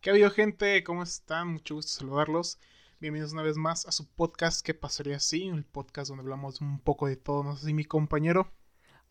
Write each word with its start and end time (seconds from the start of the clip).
¿Qué 0.00 0.08
ha 0.08 0.14
habido, 0.14 0.30
gente? 0.30 0.82
¿Cómo 0.82 1.02
están? 1.02 1.48
Mucho 1.48 1.74
gusto 1.74 1.92
saludarlos. 1.92 2.58
Bienvenidos 3.00 3.34
una 3.34 3.42
vez 3.42 3.58
más 3.58 3.84
a 3.84 3.92
su 3.92 4.08
podcast 4.08 4.64
¿Qué 4.64 4.72
pasaría 4.72 5.16
así? 5.16 5.48
El 5.48 5.66
podcast 5.66 6.08
donde 6.08 6.22
hablamos 6.22 6.62
un 6.62 6.80
poco 6.80 7.06
de 7.06 7.16
todo. 7.16 7.44
No 7.44 7.54
sé 7.54 7.66
si 7.66 7.74
mi 7.74 7.84
compañero. 7.84 8.50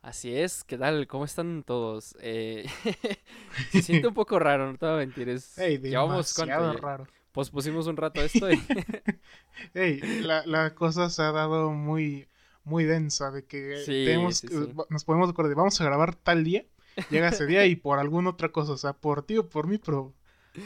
Así 0.01 0.35
es, 0.35 0.63
¿qué 0.63 0.79
tal? 0.79 1.05
¿Cómo 1.05 1.25
están 1.25 1.61
todos? 1.61 2.17
Eh, 2.21 2.65
se 3.71 3.83
siente 3.83 4.07
un 4.07 4.15
poco 4.15 4.39
raro, 4.39 4.71
no 4.71 4.79
te 4.79 4.87
voy 4.87 4.95
a 4.95 4.97
mentir. 4.97 5.29
Es... 5.29 5.53
Hey, 5.59 5.77
demasiado 5.77 6.73
raro. 6.73 7.05
Pues 7.33 7.51
pusimos 7.51 7.85
un 7.85 7.95
rato 7.95 8.19
esto 8.21 8.51
y... 8.51 8.59
hey, 9.75 10.01
la, 10.23 10.43
la 10.47 10.73
cosa 10.73 11.11
se 11.11 11.21
ha 11.21 11.31
dado 11.31 11.69
muy, 11.69 12.29
muy 12.63 12.85
densa 12.85 13.29
de 13.29 13.45
que 13.45 13.83
tenemos, 13.85 14.43
nos 14.89 15.05
podemos 15.05 15.29
acordar, 15.29 15.53
vamos 15.53 15.79
a 15.79 15.85
grabar 15.85 16.15
tal 16.15 16.43
día, 16.43 16.65
llega 17.11 17.29
ese 17.29 17.45
día 17.45 17.67
y 17.67 17.75
por 17.75 17.99
alguna 17.99 18.31
otra 18.31 18.49
cosa, 18.49 18.71
o 18.71 18.77
sea, 18.77 18.93
por 18.93 19.21
ti 19.21 19.37
o 19.37 19.47
por 19.47 19.67
mí, 19.67 19.77
pero 19.77 20.15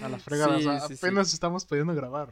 a 0.01 0.09
la 0.09 0.19
fregada, 0.19 0.57
o 0.57 0.61
sea, 0.61 0.85
apenas 0.85 1.33
estamos 1.33 1.65
pudiendo 1.65 1.93
grabar. 1.93 2.29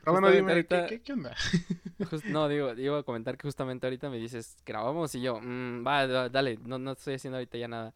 Pero 0.00 0.12
bueno, 0.12 0.30
dime, 0.30 0.66
¿qué, 0.66 1.02
qué, 1.02 1.12
onda? 1.12 1.34
no, 2.26 2.48
digo, 2.48 2.72
iba 2.74 2.98
a 2.98 3.02
comentar 3.02 3.36
que 3.36 3.46
justamente 3.46 3.86
ahorita 3.86 4.08
me 4.08 4.16
dices, 4.16 4.56
grabamos 4.64 5.14
y 5.14 5.20
yo, 5.20 5.38
mmm, 5.40 5.86
va, 5.86 6.06
dale, 6.28 6.58
no, 6.64 6.78
no 6.78 6.92
estoy 6.92 7.14
haciendo 7.14 7.36
ahorita 7.36 7.58
ya 7.58 7.68
nada. 7.68 7.94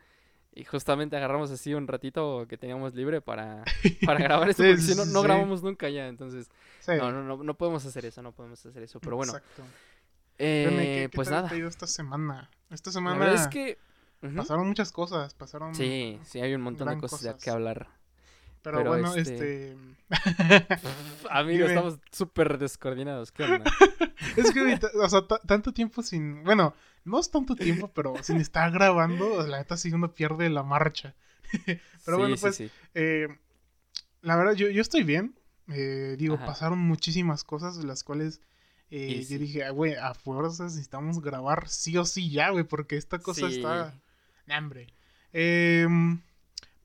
Y 0.57 0.65
justamente 0.65 1.17
agarramos 1.17 1.51
así 1.51 1.75
un 1.75 1.89
ratito 1.89 2.47
que 2.49 2.57
teníamos 2.57 2.95
libre 2.95 3.21
para, 3.21 3.65
para 4.07 4.21
grabar 4.21 4.51
esto, 4.51 4.63
porque 4.63 4.81
si 4.81 4.95
no, 4.95 5.05
no 5.07 5.23
grabamos 5.23 5.63
nunca 5.63 5.89
ya, 5.89 6.07
entonces... 6.07 6.49
No, 6.87 7.11
no, 7.11 7.23
no, 7.23 7.43
no 7.43 7.55
podemos 7.55 7.85
hacer 7.87 8.05
eso, 8.05 8.23
no 8.23 8.33
podemos 8.33 8.65
hacer 8.65 8.83
eso, 8.83 9.01
pero 9.01 9.17
bueno. 9.17 9.33
Exacto. 9.33 9.63
Eh, 10.37 11.09
¿qué, 11.11 11.17
pues 11.17 11.29
tal 11.29 11.45
nada. 11.45 11.69
esta 11.69 11.87
semana? 11.87 12.51
Esta 12.71 12.93
semana... 12.93 13.33
es 13.33 13.49
que... 13.49 13.79
Pasaron 14.37 14.69
muchas 14.69 14.93
cosas, 14.93 15.35
pasaron... 15.35 15.75
Sí, 15.75 16.21
sí, 16.25 16.41
hay 16.41 16.55
un 16.55 16.63
montón 16.63 16.89
de 16.89 16.99
cosas, 16.99 17.23
de 17.23 17.35
que 17.37 17.51
hablar. 17.51 17.89
Pero, 18.65 18.83
bueno, 18.83 19.15
este... 19.15 19.73
este 19.73 19.77
Amigos, 21.31 21.69
estamos 21.69 21.99
súper 22.11 22.57
descoordinados. 22.57 23.31
¿Qué 23.31 23.43
onda? 23.45 23.71
es 24.37 24.51
que, 24.53 24.81
o 24.95 25.09
sea, 25.09 25.21
tanto 25.47 25.73
tiempo 25.75 26.03
sin... 26.03 26.43
Bueno, 26.45 26.75
no 27.05 27.21
es 27.21 27.31
tanto 27.31 27.57
tiempo, 27.57 27.89
pero 27.89 28.15
sin 28.23 28.39
estar 28.39 28.73
grabando, 28.73 29.47
la 29.47 29.59
neta 29.59 29.77
sí 29.77 29.93
uno 29.93 30.15
pierde 30.15 30.49
la 30.49 30.63
marcha. 30.63 31.15
pero 32.07 32.17
bueno, 32.17 32.37
pues... 32.41 32.63
Eh, 32.95 33.29
la 34.23 34.37
verdad, 34.37 34.55
yo, 34.55 34.71
yo 34.71 34.81
estoy 34.81 35.03
bien. 35.03 35.39
Eh, 35.69 36.17
digo, 36.19 36.39
pasaron 36.39 36.79
muchísimas 36.79 37.45
cosas 37.45 37.79
de 37.79 37.85
las 37.85 38.03
cuales... 38.03 38.41
Eh, 38.91 39.27
yo 39.29 39.39
dije, 39.39 39.65
ah, 39.65 39.71
güey, 39.71 39.95
a 39.95 40.15
fuerzas 40.15 40.73
necesitamos 40.73 41.21
grabar 41.21 41.69
sí 41.69 41.99
o 41.99 42.07
sí 42.07 42.31
ya, 42.31 42.49
güey, 42.49 42.65
porque 42.65 42.97
esta 42.97 43.19
cosa 43.19 43.47
está... 43.47 43.93
Hambre. 44.49 44.87
Eh, 45.35 45.87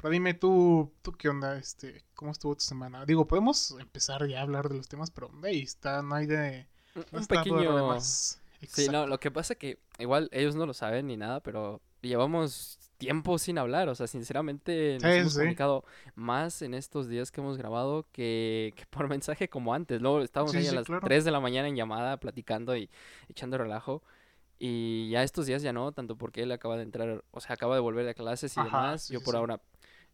pero 0.01 0.11
dime 0.11 0.33
tú, 0.33 0.93
tú 1.01 1.11
qué 1.11 1.27
onda, 1.27 1.57
este, 1.57 2.03
cómo 2.15 2.31
estuvo 2.31 2.55
tu 2.55 2.63
semana. 2.63 3.05
Digo, 3.05 3.27
podemos 3.27 3.75
empezar 3.79 4.25
ya 4.27 4.39
a 4.39 4.43
hablar 4.43 4.69
de 4.69 4.77
los 4.77 4.87
temas, 4.87 5.11
pero 5.11 5.29
ahí 5.43 5.61
está, 5.61 6.01
no 6.01 6.15
hay 6.15 6.25
de... 6.25 6.67
un 7.11 7.25
pequeño... 7.25 7.99
Sí, 7.99 8.87
no, 8.89 9.07
lo 9.07 9.19
que 9.19 9.31
pasa 9.31 9.55
que 9.55 9.79
igual 9.99 10.29
ellos 10.33 10.55
no 10.55 10.65
lo 10.65 10.73
saben 10.73 11.07
ni 11.07 11.15
nada, 11.15 11.41
pero 11.41 11.81
llevamos 12.01 12.79
tiempo 12.97 13.37
sin 13.37 13.57
hablar, 13.57 13.87
o 13.87 13.95
sea, 13.95 14.07
sinceramente 14.07 14.97
nos 15.01 15.11
hemos 15.11 15.33
comunicado 15.35 15.85
más 16.15 16.61
en 16.61 16.73
estos 16.73 17.07
días 17.07 17.31
que 17.31 17.41
hemos 17.41 17.57
grabado 17.57 18.05
que, 18.11 18.73
por 18.89 19.07
mensaje 19.09 19.49
como 19.49 19.73
antes. 19.73 20.01
Luego 20.01 20.21
estábamos 20.21 20.55
ahí 20.55 20.67
a 20.67 20.73
las 20.73 20.85
3 20.85 21.25
de 21.25 21.31
la 21.31 21.39
mañana 21.39 21.67
en 21.67 21.75
llamada 21.75 22.17
platicando 22.17 22.75
y 22.75 22.89
echando 23.27 23.57
relajo. 23.57 24.03
Y 24.59 25.09
ya 25.09 25.23
estos 25.23 25.45
días 25.45 25.61
ya 25.61 25.71
no, 25.71 25.93
tanto 25.93 26.17
porque 26.17 26.43
él 26.43 26.51
acaba 26.51 26.75
de 26.75 26.83
entrar, 26.83 27.23
o 27.31 27.39
sea, 27.39 27.53
acaba 27.53 27.75
de 27.75 27.81
volver 27.81 28.05
de 28.05 28.13
clases 28.13 28.55
y 28.57 28.61
demás. 28.61 29.07
Yo 29.07 29.21
por 29.21 29.37
ahora 29.37 29.61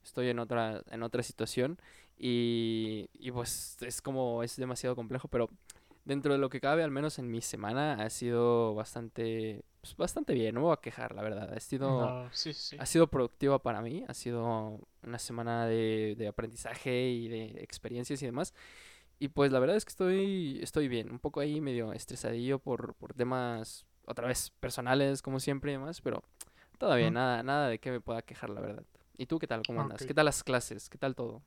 estoy 0.06 0.30
en 0.30 0.40
otra, 0.40 0.84
en 0.92 1.04
otra 1.04 1.24
situación 1.24 1.78
y, 2.18 3.10
y 3.14 3.32
pues 3.32 3.78
es 3.82 4.02
como, 4.02 4.44
es 4.44 4.56
demasiado 4.56 4.96
complejo, 4.96 5.28
pero 5.28 5.50
dentro 6.06 6.34
de 6.34 6.40
lo 6.40 6.50
que 6.50 6.62
cabe, 6.62 6.84
al 6.84 6.92
menos 6.92 7.20
en 7.20 7.30
mi 7.30 7.42
semana, 7.42 7.94
ha 7.96 8.10
sido 8.10 8.76
bastante, 8.76 9.66
pues, 9.82 9.98
bastante 9.98 10.34
bien, 10.34 10.56
no 10.56 10.62
me 10.62 10.68
voy 10.68 10.74
a 10.74 10.82
quejar, 10.82 11.14
la 11.14 11.24
verdad. 11.24 11.52
Ha 11.54 11.60
sido, 11.60 12.30
ha 12.80 12.86
sido 12.86 13.08
productiva 13.08 13.62
para 13.62 13.82
mí, 13.82 14.06
ha 14.08 14.14
sido 14.14 14.80
una 15.04 15.20
semana 15.20 15.66
de, 15.66 16.16
de, 16.18 16.28
aprendizaje 16.28 17.10
y 17.10 17.28
de 17.28 17.46
experiencias 17.64 18.22
y 18.22 18.26
demás. 18.28 18.54
Y 19.18 19.30
pues 19.30 19.52
la 19.52 19.60
verdad 19.60 19.78
es 19.78 19.86
que 19.86 19.90
estoy, 19.90 20.60
estoy 20.62 20.88
bien, 20.88 21.10
un 21.10 21.20
poco 21.20 21.40
ahí 21.40 21.62
medio 21.62 21.94
estresadillo 21.94 22.60
por, 22.60 22.96
por 22.96 23.14
temas, 23.14 23.86
otra 24.06 24.28
vez, 24.28 24.52
personales, 24.60 25.22
como 25.22 25.40
siempre 25.40 25.72
y 25.72 25.76
demás, 25.76 26.02
pero 26.02 26.24
todavía 26.78 27.10
nada, 27.10 27.42
nada 27.42 27.70
de 27.70 27.80
que 27.80 27.92
me 27.92 28.02
pueda 28.02 28.22
quejar, 28.22 28.50
la 28.50 28.62
verdad. 28.62 28.84
¿Y 29.18 29.26
tú 29.28 29.40
qué 29.40 29.48
tal? 29.48 29.64
¿Cómo 29.66 29.82
andas? 29.82 30.06
¿Qué 30.06 30.14
tal 30.14 30.26
las 30.26 30.44
clases? 30.44 30.90
¿Qué 30.90 30.98
tal 30.98 31.16
todo? 31.16 31.44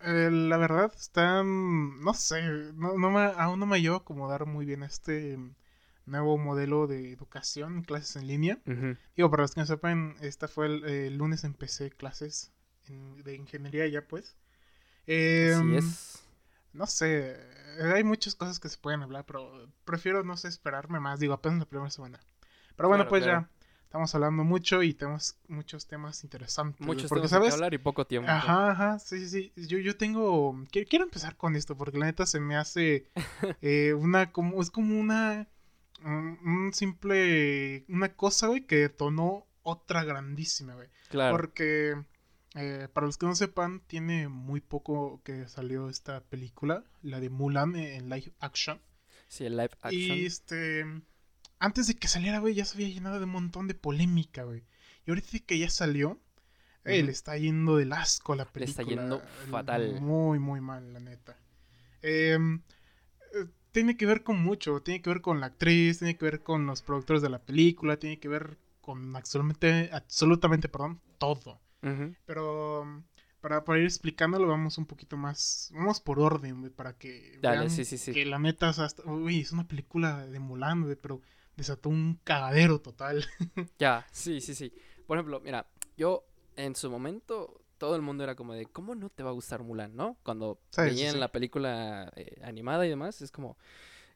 Eh, 0.00 0.30
la 0.30 0.56
verdad, 0.56 0.92
están. 0.94 2.00
No 2.00 2.14
sé, 2.14 2.42
no, 2.74 2.98
no 2.98 3.10
me, 3.10 3.20
aún 3.36 3.60
no 3.60 3.66
me 3.66 3.80
llevo 3.80 3.96
a 3.96 3.98
acomodar 3.98 4.46
muy 4.46 4.66
bien 4.66 4.82
este 4.82 5.38
nuevo 6.06 6.36
modelo 6.36 6.86
de 6.86 7.12
educación, 7.12 7.82
clases 7.82 8.16
en 8.16 8.26
línea. 8.26 8.58
Digo, 9.16 9.30
para 9.30 9.42
los 9.42 9.54
que 9.54 9.60
no 9.60 9.66
sepan, 9.66 10.16
esta 10.20 10.48
fue 10.48 10.66
el, 10.66 11.16
lunes 11.16 11.44
empecé 11.44 11.90
clases 11.90 12.52
de 12.86 13.34
ingeniería 13.34 13.86
ya, 13.86 14.06
pues. 14.06 14.36
Eh, 15.06 15.54
Así 15.54 15.76
es. 15.76 16.20
No 16.72 16.86
sé, 16.86 17.36
hay 17.80 18.02
muchas 18.02 18.34
cosas 18.34 18.58
que 18.58 18.68
se 18.68 18.78
pueden 18.78 19.02
hablar, 19.02 19.24
pero 19.24 19.70
prefiero, 19.84 20.24
no 20.24 20.36
sé, 20.36 20.48
esperarme 20.48 21.00
más. 21.00 21.20
Digo, 21.20 21.32
apenas 21.32 21.60
la 21.60 21.66
primera 21.66 21.90
semana. 21.90 22.20
Pero 22.76 22.88
bueno, 22.88 23.06
pues 23.06 23.24
ya 23.24 23.48
estamos 23.84 24.14
hablando 24.14 24.42
mucho 24.42 24.82
y 24.82 24.92
tenemos 24.92 25.36
muchos 25.46 25.86
temas 25.86 26.24
interesantes. 26.24 26.84
Muchos 26.84 27.08
porque, 27.08 27.28
temas 27.28 27.48
que 27.48 27.54
hablar 27.54 27.74
y 27.74 27.78
poco 27.78 28.06
tiempo. 28.06 28.30
Ajá, 28.30 28.70
ajá, 28.70 28.98
sí, 28.98 29.26
sí, 29.26 29.52
sí. 29.54 29.66
Yo, 29.68 29.78
yo 29.78 29.96
tengo... 29.96 30.64
Quiero, 30.70 31.04
empezar 31.04 31.36
con 31.36 31.54
esto 31.54 31.76
porque 31.76 31.98
la 31.98 32.06
neta 32.06 32.26
se 32.26 32.40
me 32.40 32.56
hace 32.56 33.08
eh, 33.62 33.94
una... 33.94 34.32
como 34.32 34.60
Es 34.60 34.70
como 34.70 34.98
una... 34.98 35.48
Un, 36.04 36.72
simple... 36.74 37.84
Una 37.88 38.14
cosa, 38.14 38.48
güey, 38.48 38.66
que 38.66 38.76
detonó 38.76 39.46
otra 39.62 40.04
grandísima, 40.04 40.74
güey. 40.74 40.88
Claro. 41.08 41.36
Porque... 41.36 41.94
Eh, 42.56 42.88
para 42.92 43.06
los 43.06 43.18
que 43.18 43.26
no 43.26 43.34
sepan, 43.34 43.80
tiene 43.86 44.28
muy 44.28 44.60
poco 44.60 45.20
que 45.24 45.48
salió 45.48 45.88
esta 45.88 46.20
película, 46.20 46.84
la 47.02 47.18
de 47.18 47.28
Mulan 47.28 47.74
en 47.74 48.08
live 48.08 48.32
action. 48.38 48.80
Sí, 49.26 49.44
el 49.44 49.56
live 49.56 49.70
action. 49.82 49.92
Y 49.92 50.24
este 50.24 50.84
antes 51.64 51.86
de 51.86 51.94
que 51.94 52.08
saliera, 52.08 52.40
güey, 52.40 52.54
ya 52.54 52.66
se 52.66 52.76
había 52.76 52.88
llenado 52.88 53.18
de 53.18 53.24
un 53.24 53.30
montón 53.30 53.68
de 53.68 53.74
polémica, 53.74 54.44
güey. 54.44 54.64
Y 55.06 55.10
ahorita 55.10 55.38
que 55.46 55.58
ya 55.58 55.70
salió, 55.70 56.20
eh, 56.84 57.02
le 57.02 57.10
está 57.10 57.38
yendo 57.38 57.76
del 57.78 57.92
asco 57.94 58.34
la 58.34 58.44
película. 58.44 58.84
Le 58.84 58.92
está 58.92 59.00
yendo 59.00 59.22
fatal. 59.50 60.00
Muy, 60.00 60.38
muy 60.38 60.60
mal, 60.60 60.92
la 60.92 61.00
neta. 61.00 61.38
Em, 62.02 62.60
eh, 63.34 63.46
tiene 63.72 63.96
que 63.96 64.04
ver 64.04 64.22
con 64.22 64.42
mucho. 64.42 64.82
Tiene 64.82 65.00
que 65.00 65.08
ver 65.08 65.22
con 65.22 65.40
la 65.40 65.46
actriz, 65.46 66.00
tiene 66.00 66.18
que 66.18 66.24
ver 66.26 66.42
con 66.42 66.66
los 66.66 66.82
productores 66.82 67.22
de 67.22 67.30
la 67.30 67.38
película, 67.38 67.98
tiene 67.98 68.18
que 68.18 68.28
ver 68.28 68.58
con 68.82 69.16
absolutamente, 69.16 69.88
absolutamente, 69.90 70.68
perdón, 70.68 71.00
todo. 71.16 71.60
Pero 72.26 73.04
para, 73.40 73.64
para, 73.64 73.78
ir 73.78 73.84
explicándolo, 73.84 74.48
vamos 74.48 74.76
un 74.76 74.86
poquito 74.86 75.16
más. 75.16 75.70
Vamos 75.74 76.00
por 76.00 76.18
orden, 76.18 76.60
güey, 76.60 76.72
para 76.72 76.96
que. 76.96 77.38
Dale, 77.40 77.58
vean 77.58 77.70
sí, 77.70 77.86
sí, 77.86 77.96
sí. 77.96 78.12
Que 78.12 78.26
la 78.26 78.38
neta, 78.38 78.74
uy, 79.06 79.40
es 79.40 79.52
una 79.52 79.66
película 79.66 80.26
de 80.26 80.38
Mulan, 80.38 80.82
güey, 80.82 80.96
pero 80.96 81.20
desató 81.56 81.88
un 81.88 82.18
cagadero 82.24 82.80
total. 82.80 83.24
ya, 83.78 84.06
sí, 84.10 84.40
sí, 84.40 84.54
sí. 84.54 84.72
Por 85.06 85.18
ejemplo, 85.18 85.40
mira, 85.40 85.66
yo 85.96 86.24
en 86.56 86.74
su 86.74 86.90
momento 86.90 87.60
todo 87.78 87.96
el 87.96 88.02
mundo 88.02 88.24
era 88.24 88.34
como 88.34 88.54
de, 88.54 88.66
¿cómo 88.66 88.94
no 88.94 89.10
te 89.10 89.22
va 89.22 89.30
a 89.30 89.34
gustar 89.34 89.62
Mulan, 89.62 89.94
no? 89.94 90.16
Cuando 90.22 90.58
veían 90.76 91.20
la 91.20 91.30
película 91.32 92.12
eh, 92.16 92.40
animada 92.42 92.86
y 92.86 92.88
demás, 92.88 93.20
es 93.20 93.30
como 93.30 93.58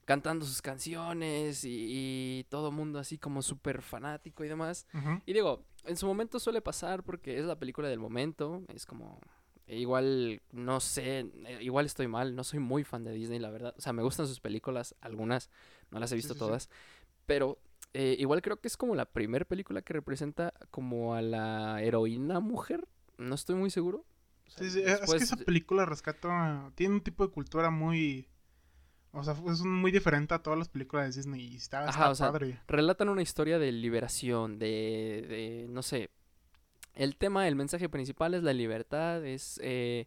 cantando 0.05 0.47
sus 0.47 0.63
canciones 0.63 1.65
y, 1.65 2.47
todo 2.49 2.69
el 2.69 2.75
mundo 2.75 2.99
así 2.99 3.19
como 3.19 3.43
súper 3.43 3.83
fanático 3.83 4.43
y 4.43 4.49
demás. 4.49 4.87
Y 5.27 5.35
digo, 5.35 5.67
en 5.85 5.99
su 5.99 6.07
momento 6.07 6.41
suele 6.41 6.63
pasar 6.63 7.03
porque 7.03 7.39
es 7.39 7.45
la 7.45 7.59
película 7.59 7.89
del 7.89 7.99
momento, 7.99 8.63
es 8.69 8.87
como... 8.87 9.21
Igual, 9.71 10.41
no 10.51 10.81
sé, 10.81 11.19
eh, 11.19 11.59
igual 11.61 11.85
estoy 11.85 12.09
mal, 12.09 12.35
no 12.35 12.43
soy 12.43 12.59
muy 12.59 12.85
fan 12.85 13.05
de 13.05 13.13
Disney, 13.13 13.39
la 13.39 13.51
verdad. 13.51 13.75
O 13.77 13.83
sea, 13.83 13.93
me 13.93 14.03
gustan 14.03 14.27
sus 14.27 14.41
películas, 14.41 14.95
algunas, 15.03 15.51
no 15.91 16.01
las 16.01 16.11
he 16.11 16.15
visto 16.15 16.35
todas. 16.35 16.71
Pero 17.29 17.59
eh, 17.93 18.17
igual 18.19 18.41
creo 18.41 18.59
que 18.59 18.69
es 18.69 18.77
como 18.79 18.95
la 18.95 19.05
primera 19.05 19.45
película 19.45 19.83
que 19.83 19.93
representa 19.93 20.55
como 20.71 21.15
a 21.15 21.21
la 21.21 21.83
heroína 21.83 22.41
mujer. 22.41 22.89
No 23.19 23.35
estoy 23.35 23.55
muy 23.55 23.71
seguro. 23.71 24.07
sí, 24.47 24.71
sí. 24.71 24.81
Es 24.81 25.01
que 25.09 25.17
esa 25.19 25.37
película 25.37 25.85
rescata. 25.85 26.73
Tiene 26.75 26.95
un 26.95 27.03
tipo 27.03 27.27
de 27.27 27.31
cultura 27.31 27.71
muy. 27.71 28.27
O 29.13 29.23
sea, 29.23 29.35
es 29.51 29.61
muy 29.61 29.93
diferente 29.93 30.33
a 30.35 30.43
todas 30.43 30.59
las 30.59 30.71
películas 30.71 31.15
de 31.15 31.21
Disney 31.21 31.41
y 31.41 31.57
está, 31.57 31.87
Ajá, 31.89 32.15
padre. 32.15 32.61
relatan 32.67 33.09
una 33.11 33.23
historia 33.23 33.59
de 33.59 33.73
liberación, 33.73 34.59
de, 34.59 35.27
de, 35.29 35.67
no 35.71 35.83
sé, 35.83 36.11
el 36.95 37.17
tema, 37.17 37.49
el 37.49 37.57
mensaje 37.57 37.89
principal 37.89 38.35
es 38.35 38.43
la 38.43 38.53
libertad, 38.53 39.25
es 39.25 39.59
eh, 39.63 40.07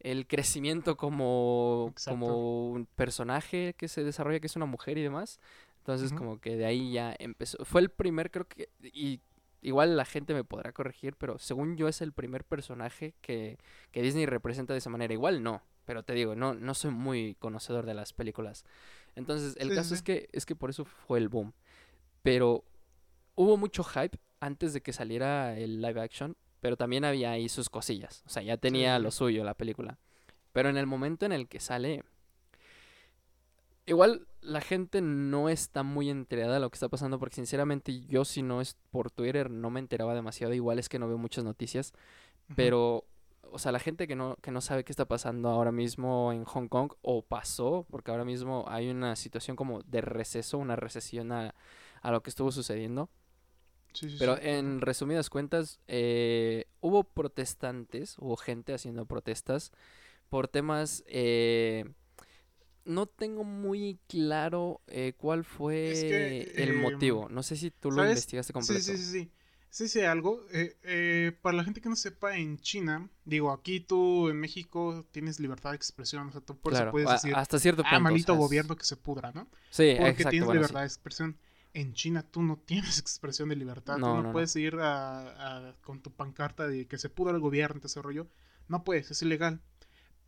el 0.00 0.26
crecimiento 0.26 0.96
como, 0.96 1.92
como 2.06 2.70
un 2.70 2.86
personaje 2.86 3.74
que 3.76 3.88
se 3.88 4.04
desarrolla, 4.04 4.40
que 4.40 4.46
es 4.46 4.56
una 4.56 4.66
mujer 4.66 4.96
y 4.98 5.02
demás. 5.02 5.40
Entonces, 5.88 6.12
como 6.12 6.38
que 6.38 6.54
de 6.54 6.66
ahí 6.66 6.92
ya 6.92 7.16
empezó. 7.18 7.64
Fue 7.64 7.80
el 7.80 7.88
primer, 7.88 8.30
creo 8.30 8.46
que. 8.46 8.68
Y 8.82 9.22
igual 9.62 9.96
la 9.96 10.04
gente 10.04 10.34
me 10.34 10.44
podrá 10.44 10.72
corregir, 10.72 11.16
pero 11.16 11.38
según 11.38 11.78
yo 11.78 11.88
es 11.88 12.02
el 12.02 12.12
primer 12.12 12.44
personaje 12.44 13.14
que, 13.22 13.56
que 13.90 14.02
Disney 14.02 14.26
representa 14.26 14.74
de 14.74 14.80
esa 14.80 14.90
manera. 14.90 15.14
Igual 15.14 15.42
no, 15.42 15.62
pero 15.86 16.02
te 16.02 16.12
digo, 16.12 16.34
no, 16.34 16.52
no 16.52 16.74
soy 16.74 16.90
muy 16.90 17.36
conocedor 17.36 17.86
de 17.86 17.94
las 17.94 18.12
películas. 18.12 18.66
Entonces, 19.16 19.56
el 19.58 19.74
caso 19.74 19.94
es 19.94 20.02
que 20.02 20.28
es 20.32 20.44
que 20.44 20.54
por 20.54 20.68
eso 20.68 20.84
fue 20.84 21.18
el 21.18 21.30
boom. 21.30 21.54
Pero 22.22 22.64
hubo 23.34 23.56
mucho 23.56 23.82
hype 23.82 24.18
antes 24.40 24.74
de 24.74 24.82
que 24.82 24.92
saliera 24.92 25.58
el 25.58 25.80
live 25.80 26.02
action, 26.02 26.36
pero 26.60 26.76
también 26.76 27.06
había 27.06 27.30
ahí 27.30 27.48
sus 27.48 27.70
cosillas. 27.70 28.22
O 28.26 28.28
sea, 28.28 28.42
ya 28.42 28.58
tenía 28.58 28.98
lo 28.98 29.10
suyo 29.10 29.42
la 29.42 29.54
película. 29.54 29.98
Pero 30.52 30.68
en 30.68 30.76
el 30.76 30.86
momento 30.86 31.24
en 31.24 31.32
el 31.32 31.48
que 31.48 31.60
sale, 31.60 32.04
igual 33.88 34.26
la 34.40 34.60
gente 34.60 35.00
no 35.00 35.48
está 35.48 35.82
muy 35.82 36.10
enterada 36.10 36.54
de 36.54 36.60
lo 36.60 36.70
que 36.70 36.76
está 36.76 36.88
pasando, 36.88 37.18
porque 37.18 37.36
sinceramente 37.36 38.00
yo 38.06 38.24
si 38.24 38.42
no 38.42 38.60
es 38.60 38.76
por 38.90 39.10
Twitter 39.10 39.50
no 39.50 39.70
me 39.70 39.80
enteraba 39.80 40.14
demasiado. 40.14 40.54
Igual 40.54 40.78
es 40.78 40.88
que 40.88 40.98
no 40.98 41.08
veo 41.08 41.18
muchas 41.18 41.44
noticias, 41.44 41.92
pero 42.54 43.04
o 43.50 43.58
sea, 43.58 43.72
la 43.72 43.78
gente 43.78 44.06
que 44.06 44.14
no, 44.14 44.36
que 44.42 44.50
no 44.50 44.60
sabe 44.60 44.84
qué 44.84 44.92
está 44.92 45.06
pasando 45.06 45.48
ahora 45.48 45.72
mismo 45.72 46.32
en 46.32 46.44
Hong 46.44 46.68
Kong 46.68 46.92
o 47.02 47.22
pasó, 47.22 47.86
porque 47.90 48.10
ahora 48.10 48.24
mismo 48.24 48.64
hay 48.68 48.90
una 48.90 49.16
situación 49.16 49.56
como 49.56 49.82
de 49.82 50.02
receso, 50.02 50.58
una 50.58 50.76
recesión 50.76 51.32
a, 51.32 51.54
a 52.02 52.10
lo 52.10 52.22
que 52.22 52.30
estuvo 52.30 52.52
sucediendo. 52.52 53.08
Pero 54.18 54.38
en 54.40 54.80
resumidas 54.80 55.30
cuentas, 55.30 55.80
eh, 55.88 56.66
hubo 56.80 57.04
protestantes, 57.04 58.16
hubo 58.18 58.36
gente 58.36 58.74
haciendo 58.74 59.06
protestas 59.06 59.72
por 60.28 60.46
temas... 60.46 61.02
Eh, 61.06 61.84
no 62.88 63.06
tengo 63.06 63.44
muy 63.44 64.00
claro 64.08 64.80
eh, 64.86 65.12
cuál 65.16 65.44
fue 65.44 66.42
el 66.54 66.70
em, 66.70 66.80
motivo. 66.80 67.28
No 67.28 67.42
sé 67.42 67.56
si 67.56 67.70
tú 67.70 67.90
lo 67.90 68.02
investigaste 68.02 68.52
completo. 68.52 68.82
Sí, 68.82 68.96
sí, 68.96 69.04
sí. 69.04 69.30
Sí, 69.70 69.86
sí, 69.86 70.00
algo. 70.00 70.46
para 71.42 71.56
la 71.56 71.62
gente 71.62 71.80
que 71.80 71.90
no 71.90 71.96
sepa, 71.96 72.36
en 72.36 72.58
China, 72.58 73.08
digo, 73.24 73.52
aquí 73.52 73.80
tú 73.80 74.30
en 74.30 74.40
México 74.40 75.06
tienes 75.12 75.38
libertad 75.38 75.70
de 75.70 75.76
expresión. 75.76 76.28
O 76.28 76.32
sea, 76.32 76.40
tú 76.40 76.58
por 76.58 76.72
eso 76.72 76.90
puedes 76.90 77.10
decir. 77.10 77.34
Hasta 77.34 77.58
cierto 77.58 77.82
ah, 77.86 78.00
malito 78.00 78.34
gobierno 78.34 78.76
que 78.76 78.84
se 78.84 78.96
pudra, 78.96 79.30
¿no? 79.32 79.46
Sí, 79.70 79.94
Porque 79.98 80.24
tienes 80.24 80.48
libertad 80.48 80.80
de 80.80 80.86
expresión 80.86 81.38
en 81.74 81.94
China 81.94 82.22
tú 82.22 82.42
no 82.42 82.56
tienes 82.56 82.98
expresión 82.98 83.48
de 83.48 83.56
libertad. 83.56 83.94
tú 83.94 84.00
no, 84.00 84.32
puedes 84.32 84.54
ir 84.56 84.76
a, 84.80 85.74
con 85.82 86.00
tu 86.00 86.12
pancarta 86.12 86.66
de 86.66 86.86
que 86.86 86.98
se 86.98 87.08
pudo 87.08 87.30
el 87.30 87.40
gobierno, 87.40 87.80
ese 87.84 88.02
rollo. 88.02 88.28
No 88.68 88.84
puedes, 88.84 89.10
es 89.10 89.22
ilegal. 89.22 89.62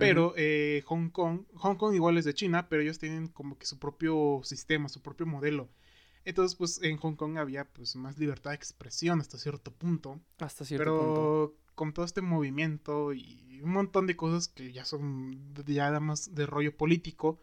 Pero 0.00 0.34
eh, 0.36 0.82
Hong 0.86 1.10
Kong, 1.10 1.42
Hong 1.54 1.76
Kong 1.76 1.94
igual 1.94 2.18
es 2.18 2.24
de 2.24 2.34
China, 2.34 2.68
pero 2.68 2.82
ellos 2.82 2.98
tienen 2.98 3.28
como 3.28 3.58
que 3.58 3.66
su 3.66 3.78
propio 3.78 4.40
sistema, 4.42 4.88
su 4.88 5.00
propio 5.00 5.26
modelo. 5.26 5.68
Entonces, 6.24 6.56
pues 6.56 6.82
en 6.82 6.96
Hong 6.98 7.14
Kong 7.14 7.38
había 7.38 7.64
pues 7.64 7.96
más 7.96 8.18
libertad 8.18 8.50
de 8.50 8.56
expresión 8.56 9.20
hasta 9.20 9.38
cierto 9.38 9.72
punto. 9.72 10.20
Hasta 10.38 10.64
cierto 10.64 10.82
pero 10.82 10.98
punto. 10.98 11.74
con 11.74 11.92
todo 11.92 12.04
este 12.04 12.20
movimiento 12.20 13.12
y 13.12 13.60
un 13.62 13.70
montón 13.70 14.06
de 14.06 14.16
cosas 14.16 14.48
que 14.48 14.72
ya 14.72 14.84
son 14.84 15.54
ya 15.66 15.98
más 16.00 16.34
de 16.34 16.46
rollo 16.46 16.76
político, 16.76 17.40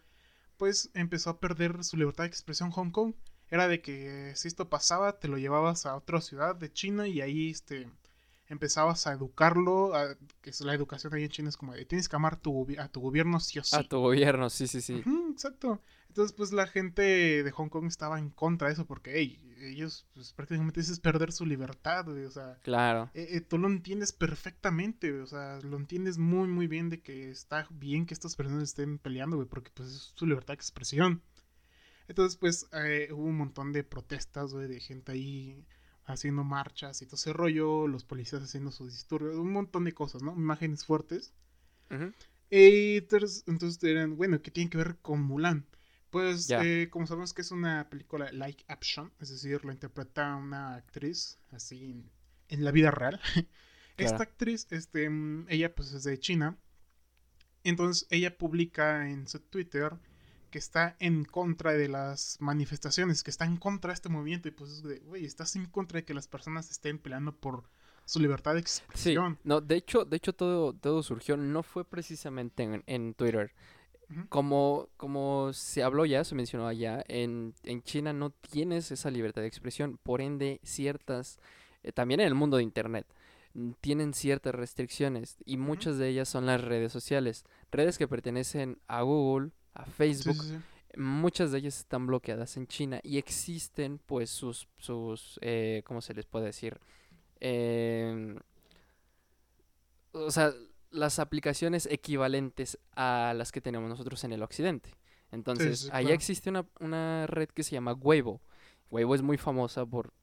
pues 0.58 0.92
empezó 0.94 1.30
a 1.30 1.40
perder 1.40 1.84
su 1.84 1.98
libertad 1.98 2.26
de 2.26 2.30
expresión 2.30 2.72
Hong 2.72 2.92
Kong 2.92 3.14
era 3.50 3.68
de 3.68 3.82
que 3.82 4.34
si 4.36 4.48
esto 4.48 4.70
pasaba, 4.70 5.20
te 5.20 5.28
lo 5.28 5.38
llevabas 5.38 5.86
a 5.86 5.96
otra 5.96 6.22
ciudad 6.22 6.56
de 6.56 6.72
China 6.72 7.08
y 7.08 7.22
ahí 7.22 7.50
este, 7.50 7.90
empezabas 8.48 9.08
a 9.08 9.14
educarlo, 9.14 9.92
que 10.42 10.50
es 10.50 10.62
la 10.62 10.74
educación 10.74 11.14
ahí 11.14 11.24
en 11.24 11.30
China 11.30 11.50
es 11.50 11.58
como 11.58 11.74
de 11.74 11.86
tienes 11.86 12.08
que 12.08 12.16
amar 12.16 12.40
tu, 12.40 12.68
a 12.78 12.88
tu 12.88 13.02
gobierno 13.02 13.40
sí 13.40 13.60
o 13.60 13.64
sí. 13.64 13.76
A 13.76 13.84
tu 13.84 14.00
gobierno, 14.00 14.50
sí, 14.50 14.68
sí, 14.68 14.82
sí. 14.82 15.04
exacto. 15.32 15.82
Entonces, 16.08 16.36
pues 16.36 16.52
la 16.52 16.66
gente 16.66 17.44
de 17.44 17.52
Hong 17.52 17.70
Kong 17.70 17.86
estaba 17.86 18.18
en 18.18 18.32
contra 18.32 18.70
de 18.70 18.74
eso 18.74 18.88
porque, 18.88 19.14
hey, 19.16 19.40
ellos 19.60 20.08
pues, 20.14 20.34
prácticamente 20.34 20.80
es 20.80 21.00
perder 21.00 21.32
su 21.32 21.46
libertad, 21.46 22.08
o 22.08 22.32
sea. 22.32 22.58
Claro. 22.64 23.12
Eh, 23.14 23.28
eh, 23.32 23.42
tú 23.42 23.58
lo 23.58 23.68
entiendes 23.68 24.14
perfectamente, 24.14 25.22
o 25.22 25.28
sea, 25.28 25.60
lo 25.62 25.78
entiendes 25.78 26.18
muy, 26.18 26.48
muy 26.48 26.68
bien 26.68 26.90
de 26.90 27.02
que 27.02 27.30
está 27.30 27.68
bien 27.70 28.06
que 28.06 28.14
estas 28.14 28.36
personas 28.36 28.64
estén 28.64 28.98
peleando, 28.98 29.36
güey, 29.36 29.48
porque 29.48 29.72
pues 29.74 29.90
es 29.90 30.14
su 30.16 30.26
libertad 30.26 30.54
de 30.54 30.56
expresión. 30.56 31.22
Entonces, 32.08 32.38
pues 32.38 32.68
eh, 32.72 33.10
hubo 33.12 33.24
un 33.24 33.38
montón 33.38 33.74
de 33.74 33.84
protestas, 33.84 34.54
güey, 34.54 34.68
de 34.68 34.80
gente 34.80 35.12
ahí 35.12 35.68
haciendo 36.08 36.44
marchas 36.44 37.02
y 37.02 37.06
todo 37.06 37.18
ese 37.18 37.34
rollo, 37.34 37.88
los 37.88 38.04
policías 38.04 38.42
haciendo 38.42 38.72
sus 38.72 38.94
disturbios, 38.94 39.36
un 39.36 39.52
montón 39.52 39.84
de 39.84 39.94
cosas, 39.94 40.24
¿no? 40.24 40.34
Imágenes 40.36 40.86
fuertes. 40.86 41.34
Y 42.50 42.98
entonces, 42.98 43.44
entonces 43.46 43.84
eran, 43.84 44.16
bueno, 44.16 44.42
¿qué 44.42 44.52
tiene 44.52 44.70
que 44.70 44.78
ver 44.78 44.98
con 45.02 45.22
Mulan? 45.22 45.66
Pues, 46.10 46.50
eh, 46.50 46.88
como 46.90 47.06
sabemos 47.06 47.34
que 47.34 47.42
es 47.42 47.52
una 47.52 47.90
película 47.90 48.32
like 48.32 48.64
action, 48.70 49.12
es 49.20 49.30
decir, 49.30 49.66
lo 49.66 49.72
interpreta 49.74 50.36
una 50.36 50.76
actriz 50.76 51.38
así 51.52 52.04
en, 52.48 52.64
la 52.64 52.72
vida 52.72 52.92
real. 52.92 53.20
Esta 53.98 54.24
actriz, 54.24 54.68
este, 54.72 55.10
mm, 55.10 55.48
ella 55.50 55.76
pues 55.76 55.92
es 55.92 56.04
de 56.04 56.18
China. 56.20 56.58
Entonces 57.64 58.08
ella 58.10 58.38
publica 58.38 59.10
en 59.10 59.28
su 59.28 59.40
Twitter 59.40 59.98
que 60.58 60.60
está 60.60 60.96
en 61.00 61.24
contra 61.24 61.74
de 61.74 61.88
las 61.88 62.38
manifestaciones, 62.40 63.22
que 63.22 63.30
está 63.30 63.46
en 63.46 63.58
contra 63.58 63.90
de 63.90 63.94
este 63.94 64.10
movimiento. 64.10 64.48
Y 64.48 64.52
pues, 64.52 64.82
güey, 65.06 65.24
estás 65.24 65.56
en 65.56 65.68
contra 65.68 66.00
de 66.00 66.04
que 66.04 66.16
las 66.16 66.28
personas 66.28 66.72
estén 66.72 66.98
peleando 66.98 67.32
por 67.32 67.66
su 68.06 68.20
libertad 68.20 68.56
de 68.56 68.62
expresión. 68.62 69.36
Sí, 69.36 69.42
no, 69.44 69.62
de 69.62 69.76
hecho, 69.76 70.04
de 70.04 70.18
hecho 70.18 70.34
todo, 70.34 70.74
todo 70.74 71.04
surgió, 71.04 71.38
no 71.38 71.62
fue 71.62 71.86
precisamente 71.86 72.82
en, 72.88 73.14
Twitter. 73.14 73.52
Como, 74.30 74.90
como 74.98 75.54
se 75.54 75.84
habló 75.84 76.08
ya, 76.08 76.24
se 76.24 76.34
mencionó 76.34 76.66
allá, 76.66 77.04
en, 77.08 77.54
en 77.62 77.84
China 77.84 78.12
no 78.12 78.32
tienes 78.32 78.90
esa 78.90 79.12
libertad 79.12 79.44
de 79.44 79.50
expresión, 79.50 80.00
por 80.02 80.22
ende 80.22 80.60
ciertas, 80.64 81.38
eh, 81.84 81.92
también 81.92 82.20
en 82.22 82.28
el 82.28 82.34
mundo 82.34 82.58
de 82.58 82.64
Internet, 82.64 83.06
tienen 83.80 84.16
ciertas 84.16 84.56
restricciones 84.56 85.38
y 85.46 85.58
muchas 85.58 86.00
de 86.00 86.08
ellas 86.08 86.30
son 86.30 86.48
las 86.48 86.62
redes 86.62 86.92
sociales, 86.92 87.46
redes 87.70 88.00
que 88.00 88.08
pertenecen 88.08 88.80
a 88.88 89.04
Google, 89.04 89.52
a 89.78 89.86
Facebook. 89.86 90.38
Muchas 90.96 91.52
de 91.52 91.60
ellas 91.60 91.78
están 91.78 92.08
bloqueadas 92.08 92.58
en 92.58 92.68
China 92.68 93.00
y 93.04 93.18
existen 93.18 94.00
pues 94.00 94.30
sus, 94.30 94.68
sus 94.78 95.40
eh, 95.42 95.84
¿cómo 95.86 96.02
se 96.02 96.14
les 96.14 96.26
puede 96.26 96.46
decir? 96.46 96.80
Em, 97.40 98.38
o 100.12 100.32
sea, 100.32 100.52
las 100.90 101.20
aplicaciones 101.20 101.88
equivalentes 101.92 102.80
a 102.96 103.34
las 103.36 103.52
que 103.52 103.62
tenemos 103.62 103.90
nosotros 103.90 104.24
en 104.24 104.34
el 104.34 104.42
occidente. 104.42 104.96
Entonces, 105.32 105.90
allá 105.92 106.14
existe 106.14 106.50
una, 106.50 106.66
una, 106.80 107.28
red 107.28 107.50
que 107.50 107.64
se 107.64 107.74
llama 107.74 107.94
Weibo. 107.94 108.42
Weibo 108.90 109.14
es 109.14 109.22
muy 109.22 109.38
famosa 109.38 109.86
por 109.86 110.14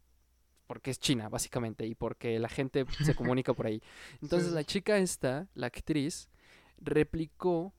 porque 0.66 0.90
es 0.90 0.98
China, 0.98 1.28
básicamente, 1.28 1.86
y 1.86 1.94
porque 1.94 2.38
la 2.38 2.48
gente 2.48 2.86
se 3.04 3.14
comunica 3.14 3.52
por 3.52 3.66
ahí. 3.66 3.82
Entonces, 4.22 4.52
la 4.52 4.64
chica 4.64 4.96
esta, 4.96 5.46
la 5.54 5.66
actriz, 5.66 6.30
replicó 6.78 7.74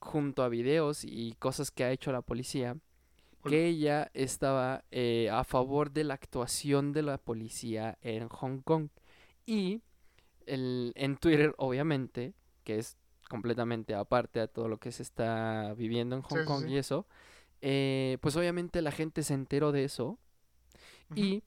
junto 0.00 0.42
a 0.42 0.48
videos 0.48 1.04
y 1.04 1.34
cosas 1.38 1.70
que 1.70 1.84
ha 1.84 1.92
hecho 1.92 2.10
la 2.10 2.22
policía, 2.22 2.76
que 3.44 3.66
ella 3.66 4.10
estaba 4.12 4.84
eh, 4.90 5.30
a 5.30 5.44
favor 5.44 5.92
de 5.92 6.04
la 6.04 6.14
actuación 6.14 6.92
de 6.92 7.02
la 7.02 7.18
policía 7.18 7.98
en 8.02 8.28
Hong 8.28 8.60
Kong. 8.60 8.88
Y 9.46 9.80
el, 10.46 10.92
en 10.96 11.16
Twitter, 11.16 11.54
obviamente, 11.56 12.34
que 12.64 12.78
es 12.78 12.96
completamente 13.28 13.94
aparte 13.94 14.40
a 14.40 14.48
todo 14.48 14.68
lo 14.68 14.78
que 14.78 14.90
se 14.90 15.02
está 15.02 15.72
viviendo 15.74 16.16
en 16.16 16.22
Hong 16.22 16.44
Kong 16.44 16.68
y 16.68 16.76
eso, 16.76 17.06
eh, 17.62 18.18
pues 18.20 18.36
obviamente 18.36 18.82
la 18.82 18.90
gente 18.90 19.22
se 19.22 19.34
enteró 19.34 19.70
de 19.70 19.84
eso 19.84 20.18
y 21.14 21.42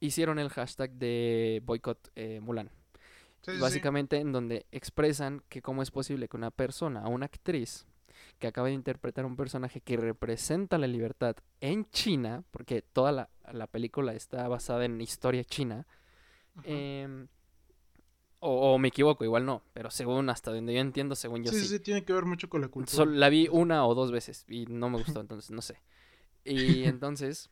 hicieron 0.00 0.38
el 0.38 0.48
hashtag 0.48 0.92
de 0.92 1.62
boicot 1.64 2.10
eh, 2.16 2.40
Mulan. 2.40 2.70
Básicamente 3.60 4.18
en 4.18 4.32
donde 4.32 4.66
expresan 4.72 5.42
que 5.48 5.62
cómo 5.62 5.82
es 5.82 5.90
posible 5.90 6.28
que 6.28 6.36
una 6.36 6.50
persona, 6.50 7.06
una 7.08 7.26
actriz, 7.26 7.86
que 8.38 8.46
acaba 8.46 8.68
de 8.68 8.74
interpretar 8.74 9.24
un 9.26 9.36
personaje 9.36 9.80
que 9.80 9.96
representa 9.96 10.78
la 10.78 10.86
libertad 10.86 11.36
en 11.60 11.88
China, 11.90 12.44
porque 12.50 12.82
toda 12.82 13.12
la, 13.52 13.66
película 13.68 14.14
está 14.14 14.46
basada 14.48 14.84
en 14.84 15.00
historia 15.00 15.44
china, 15.44 15.86
em, 16.64 17.28
o, 18.40 18.78
me 18.78 18.88
equivoco, 18.88 19.24
igual 19.24 19.44
no, 19.44 19.62
pero 19.72 19.90
según 19.90 20.30
hasta 20.30 20.52
donde 20.52 20.72
yo 20.72 20.80
entiendo, 20.80 21.16
según 21.16 21.42
yo 21.42 21.50
sí. 21.50 21.60
Sí, 21.60 21.66
sí, 21.66 21.80
tiene 21.80 22.04
que 22.04 22.12
ver 22.12 22.24
mucho 22.24 22.48
con 22.48 22.60
la 22.60 22.68
cultura. 22.68 23.04
la 23.04 23.28
vi 23.28 23.48
una 23.50 23.84
o 23.86 23.94
dos 23.94 24.12
veces 24.12 24.44
y 24.48 24.66
no 24.66 24.90
me 24.90 24.98
gustó, 24.98 25.20
entonces 25.20 25.50
no 25.50 25.62
sé. 25.62 25.82
Y 26.44 26.84
entonces, 26.84 27.50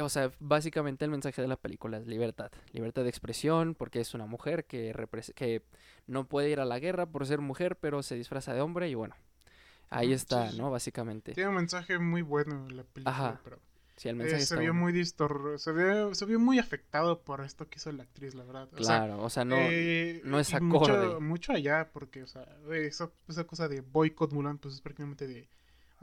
o 0.00 0.08
sea, 0.08 0.30
básicamente 0.38 1.04
el 1.04 1.10
mensaje 1.10 1.42
de 1.42 1.48
la 1.48 1.56
película 1.56 1.98
es 1.98 2.06
libertad, 2.06 2.50
libertad 2.72 3.02
de 3.02 3.08
expresión, 3.08 3.74
porque 3.74 4.00
es 4.00 4.14
una 4.14 4.26
mujer 4.26 4.64
que, 4.64 4.94
que 5.34 5.62
no 6.06 6.26
puede 6.26 6.50
ir 6.50 6.60
a 6.60 6.64
la 6.64 6.78
guerra 6.78 7.06
por 7.06 7.26
ser 7.26 7.40
mujer, 7.40 7.76
pero 7.76 8.02
se 8.02 8.14
disfraza 8.14 8.54
de 8.54 8.60
hombre 8.60 8.88
y 8.88 8.94
bueno, 8.94 9.14
Ahí 9.92 10.12
está, 10.12 10.50
¿no? 10.52 10.70
Básicamente. 10.70 11.32
Tiene 11.32 11.50
un 11.50 11.56
mensaje 11.56 11.98
muy 11.98 12.22
bueno 12.22 12.66
en 12.68 12.76
la 12.78 12.84
película, 12.84 13.14
Ajá. 13.14 13.40
pero... 13.44 13.58
Sí, 13.96 14.08
el 14.08 14.16
mensaje 14.16 14.42
eh, 14.42 14.46
se 14.46 14.56
vio 14.56 14.72
muy 14.72 14.90
distor 14.90 15.56
se 15.58 15.70
vio, 15.70 16.14
se 16.14 16.24
vio 16.24 16.40
muy 16.40 16.58
afectado 16.58 17.20
por 17.22 17.42
esto 17.42 17.68
que 17.68 17.76
hizo 17.76 17.92
la 17.92 18.02
actriz, 18.04 18.34
la 18.34 18.42
verdad. 18.42 18.68
claro, 18.74 19.22
o 19.22 19.28
sea, 19.28 19.44
no, 19.44 19.56
eh, 19.58 20.22
no 20.24 20.40
es 20.40 20.54
acorde. 20.54 20.96
Mucho, 20.96 21.20
mucho, 21.20 21.52
allá, 21.52 21.90
porque, 21.92 22.22
o 22.22 22.26
sea, 22.26 22.48
esa, 22.72 23.10
esa 23.28 23.44
cosa 23.44 23.68
de 23.68 23.82
boicot 23.82 24.32
Mulan, 24.32 24.56
pues 24.56 24.74
es 24.74 24.80
prácticamente 24.80 25.28
de, 25.28 25.46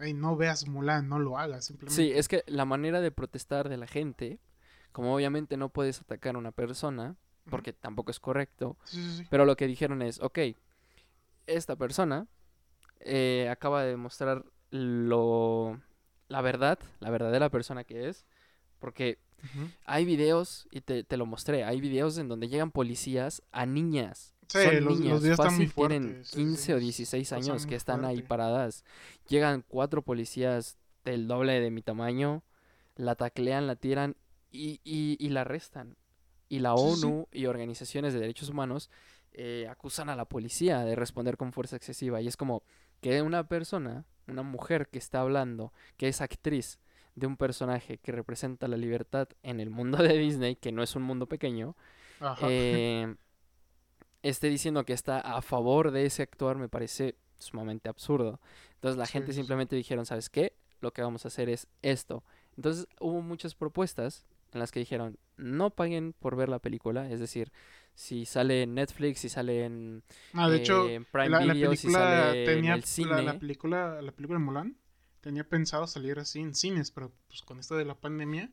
hey, 0.01 0.13
no 0.13 0.35
veas 0.35 0.67
Mulan, 0.67 1.09
no 1.09 1.19
lo 1.19 1.37
hagas, 1.37 1.65
simplemente. 1.65 2.01
Sí, 2.01 2.11
es 2.11 2.27
que 2.27 2.43
la 2.47 2.65
manera 2.65 3.01
de 3.01 3.11
protestar 3.11 3.69
de 3.69 3.77
la 3.77 3.87
gente 3.87 4.39
como 4.91 5.13
obviamente 5.13 5.57
no 5.57 5.69
puedes 5.69 6.01
atacar 6.01 6.35
a 6.35 6.39
una 6.39 6.51
persona, 6.51 7.15
porque 7.49 7.73
tampoco 7.73 8.11
es 8.11 8.19
correcto, 8.19 8.77
pero 9.29 9.45
lo 9.45 9.55
que 9.55 9.67
dijeron 9.67 10.01
es, 10.01 10.19
ok, 10.19 10.39
esta 11.47 11.75
persona 11.75 12.27
eh, 12.99 13.47
acaba 13.49 13.83
de 13.83 13.89
demostrar 13.89 14.45
lo, 14.71 15.79
la 16.27 16.41
verdad, 16.41 16.79
la 16.99 17.09
verdadera 17.09 17.49
persona 17.49 17.83
que 17.83 18.09
es, 18.09 18.25
porque 18.79 19.19
hay 19.85 20.05
videos, 20.05 20.67
y 20.71 20.81
te, 20.81 21.03
te, 21.03 21.17
lo 21.17 21.25
mostré, 21.25 21.63
hay 21.63 21.79
videos 21.79 22.17
en 22.17 22.27
donde 22.27 22.49
llegan 22.49 22.71
policías 22.71 23.41
a 23.51 23.65
niñas. 23.65 24.33
Sí, 24.49 24.57
Son 24.63 24.83
los, 24.83 24.99
niñas, 24.99 25.21
los 25.21 25.37
fácil 25.37 25.71
tienen 25.71 26.23
15 26.23 26.73
o 26.73 26.79
16 26.79 27.33
años 27.33 27.65
que 27.67 27.75
están 27.75 28.03
ahí 28.03 28.23
paradas. 28.23 28.83
Llegan 29.27 29.63
cuatro 29.67 30.01
policías 30.01 30.77
del 31.05 31.27
doble 31.27 31.59
de 31.59 31.69
mi 31.69 31.83
tamaño, 31.83 32.43
la 32.95 33.15
taclean, 33.15 33.67
la 33.67 33.75
tiran 33.75 34.15
y, 34.51 34.81
y, 34.83 35.17
y 35.19 35.29
la 35.29 35.41
arrestan. 35.41 35.97
Y 36.49 36.59
la 36.59 36.73
ONU 36.73 37.27
y 37.31 37.45
organizaciones 37.45 38.13
de 38.13 38.19
derechos 38.19 38.49
humanos 38.49 38.89
eh, 39.33 39.67
acusan 39.69 40.09
a 40.09 40.15
la 40.15 40.25
policía 40.25 40.79
de 40.79 40.95
responder 40.95 41.37
con 41.37 41.53
fuerza 41.53 41.75
excesiva. 41.75 42.19
Y 42.19 42.27
es 42.27 42.35
como 42.35 42.63
que 43.01 43.21
una 43.21 43.47
persona, 43.47 44.05
una 44.27 44.41
mujer 44.41 44.87
que 44.87 44.97
está 44.97 45.21
hablando, 45.21 45.71
que 45.95 46.07
es 46.07 46.21
actriz 46.21 46.79
de 47.15 47.27
un 47.27 47.37
personaje 47.37 47.99
que 47.99 48.11
representa 48.11 48.67
la 48.67 48.77
libertad 48.77 49.29
en 49.43 49.59
el 49.59 49.69
mundo 49.69 49.97
de 49.97 50.17
Disney, 50.17 50.55
que 50.55 50.71
no 50.71 50.81
es 50.81 50.95
un 50.95 51.03
mundo 51.03 51.27
pequeño, 51.27 51.75
eh, 52.41 53.15
esté 54.23 54.49
diciendo 54.49 54.85
que 54.85 54.93
está 54.93 55.19
a 55.19 55.41
favor 55.41 55.91
de 55.91 56.05
ese 56.05 56.23
actuar 56.23 56.57
me 56.57 56.69
parece 56.69 57.15
sumamente 57.37 57.89
absurdo. 57.89 58.39
Entonces 58.75 58.97
la 58.97 59.07
gente 59.07 59.33
simplemente 59.33 59.75
dijeron, 59.75 60.05
¿sabes 60.05 60.29
qué? 60.29 60.53
Lo 60.81 60.91
que 60.91 61.01
vamos 61.01 61.25
a 61.25 61.29
hacer 61.29 61.49
es 61.49 61.67
esto. 61.81 62.23
Entonces 62.55 62.87
hubo 62.99 63.21
muchas 63.21 63.55
propuestas 63.55 64.25
en 64.53 64.59
las 64.59 64.71
que 64.71 64.79
dijeron, 64.79 65.17
no 65.37 65.69
paguen 65.69 66.13
por 66.13 66.35
ver 66.35 66.49
la 66.49 66.59
película, 66.59 67.09
es 67.09 67.19
decir, 67.19 67.51
si 67.93 68.25
sale 68.25 68.63
en 68.63 68.75
Netflix, 68.75 69.19
si 69.19 69.29
sale 69.29 69.65
en, 69.65 70.03
ah, 70.33 70.49
de 70.49 70.57
hecho, 70.57 70.87
Prime 71.11 71.29
la, 71.29 71.53
Video, 71.53 71.75
si 71.75 71.91
sale 71.91 72.45
tenía, 72.45 72.71
en 72.71 72.77
el 72.77 72.83
cine. 72.83 73.21
La, 73.21 73.37
película, 73.37 74.01
la 74.01 74.11
película 74.11 74.39
de 74.39 74.45
Mulan 74.45 74.77
tenía 75.21 75.43
pensado 75.43 75.85
salir 75.85 76.17
así 76.19 76.39
en 76.39 76.55
cines, 76.55 76.91
pero 76.91 77.11
pues 77.27 77.41
con 77.41 77.59
esto 77.59 77.75
de 77.75 77.85
la 77.85 77.95
pandemia, 77.95 78.51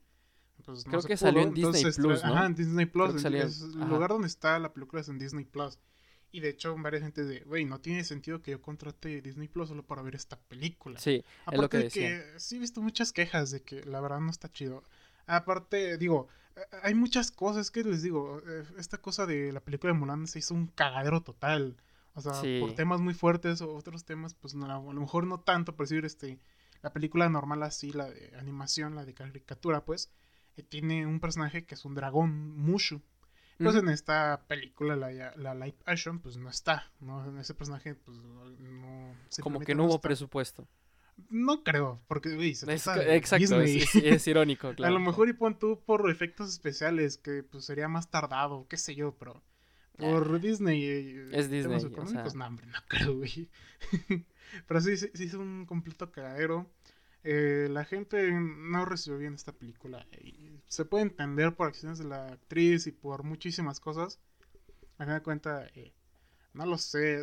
pues 0.66 0.84
no 0.86 0.90
Creo 0.90 1.02
que 1.02 1.16
salió 1.16 1.42
en 1.42 1.54
Disney 1.54 1.82
Plus, 1.82 2.22
¿no? 2.22 2.34
Ajá, 2.34 2.46
en 2.46 2.54
Disney 2.54 2.86
Plus. 2.86 3.24
el 3.24 3.88
lugar 3.88 4.10
donde 4.10 4.26
está 4.26 4.58
la 4.58 4.72
película 4.74 5.00
es 5.00 5.08
en 5.08 5.18
Disney 5.18 5.44
Plus. 5.44 5.78
Y 6.32 6.40
de 6.40 6.50
hecho, 6.50 6.76
varias 6.76 7.02
gente 7.02 7.24
de, 7.24 7.40
güey, 7.40 7.64
no 7.64 7.80
tiene 7.80 8.04
sentido 8.04 8.42
que 8.42 8.50
yo 8.50 8.60
contrate 8.60 9.22
Disney 9.22 9.48
Plus 9.48 9.68
solo 9.68 9.84
para 9.84 10.02
ver 10.02 10.16
esta 10.16 10.38
película. 10.38 10.98
Sí, 11.00 11.24
Aparte 11.46 11.56
es 11.56 11.62
lo 11.62 11.68
que 11.68 11.78
de 11.78 11.88
que 11.88 12.38
sí 12.38 12.56
he 12.56 12.58
visto 12.58 12.82
muchas 12.82 13.12
quejas 13.12 13.52
de 13.52 13.62
que 13.62 13.82
la 13.84 14.00
verdad 14.00 14.20
no 14.20 14.30
está 14.30 14.52
chido. 14.52 14.82
Aparte, 15.26 15.96
digo, 15.96 16.28
hay 16.82 16.94
muchas 16.94 17.30
cosas 17.30 17.70
que 17.70 17.84
les 17.84 18.02
digo. 18.02 18.42
Eh, 18.46 18.64
esta 18.76 18.98
cosa 18.98 19.24
de 19.24 19.52
la 19.52 19.60
película 19.60 19.92
de 19.92 19.98
Mulan 19.98 20.26
se 20.26 20.40
hizo 20.40 20.52
un 20.52 20.66
cagadero 20.66 21.22
total. 21.22 21.76
O 22.14 22.20
sea, 22.20 22.32
por 22.60 22.74
temas 22.74 23.00
muy 23.00 23.12
fuertes 23.12 23.60
o 23.60 23.74
otros 23.74 24.04
temas, 24.04 24.34
pues 24.34 24.54
no, 24.54 24.64
a 24.64 24.92
lo 24.92 25.00
mejor 25.00 25.26
no 25.26 25.40
tanto, 25.40 25.76
por 25.76 25.86
decir, 25.86 26.04
este, 26.06 26.38
la 26.82 26.90
película 26.90 27.28
normal 27.28 27.62
así, 27.62 27.92
la 27.92 28.10
de 28.10 28.32
animación, 28.38 28.94
la 28.94 29.04
de 29.04 29.12
caricatura, 29.12 29.84
pues, 29.84 30.06
eh, 30.06 30.25
tiene 30.62 31.06
un 31.06 31.20
personaje 31.20 31.64
que 31.64 31.74
es 31.74 31.84
un 31.84 31.94
dragón, 31.94 32.56
Mushu. 32.56 33.00
Pues 33.58 33.74
en 33.74 33.88
esta 33.88 34.44
película, 34.48 34.96
la, 34.96 35.34
la, 35.34 35.54
live 35.54 35.78
action, 35.86 36.18
pues 36.18 36.36
no 36.36 36.50
está, 36.50 36.92
¿no? 37.00 37.26
En 37.26 37.38
ese 37.38 37.54
personaje, 37.54 37.94
pues 37.94 38.18
no... 38.18 39.14
Como 39.40 39.60
que 39.60 39.74
no 39.74 39.84
hubo 39.86 39.98
presupuesto. 40.00 40.68
No 41.30 41.64
creo, 41.64 42.02
porque 42.08 42.28
uy, 42.36 42.54
se 42.54 42.70
es, 42.70 42.86
Exacto, 42.86 43.62
Es, 43.62 44.26
irónico, 44.26 44.74
claro. 44.74 44.94
A 44.94 44.98
lo 44.98 45.02
mejor 45.02 45.30
y 45.30 45.32
pon 45.32 45.58
tú 45.58 45.80
por 45.86 46.10
efectos 46.10 46.50
especiales, 46.50 47.16
que 47.16 47.42
pues 47.42 47.64
sería 47.64 47.88
más 47.88 48.10
tardado, 48.10 48.66
qué 48.68 48.76
sé 48.76 48.94
yo, 48.94 49.16
pero 49.18 49.42
por 49.96 50.40
Disney. 50.40 50.84
Eh, 50.84 51.28
es 51.32 51.50
Disney. 51.50 51.80
Pues 51.88 52.34
no, 52.34 52.46
hombre, 52.46 52.66
no 52.66 52.78
creo, 52.88 53.16
güey. 53.16 53.48
pero 54.68 54.80
sí, 54.80 54.96
sí, 54.96 55.10
es 55.14 55.34
un 55.34 55.64
completo 55.66 56.12
cagadero. 56.12 56.70
Eh, 57.28 57.68
la 57.70 57.84
gente 57.84 58.30
no 58.32 58.84
recibió 58.84 59.18
bien 59.18 59.34
esta 59.34 59.52
película. 59.52 60.06
Y 60.22 60.60
se 60.68 60.84
puede 60.84 61.02
entender 61.02 61.54
por 61.54 61.66
acciones 61.66 61.98
de 61.98 62.04
la 62.04 62.26
actriz 62.26 62.86
y 62.86 62.92
por 62.92 63.24
muchísimas 63.24 63.80
cosas. 63.80 64.20
A 64.98 65.04
fin 65.04 65.20
cuenta, 65.20 65.66
eh, 65.74 65.92
no 66.54 66.64
lo 66.66 66.78
sé. 66.78 67.18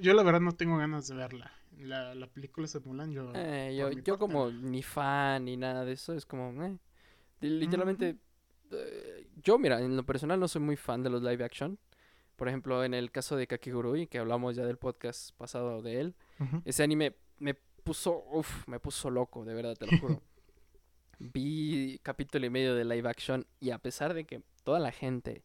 yo 0.00 0.12
la 0.12 0.22
verdad 0.22 0.40
no 0.40 0.52
tengo 0.52 0.76
ganas 0.76 1.08
de 1.08 1.14
verla 1.14 1.52
la, 1.78 2.14
la 2.14 2.26
película 2.26 2.66
se 2.66 2.80
Mulan, 2.80 3.12
yo... 3.12 3.32
Eh, 3.34 3.74
yo, 3.76 3.90
yo 3.90 4.18
como 4.18 4.50
ni 4.50 4.82
fan 4.82 5.44
ni 5.44 5.56
nada 5.56 5.84
de 5.84 5.92
eso, 5.92 6.14
es 6.14 6.26
como... 6.26 6.62
Eh, 6.64 6.78
literalmente... 7.40 8.16
Eh, 8.70 9.26
yo, 9.42 9.58
mira, 9.58 9.80
en 9.80 9.96
lo 9.96 10.04
personal 10.04 10.40
no 10.40 10.48
soy 10.48 10.62
muy 10.62 10.76
fan 10.76 11.02
de 11.02 11.10
los 11.10 11.22
live 11.22 11.44
action. 11.44 11.78
Por 12.36 12.48
ejemplo, 12.48 12.82
en 12.84 12.94
el 12.94 13.10
caso 13.10 13.36
de 13.36 13.46
Kakigurui, 13.46 14.06
que 14.06 14.18
hablamos 14.18 14.56
ya 14.56 14.64
del 14.64 14.78
podcast 14.78 15.36
pasado 15.36 15.82
de 15.82 16.00
él, 16.00 16.14
ese 16.64 16.82
anime 16.82 17.14
me 17.38 17.56
puso, 17.84 18.24
uff, 18.32 18.66
me 18.66 18.80
puso 18.80 19.10
loco, 19.10 19.44
de 19.44 19.54
verdad, 19.54 19.76
te 19.76 19.86
lo 19.86 19.98
juro. 19.98 20.22
Vi 21.18 22.00
capítulo 22.02 22.44
y 22.46 22.50
medio 22.50 22.74
de 22.74 22.84
live 22.84 23.08
action 23.08 23.46
y 23.60 23.70
a 23.70 23.78
pesar 23.78 24.14
de 24.14 24.24
que 24.24 24.42
toda 24.64 24.80
la 24.80 24.90
gente 24.90 25.44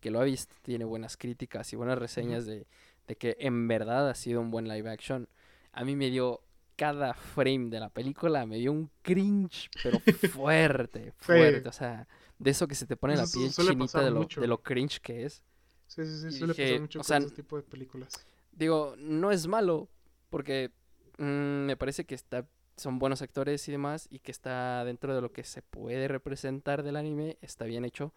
que 0.00 0.10
lo 0.10 0.20
ha 0.20 0.24
visto 0.24 0.54
tiene 0.62 0.86
buenas 0.86 1.18
críticas 1.18 1.72
y 1.72 1.76
buenas 1.76 1.98
reseñas 1.98 2.46
de, 2.46 2.66
de, 3.06 3.16
que 3.16 3.36
en 3.38 3.68
verdad 3.68 4.08
ha 4.08 4.14
sido 4.14 4.40
un 4.40 4.50
buen 4.50 4.66
live 4.66 4.88
action, 4.88 5.28
a 5.72 5.84
mí 5.84 5.94
me 5.94 6.10
dio 6.10 6.40
cada 6.80 7.12
frame 7.12 7.68
de 7.68 7.78
la 7.78 7.90
película, 7.90 8.46
me 8.46 8.56
dio 8.56 8.72
un 8.72 8.90
cringe, 9.02 9.68
pero 9.82 10.00
fuerte, 10.32 11.12
fuerte. 11.18 11.68
O 11.68 11.72
sea, 11.72 12.08
de 12.38 12.50
eso 12.50 12.66
que 12.66 12.74
se 12.74 12.86
te 12.86 12.96
pone 12.96 13.16
la 13.16 13.26
piel 13.26 13.52
chinita 13.52 14.02
de 14.02 14.10
lo, 14.10 14.24
de 14.24 14.46
lo, 14.46 14.62
cringe 14.62 14.98
que 15.00 15.26
es. 15.26 15.44
Sí, 15.86 16.06
sí, 16.06 16.30
sí, 16.30 16.38
suele 16.38 16.54
pasar 16.54 16.80
mucho 16.80 17.00
con 17.02 17.22
ese 17.22 17.34
tipo 17.34 17.56
de 17.58 17.62
películas. 17.64 18.14
Digo, 18.52 18.94
no 18.96 19.30
es 19.30 19.46
malo, 19.46 19.90
porque 20.30 20.72
mm, 21.20 21.66
me 21.66 21.76
parece 21.76 22.04
que 22.04 22.14
está 22.14 22.46
son 22.80 22.98
buenos 22.98 23.20
actores 23.20 23.68
y 23.68 23.72
demás, 23.72 24.08
y 24.10 24.20
que 24.20 24.32
está 24.32 24.84
dentro 24.84 25.14
de 25.14 25.20
lo 25.20 25.32
que 25.32 25.44
se 25.44 25.60
puede 25.60 26.08
representar 26.08 26.82
del 26.82 26.96
anime, 26.96 27.36
está 27.42 27.66
bien 27.66 27.84
hecho, 27.84 28.14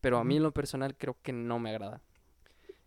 pero 0.00 0.18
a 0.18 0.24
mí 0.24 0.38
en 0.38 0.42
lo 0.42 0.52
personal 0.52 0.96
creo 0.96 1.16
que 1.22 1.32
no 1.32 1.58
me 1.58 1.70
agrada. 1.70 2.00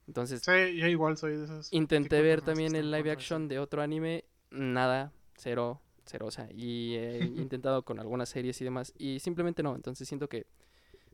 Entonces, 0.07 0.41
sí, 0.41 0.75
yo 0.75 0.87
igual 0.87 1.17
soy 1.17 1.37
de 1.37 1.45
esos. 1.45 1.71
Intenté 1.71 2.21
ver 2.21 2.41
también 2.41 2.75
el 2.75 2.89
live 2.89 3.11
action 3.11 3.47
de 3.47 3.59
otro 3.59 3.83
anime, 3.83 4.25
nada, 4.49 5.13
cero, 5.35 5.79
cero, 6.05 6.25
o 6.25 6.31
sea, 6.31 6.49
y 6.51 6.95
he 6.95 7.19
intentado 7.37 7.83
con 7.85 7.99
algunas 7.99 8.29
series 8.29 8.59
y 8.61 8.63
demás, 8.63 8.91
y 8.97 9.19
simplemente 9.19 9.61
no, 9.61 9.75
entonces 9.75 10.07
siento 10.07 10.27
que, 10.27 10.47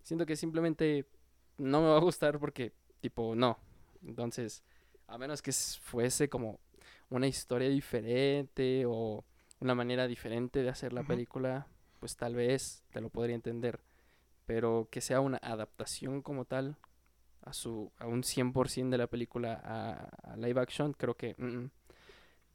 siento 0.02 0.26
que 0.26 0.38
simplemente 0.38 1.06
no 1.58 1.82
me 1.82 1.88
va 1.88 1.98
a 1.98 2.02
gustar 2.02 2.40
porque, 2.40 2.72
tipo, 3.02 3.36
no. 3.36 3.58
Entonces, 4.02 4.64
a 5.08 5.18
menos 5.18 5.42
que 5.42 5.52
fuese 5.52 6.30
como 6.30 6.60
una 7.10 7.28
historia 7.28 7.70
diferente 7.70 8.84
o 8.88 9.24
una 9.60 9.76
manera 9.76 10.08
diferente 10.08 10.64
de 10.64 10.70
hacer 10.70 10.94
la 10.94 11.04
película, 11.04 11.68
pues 12.00 12.16
tal 12.16 12.36
vez 12.36 12.84
te 12.92 13.02
lo 13.02 13.10
podría 13.10 13.36
entender. 13.36 13.80
Pero 14.46 14.88
que 14.92 15.02
sea 15.02 15.22
una 15.22 15.38
adaptación 15.38 16.22
como 16.22 16.46
tal, 16.46 16.78
a 17.42 17.54
su 17.54 17.92
a 17.98 18.08
un 18.08 18.24
100% 18.24 18.90
de 18.90 18.98
la 18.98 19.08
película 19.08 19.62
a, 19.64 20.36
live 20.38 20.60
action, 20.60 20.94
creo 20.94 21.16
que... 21.16 21.36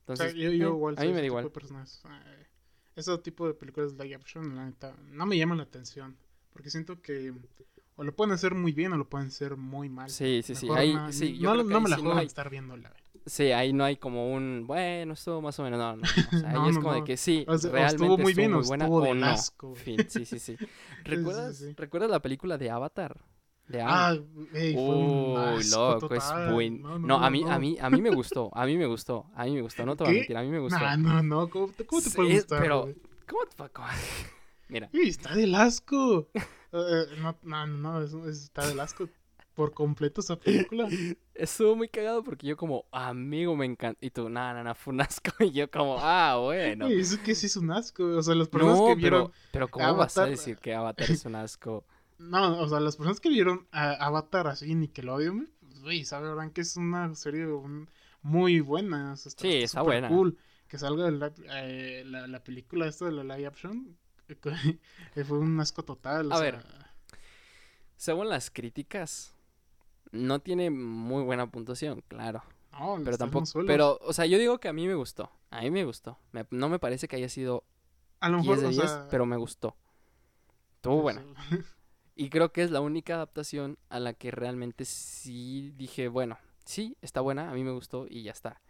Entonces, 0.00 0.34
yo, 0.34 0.50
igual 0.50 0.96
a 0.98 1.02
mí 1.02 1.12
me 1.12 1.20
da 1.20 1.26
igual. 1.26 1.50
ese 2.96 3.18
tipo 3.18 3.46
de 3.46 3.54
películas 3.54 3.92
live 3.92 4.16
action, 4.16 4.56
la 4.56 4.66
neta, 4.66 4.96
no 5.10 5.26
me 5.26 5.38
llaman 5.38 5.58
la 5.58 5.64
atención. 5.64 6.16
Porque 6.52 6.70
siento 6.70 7.00
que 7.00 7.32
o 7.96 8.02
lo 8.02 8.16
pueden 8.16 8.32
hacer 8.32 8.54
muy 8.54 8.72
bien 8.72 8.92
o 8.92 8.96
lo 8.96 9.08
pueden 9.08 9.28
hacer 9.28 9.56
muy 9.56 9.88
mal. 9.88 10.10
Sí, 10.10 10.40
sí, 10.42 10.54
sí. 10.54 10.68
Ahí, 10.74 10.94
no, 10.94 11.12
sí 11.12 11.38
no, 11.40 11.54
no 11.62 11.80
me 11.80 11.90
la 11.90 11.98
juego 11.98 12.18
estar 12.20 12.48
viéndola. 12.50 12.92
Sí, 13.26 13.52
ahí 13.52 13.72
no 13.72 13.84
hay 13.84 13.96
como 13.96 14.32
un, 14.32 14.64
bueno, 14.66 15.12
estuvo 15.12 15.42
más 15.42 15.58
o 15.58 15.62
menos, 15.62 15.78
no, 15.78 15.96
no. 15.96 16.02
O 16.02 16.38
sea, 16.38 16.50
ahí 16.64 16.70
es 16.70 16.78
como 16.78 16.94
de 16.94 17.04
que 17.04 17.16
sí, 17.16 17.44
realmente 17.46 17.86
estuvo 17.86 18.18
muy 18.18 18.34
bien 18.34 18.54
o 18.54 18.62
buena 18.62 18.84
estuvo 18.86 19.02
o 19.02 19.24
asco. 19.24 19.74
Fin, 19.74 19.98
sí, 20.08 20.24
sí, 20.24 20.38
sí. 20.38 20.56
¿Recuerdas, 21.04 21.64
¿Recuerdas 21.76 22.10
la 22.10 22.20
película 22.20 22.58
de 22.58 22.70
Avatar? 22.70 23.20
De 23.68 23.80
ah, 23.80 24.16
hey, 24.52 24.74
Uy, 24.76 25.62
loco, 25.70 26.12
es 26.12 26.24
buen. 26.50 26.82
No, 26.82 27.22
a 27.22 27.30
mí, 27.30 27.44
a 27.48 27.56
mí, 27.58 27.76
a 27.80 27.88
mí 27.88 28.02
me 28.02 28.10
gustó, 28.10 28.50
a 28.52 28.66
mí 28.66 28.76
me 28.76 28.86
gustó, 28.86 29.26
a 29.34 29.44
mí 29.44 29.54
me 29.54 29.62
gustó, 29.62 29.86
no 29.86 29.94
te 29.94 30.02
voy 30.02 30.12
a 30.12 30.16
mentir, 30.16 30.36
a 30.36 30.42
mí 30.42 30.48
me 30.48 30.58
gustó. 30.58 30.80
No, 30.80 30.96
no, 30.96 31.22
no, 31.22 31.50
¿cómo, 31.50 31.72
te 31.72 31.84
puede 31.84 32.34
gustar? 32.34 32.60
Pero, 32.60 32.92
¿cómo 33.28 33.44
te 33.44 33.56
puede 33.56 33.70
Mira. 34.68 34.88
Sí, 34.92 35.08
está 35.08 35.36
del 35.36 35.54
asco. 35.54 36.28
Eh, 36.72 37.06
no, 37.20 37.36
no, 37.42 37.66
no, 37.66 38.28
está 38.28 38.66
del 38.66 38.80
asco 38.80 39.08
por 39.60 39.74
completo 39.74 40.22
esa 40.22 40.36
película. 40.36 40.88
Estuvo 41.34 41.76
muy 41.76 41.86
cagado 41.90 42.24
porque 42.24 42.46
yo 42.46 42.56
como, 42.56 42.86
amigo, 42.90 43.54
me 43.54 43.66
encanta. 43.66 43.98
Y 44.00 44.08
tú, 44.08 44.30
nada, 44.30 44.54
nada, 44.54 44.74
fue 44.74 44.94
un 44.94 45.02
asco. 45.02 45.30
Y 45.40 45.50
yo 45.50 45.70
como, 45.70 45.98
ah, 46.00 46.38
bueno. 46.40 46.88
Sí, 46.88 46.94
eso 46.94 47.22
que 47.22 47.34
sí 47.34 47.44
es 47.44 47.56
un 47.56 47.70
asco. 47.70 48.02
O 48.04 48.22
sea, 48.22 48.34
las 48.34 48.48
personas 48.48 48.80
que 48.80 48.94
vieron... 48.94 49.24
Pero, 49.24 49.32
pero 49.52 49.68
¿cómo 49.68 49.96
vas 49.96 50.16
a 50.16 50.24
decir 50.24 50.56
que 50.56 50.74
Avatar 50.74 51.10
es 51.10 51.26
un 51.26 51.34
asco? 51.34 51.84
No, 52.18 52.58
o 52.60 52.68
sea, 52.68 52.80
las 52.80 52.96
personas 52.96 53.18
que 53.18 53.30
vieron 53.30 53.66
a 53.70 53.92
Avatar 53.92 54.46
así, 54.46 54.74
Nickelodeon, 54.74 55.50
pues, 55.82 56.08
sabrán 56.08 56.50
que 56.50 56.60
es 56.60 56.76
una 56.76 57.14
serie 57.14 57.46
muy 58.20 58.60
buena. 58.60 59.16
sí, 59.16 59.62
está, 59.62 59.80
buena. 59.80 60.08
cool. 60.08 60.36
Que 60.68 60.76
salga 60.76 61.10
la, 61.10 61.32
eh, 61.50 62.02
la, 62.06 62.26
la, 62.26 62.44
película 62.44 62.86
esta 62.86 63.06
de 63.06 63.12
la 63.12 63.24
live 63.24 63.46
action, 63.46 63.96
fue 65.26 65.38
un 65.38 65.58
asco 65.60 65.82
total. 65.82 66.30
A 66.30 66.38
ver, 66.38 66.62
según 67.96 68.28
las 68.28 68.50
críticas, 68.50 69.34
no 70.12 70.40
tiene 70.40 70.70
muy 70.70 71.22
buena 71.22 71.50
puntuación, 71.50 72.02
claro. 72.08 72.42
No, 72.72 72.98
pero 73.04 73.18
tampoco. 73.18 73.46
Pero, 73.66 73.98
o 74.02 74.12
sea, 74.12 74.26
yo 74.26 74.38
digo 74.38 74.58
que 74.58 74.68
a 74.68 74.72
mí 74.72 74.86
me 74.86 74.94
gustó. 74.94 75.30
A 75.50 75.62
mí 75.62 75.70
me 75.70 75.84
gustó. 75.84 76.18
no 76.50 76.68
me 76.68 76.78
parece 76.78 77.08
que 77.08 77.16
haya 77.16 77.28
sido 77.28 77.64
a 78.20 78.28
lo 78.28 78.38
mejor, 78.38 78.60
10 78.60 78.76
de 78.76 78.82
10, 78.82 78.98
pero 79.10 79.26
me 79.26 79.36
gustó. 79.36 79.76
Estuvo 80.76 81.02
buena. 81.02 81.22
y 82.14 82.30
creo 82.30 82.52
que 82.52 82.62
es 82.62 82.70
la 82.70 82.80
única 82.80 83.14
adaptación 83.14 83.78
a 83.88 84.00
la 84.00 84.14
que 84.14 84.30
realmente 84.30 84.84
sí 84.84 85.72
dije, 85.76 86.08
bueno, 86.08 86.38
sí, 86.64 86.96
está 87.02 87.20
buena, 87.20 87.50
a 87.50 87.54
mí 87.54 87.64
me 87.64 87.72
gustó 87.72 88.06
y 88.08 88.22
ya 88.22 88.32
está. 88.32 88.60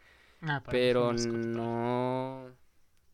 Ah, 0.42 0.62
pero 0.68 1.12
no 1.12 2.50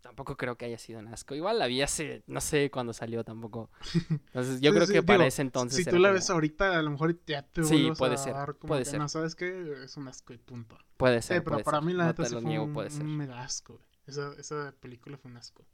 tampoco 0.06 0.36
creo 0.36 0.56
que 0.56 0.66
haya 0.66 0.78
sido 0.78 1.00
un 1.00 1.08
asco. 1.08 1.34
Igual 1.34 1.58
la 1.58 1.66
vi 1.66 1.82
hace, 1.82 2.22
no 2.28 2.40
sé 2.40 2.70
cuándo 2.70 2.92
salió 2.92 3.24
tampoco. 3.24 3.70
Entonces 4.10 4.60
yo 4.60 4.72
creo 4.72 4.86
que 4.86 5.02
para 5.02 5.26
ese 5.26 5.42
entonces. 5.42 5.84
Si 5.84 5.90
tú 5.90 5.98
la 5.98 6.12
ves 6.12 6.30
ahorita, 6.30 6.78
a 6.78 6.82
lo 6.82 6.90
mejor 6.90 7.18
ya 7.26 7.42
te 7.42 7.64
sí, 7.64 7.90
puede 7.98 8.16
ser, 8.16 8.34
puede 8.60 8.84
ser. 8.84 9.00
no 9.00 9.08
sabes 9.08 9.34
qué, 9.34 9.82
es 9.82 9.96
un 9.96 10.06
asco 10.06 10.32
y 10.32 10.38
punto. 10.38 10.78
Puede 10.96 11.22
ser. 11.22 11.42
pero 11.42 11.58
para 11.64 11.80
mí 11.80 11.92
la 11.92 12.06
neta 12.06 12.24
sí 12.24 12.36
fue 12.40 12.58
un, 12.58 12.72
puede 12.72 12.90
ser. 12.90 13.02
un 13.02 13.16
mega 13.16 13.42
asco. 13.42 13.80
Esa, 14.06 14.32
esa 14.38 14.72
película 14.80 15.18
fue 15.18 15.30
un 15.30 15.38
asco. 15.38 15.64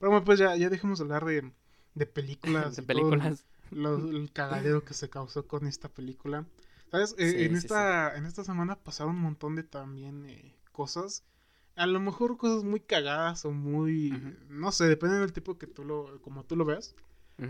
Pero 0.00 0.10
bueno, 0.10 0.24
pues 0.24 0.40
ya, 0.40 0.56
ya 0.56 0.68
dejemos 0.68 0.98
de 0.98 1.04
hablar 1.04 1.24
de, 1.24 1.52
de 1.94 2.06
películas. 2.06 2.74
de 2.76 2.82
películas. 2.82 3.46
el 3.70 4.30
cagadero 4.32 4.84
que 4.84 4.94
se 4.94 5.08
causó 5.08 5.46
con 5.46 5.68
esta 5.68 5.88
película. 5.88 6.46
¿Sabes? 6.90 7.14
Eh, 7.18 7.44
en, 7.44 7.54
esta, 7.54 8.16
en 8.16 8.24
esta 8.24 8.42
semana 8.42 8.76
pasaron 8.76 9.14
un 9.14 9.22
montón 9.22 9.54
de 9.54 9.62
también 9.62 10.24
eh, 10.26 10.56
cosas 10.72 11.22
a 11.78 11.86
lo 11.86 12.00
mejor 12.00 12.36
cosas 12.36 12.64
muy 12.64 12.80
cagadas 12.80 13.44
o 13.44 13.52
muy, 13.52 14.10
no 14.48 14.72
sé, 14.72 14.84
depende 14.86 15.18
del 15.18 15.32
tipo 15.32 15.58
que 15.58 15.66
tú 15.66 15.84
lo, 15.84 16.20
como 16.22 16.44
tú 16.44 16.56
lo 16.56 16.64
veas. 16.64 16.94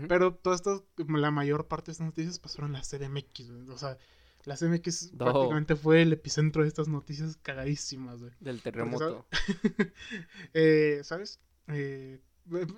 Pero 0.07 0.35
todas 0.35 0.59
estas, 0.59 0.83
la 1.07 1.31
mayor 1.31 1.67
parte 1.67 1.87
de 1.87 1.93
estas 1.93 2.05
noticias 2.05 2.37
pasaron 2.37 2.69
en 2.69 2.73
la 2.73 2.81
CDMX, 2.81 3.49
o 3.69 3.77
sea, 3.77 3.97
la 4.45 4.55
CDMX 4.55 5.13
prácticamente 5.17 5.75
fue 5.75 6.03
el 6.03 6.13
epicentro 6.13 6.61
de 6.61 6.67
estas 6.67 6.87
noticias 6.87 7.37
cagadísimas, 7.41 8.19
güey. 8.19 8.31
Del 8.39 8.61
terremoto. 8.61 9.25
eh, 10.53 11.01
¿Sabes? 11.03 11.39
Eh, 11.67 12.21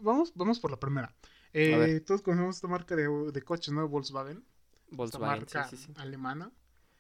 vamos, 0.02 0.32
vamos 0.36 0.62
por 0.62 0.72
la 0.72 0.80
primera. 0.80 1.14
Eh, 1.52 2.02
todos 2.06 2.22
conocemos 2.22 2.56
esta 2.56 2.70
marca 2.70 2.96
de, 2.96 3.10
de 3.10 3.42
coches, 3.42 3.74
¿no? 3.74 3.86
Volkswagen. 3.90 4.46
Volkswagen, 4.90 5.44
esta 5.44 5.60
marca 5.60 6.02
alemana. 6.02 6.52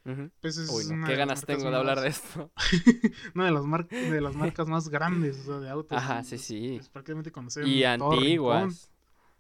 Pues 0.03 0.89
qué 1.05 1.15
ganas 1.15 1.45
tengo 1.45 1.69
de 1.69 1.77
hablar 1.77 2.01
de 2.01 2.09
esto. 2.09 2.51
una 3.35 3.45
de 3.45 3.51
las, 3.51 3.89
de 3.89 4.21
las 4.21 4.35
marcas 4.35 4.67
más 4.67 4.89
grandes 4.89 5.45
de 5.45 5.69
autos. 5.69 5.97
Ajá, 5.97 6.23
sí, 6.23 6.37
sí. 6.37 6.75
Pues, 6.77 6.89
prácticamente 6.89 7.31
conocemos. 7.31 7.69
Y 7.69 7.83
antiguas. 7.83 8.89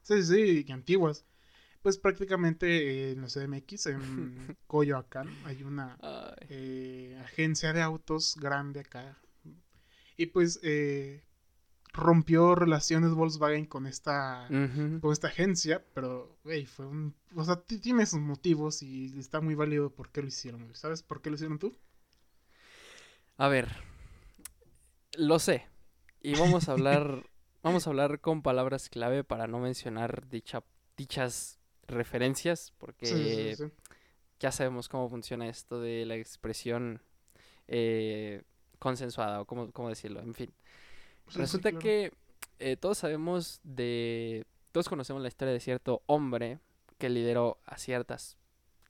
Sí, 0.03 0.23
sí, 0.23 0.65
y 0.67 0.71
antiguas. 0.71 1.25
Pues 1.81 1.97
prácticamente 1.97 2.67
eh, 2.67 3.11
en 3.13 3.21
los 3.21 3.33
CDMX, 3.33 3.87
en 3.87 4.57
Coyoacán, 4.67 5.27
hay 5.45 5.63
una 5.63 5.97
eh, 6.49 7.19
agencia 7.23 7.73
de 7.73 7.81
autos 7.81 8.35
grande 8.39 8.81
acá. 8.81 9.17
Y 10.15 10.27
pues 10.27 10.59
eh, 10.61 11.23
rompió 11.93 12.55
relaciones 12.55 13.11
Volkswagen 13.11 13.65
con 13.65 13.85
esta, 13.85 14.47
con 15.01 15.11
esta 15.11 15.27
agencia, 15.27 15.83
pero, 15.93 16.37
güey, 16.43 16.65
fue 16.65 16.85
un... 16.85 17.13
O 17.35 17.43
sea, 17.43 17.57
tiene 17.57 18.05
sus 18.05 18.19
motivos 18.19 18.81
y 18.81 19.17
está 19.19 19.41
muy 19.41 19.55
válido 19.55 19.89
por 19.89 20.09
qué 20.09 20.21
lo 20.21 20.27
hicieron, 20.27 20.73
¿Sabes 20.73 21.03
por 21.03 21.21
qué 21.21 21.29
lo 21.29 21.35
hicieron 21.35 21.59
tú? 21.59 21.75
A 23.37 23.47
ver, 23.47 23.67
lo 25.17 25.39
sé. 25.39 25.67
Y 26.21 26.35
vamos 26.35 26.69
a 26.69 26.73
hablar, 26.73 27.25
vamos 27.63 27.87
a 27.87 27.89
hablar 27.89 28.19
con 28.21 28.41
palabras 28.41 28.89
clave 28.89 29.23
para 29.23 29.47
no 29.47 29.59
mencionar 29.59 30.27
dicha, 30.29 30.63
dichas 30.95 31.59
referencias, 31.87 32.73
porque 32.77 33.57
ya 34.39 34.51
sabemos 34.51 34.87
cómo 34.87 35.09
funciona 35.09 35.49
esto 35.49 35.81
de 35.81 36.05
la 36.05 36.15
expresión 36.15 37.01
eh, 37.67 38.43
consensuada, 38.79 39.41
o 39.41 39.45
cómo, 39.45 39.71
cómo 39.71 39.89
decirlo, 39.89 40.21
en 40.21 40.33
fin. 40.33 40.53
Resulta 41.35 41.71
que 41.71 42.13
eh, 42.59 42.77
todos 42.77 42.99
sabemos 42.99 43.59
de. 43.63 44.45
Todos 44.71 44.87
conocemos 44.87 45.21
la 45.21 45.27
historia 45.27 45.53
de 45.53 45.59
cierto 45.59 46.01
hombre 46.05 46.59
que 46.97 47.09
lideró 47.09 47.59
a 47.65 47.77
ciertas. 47.77 48.37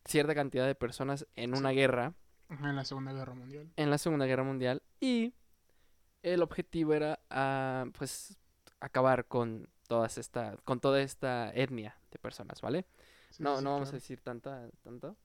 cierta 0.05 0.35
cantidad 0.35 0.67
de 0.67 0.75
personas 0.75 1.25
en 1.35 1.55
una 1.55 1.71
guerra. 1.71 2.13
En 2.49 2.75
la 2.75 2.83
Segunda 2.83 3.13
Guerra 3.13 3.33
Mundial. 3.33 3.71
En 3.77 3.89
la 3.89 3.97
Segunda 3.97 4.25
Guerra 4.25 4.43
Mundial. 4.43 4.81
Y 4.99 5.33
el 6.21 6.41
objetivo 6.41 6.93
era 6.93 7.19
ah, 7.29 7.85
pues 7.97 8.37
acabar 8.79 9.25
con 9.25 9.69
todas 9.87 10.17
esta. 10.17 10.57
con 10.65 10.79
toda 10.79 11.01
esta 11.01 11.51
etnia 11.53 11.97
de 12.11 12.19
personas, 12.19 12.61
¿vale? 12.61 12.85
no, 13.39 13.61
no 13.61 13.71
vamos 13.71 13.89
a 13.89 13.93
decir 13.93 14.19
tanta, 14.19 14.69
tanto. 14.83 15.15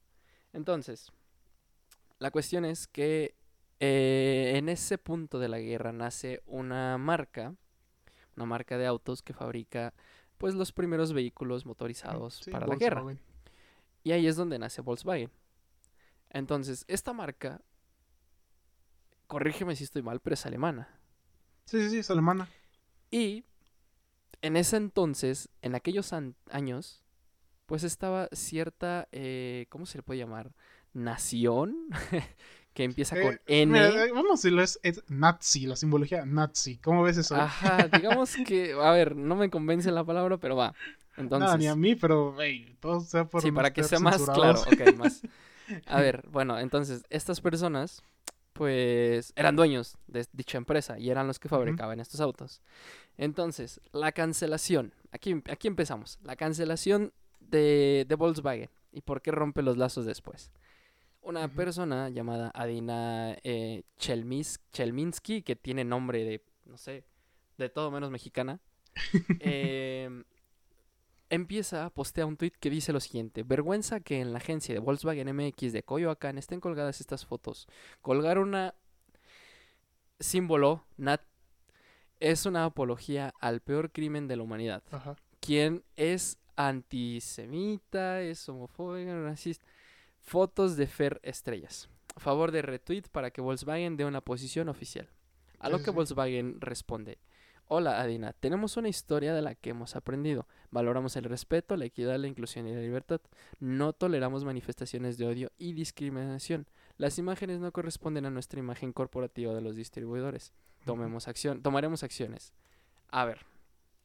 Entonces, 0.52 1.11
la 2.18 2.31
cuestión 2.31 2.64
es 2.64 2.87
que 2.87 3.35
eh, 3.80 4.52
en 4.56 4.68
ese 4.68 4.98
punto 4.98 5.38
de 5.38 5.48
la 5.48 5.58
guerra 5.58 5.92
nace 5.92 6.42
una 6.46 6.96
marca, 6.98 7.54
una 8.36 8.46
marca 8.46 8.78
de 8.78 8.86
autos 8.86 9.22
que 9.22 9.34
fabrica 9.34 9.94
pues 10.38 10.54
los 10.54 10.72
primeros 10.72 11.12
vehículos 11.12 11.66
motorizados 11.66 12.42
para 12.50 12.66
la 12.66 12.76
guerra. 12.76 13.04
Y 14.02 14.12
ahí 14.12 14.26
es 14.26 14.36
donde 14.36 14.58
nace 14.58 14.82
Volkswagen. 14.82 15.30
Entonces, 16.30 16.84
esta 16.88 17.12
marca, 17.12 17.62
corrígeme 19.26 19.74
si 19.76 19.84
estoy 19.84 20.02
mal, 20.02 20.20
pero 20.20 20.34
es 20.34 20.44
alemana. 20.46 20.88
Sí, 21.64 21.82
sí, 21.82 21.90
sí, 21.90 21.98
es 21.98 22.10
alemana. 22.10 22.48
Y 23.10 23.44
en 24.42 24.56
ese 24.56 24.76
entonces, 24.76 25.48
en 25.62 25.74
aquellos 25.74 26.12
años, 26.50 27.02
pues 27.66 27.82
estaba 27.82 28.28
cierta, 28.32 29.08
eh, 29.12 29.66
¿cómo 29.70 29.86
se 29.86 29.98
le 29.98 30.02
puede 30.02 30.20
llamar? 30.20 30.54
Nación 30.92 31.88
que 32.76 32.84
empieza 32.84 33.18
con 33.18 33.32
eh, 33.46 33.62
N. 33.62 33.78
Eh, 33.78 34.12
vamos 34.12 34.32
a 34.32 34.34
decirlo, 34.34 34.62
es, 34.62 34.78
nazi, 35.08 35.66
la 35.66 35.76
simbología 35.76 36.26
nazi. 36.26 36.76
¿Cómo 36.76 37.02
ves 37.02 37.16
eso? 37.16 37.34
Ajá, 37.34 37.88
digamos 37.92 38.36
que, 38.46 38.74
a 38.74 38.90
ver, 38.90 39.16
no 39.16 39.34
me 39.34 39.48
convence 39.48 39.90
la 39.90 40.04
palabra, 40.04 40.36
pero 40.36 40.56
va. 40.56 40.74
Entonces... 41.16 41.48
No, 41.48 41.56
ni 41.56 41.68
a 41.68 41.74
mí, 41.74 41.94
pero, 41.94 42.36
hey, 42.38 42.76
todo 42.78 43.00
sea 43.00 43.24
por 43.24 43.40
Sí, 43.40 43.50
para 43.50 43.72
que 43.72 43.82
sea 43.82 43.98
más 43.98 44.22
claro, 44.22 44.60
ok, 44.60 44.94
más. 44.94 45.22
A 45.86 46.00
ver, 46.02 46.28
bueno, 46.30 46.60
entonces, 46.60 47.02
estas 47.08 47.40
personas, 47.40 48.02
pues, 48.52 49.32
eran 49.36 49.56
dueños 49.56 49.96
de 50.06 50.26
dicha 50.32 50.58
empresa 50.58 50.98
y 50.98 51.08
eran 51.08 51.26
los 51.26 51.38
que 51.38 51.48
fabricaban 51.48 51.98
estos 51.98 52.20
autos. 52.20 52.60
Entonces, 53.16 53.80
la 53.92 54.12
cancelación, 54.12 54.92
aquí, 55.12 55.42
aquí 55.50 55.66
empezamos, 55.66 56.18
la 56.22 56.36
cancelación 56.36 57.14
de, 57.40 58.04
de 58.06 58.14
Volkswagen 58.16 58.68
y 58.92 59.00
por 59.00 59.22
qué 59.22 59.30
rompe 59.30 59.62
los 59.62 59.78
lazos 59.78 60.04
después 60.04 60.52
una 61.26 61.48
persona 61.48 62.08
llamada 62.08 62.52
Adina 62.54 63.36
eh, 63.42 63.82
Chelminsky, 63.98 65.42
que 65.42 65.56
tiene 65.56 65.84
nombre 65.84 66.24
de, 66.24 66.44
no 66.64 66.78
sé, 66.78 67.04
de 67.58 67.68
todo 67.68 67.90
menos 67.90 68.12
mexicana, 68.12 68.60
em, 69.40 70.22
empieza 71.28 71.84
a 71.84 71.90
postear 71.90 72.28
un 72.28 72.36
tweet 72.36 72.52
que 72.60 72.70
dice 72.70 72.92
lo 72.92 73.00
siguiente: 73.00 73.42
Vergüenza 73.42 73.98
que 73.98 74.20
en 74.20 74.32
la 74.32 74.38
agencia 74.38 74.72
de 74.72 74.78
Volkswagen 74.78 75.34
MX 75.34 75.72
de 75.72 75.82
Coyoacán 75.82 76.38
estén 76.38 76.60
colgadas 76.60 77.00
estas 77.00 77.26
fotos. 77.26 77.66
Colgar 78.02 78.38
una 78.38 78.74
símbolo, 80.20 80.86
NAT, 80.96 81.22
es 82.20 82.46
una 82.46 82.64
apología 82.64 83.34
al 83.40 83.60
peor 83.60 83.90
crimen 83.90 84.28
de 84.28 84.36
la 84.36 84.44
humanidad. 84.44 84.84
Quien 85.40 85.82
es 85.96 86.38
antisemita, 86.54 88.22
es 88.22 88.48
homofóbico, 88.48 89.12
racista 89.24 89.66
Fotos 90.26 90.76
de 90.76 90.88
Fer 90.88 91.20
Estrellas. 91.22 91.88
A 92.16 92.18
favor 92.18 92.50
de 92.50 92.60
retweet 92.60 93.02
para 93.12 93.30
que 93.30 93.40
Volkswagen 93.40 93.96
dé 93.96 94.04
una 94.04 94.20
posición 94.20 94.68
oficial. 94.68 95.08
A 95.60 95.68
lo 95.68 95.80
que 95.84 95.92
Volkswagen 95.92 96.60
responde. 96.60 97.18
Hola 97.68 98.00
Adina, 98.00 98.32
tenemos 98.32 98.76
una 98.76 98.88
historia 98.88 99.32
de 99.32 99.42
la 99.42 99.54
que 99.54 99.70
hemos 99.70 99.94
aprendido. 99.94 100.48
Valoramos 100.72 101.14
el 101.14 101.22
respeto, 101.22 101.76
la 101.76 101.84
equidad, 101.84 102.18
la 102.18 102.26
inclusión 102.26 102.66
y 102.66 102.74
la 102.74 102.80
libertad. 102.80 103.20
No 103.60 103.92
toleramos 103.92 104.44
manifestaciones 104.44 105.16
de 105.16 105.28
odio 105.28 105.52
y 105.58 105.74
discriminación. 105.74 106.66
Las 106.98 107.18
imágenes 107.18 107.60
no 107.60 107.70
corresponden 107.70 108.26
a 108.26 108.30
nuestra 108.30 108.58
imagen 108.58 108.92
corporativa 108.92 109.54
de 109.54 109.60
los 109.60 109.76
distribuidores. 109.76 110.52
Tomemos 110.84 111.28
acción, 111.28 111.62
tomaremos 111.62 112.02
acciones. 112.02 112.52
A 113.10 113.24
ver, 113.26 113.46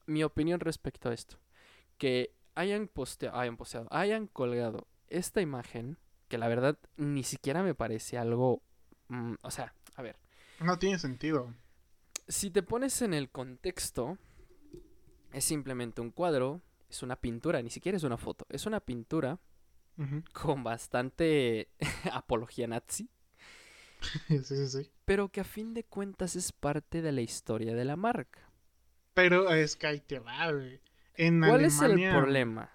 mi 0.06 0.24
opinión 0.24 0.60
respecto 0.60 1.10
a 1.10 1.16
esto. 1.16 1.38
Que 1.98 2.32
hayan 2.54 2.88
posteado, 2.88 3.40
hayan 3.40 3.58
posteado, 3.58 3.88
hayan 3.90 4.28
colgado 4.28 4.86
esta 5.10 5.42
imagen 5.42 5.98
que 6.32 6.38
la 6.38 6.48
verdad 6.48 6.80
ni 6.96 7.24
siquiera 7.24 7.62
me 7.62 7.76
parece 7.76 8.18
algo... 8.18 8.64
Mm, 9.10 9.34
o 9.42 9.52
sea, 9.52 9.76
a 9.96 10.02
ver. 10.02 10.16
No 10.62 10.80
tiene 10.80 10.98
sentido. 10.98 11.54
Si 12.30 12.52
te 12.52 12.64
pones 12.64 13.02
en 13.02 13.14
el 13.14 13.30
contexto, 13.30 14.18
es 15.34 15.44
simplemente 15.44 16.00
un 16.00 16.10
cuadro, 16.10 16.62
es 16.90 17.04
una 17.04 17.18
pintura, 17.18 17.62
ni 17.62 17.70
siquiera 17.70 17.98
es 17.98 18.04
una 18.04 18.16
foto, 18.16 18.46
es 18.48 18.66
una 18.66 18.80
pintura 18.80 19.40
con 20.34 20.64
bastante 20.64 21.68
apología 22.14 22.66
nazi. 22.66 23.10
sí, 24.30 24.40
sí, 24.40 24.68
sí. 24.70 24.90
Pero 25.04 25.28
que 25.28 25.42
a 25.42 25.44
fin 25.44 25.74
de 25.74 25.84
cuentas 25.84 26.38
es 26.38 26.54
parte 26.54 27.02
de 27.02 27.12
la 27.12 27.22
historia 27.22 27.76
de 27.76 27.84
la 27.84 27.98
marca. 27.98 28.50
Pero 29.14 29.52
es 29.52 29.76
que 29.76 29.88
ahí 29.88 30.00
te 30.00 30.20
va, 30.20 30.50
güey. 30.50 30.80
¿Cuál 31.18 31.66
es 31.66 31.82
el 31.82 32.10
problema? 32.10 32.72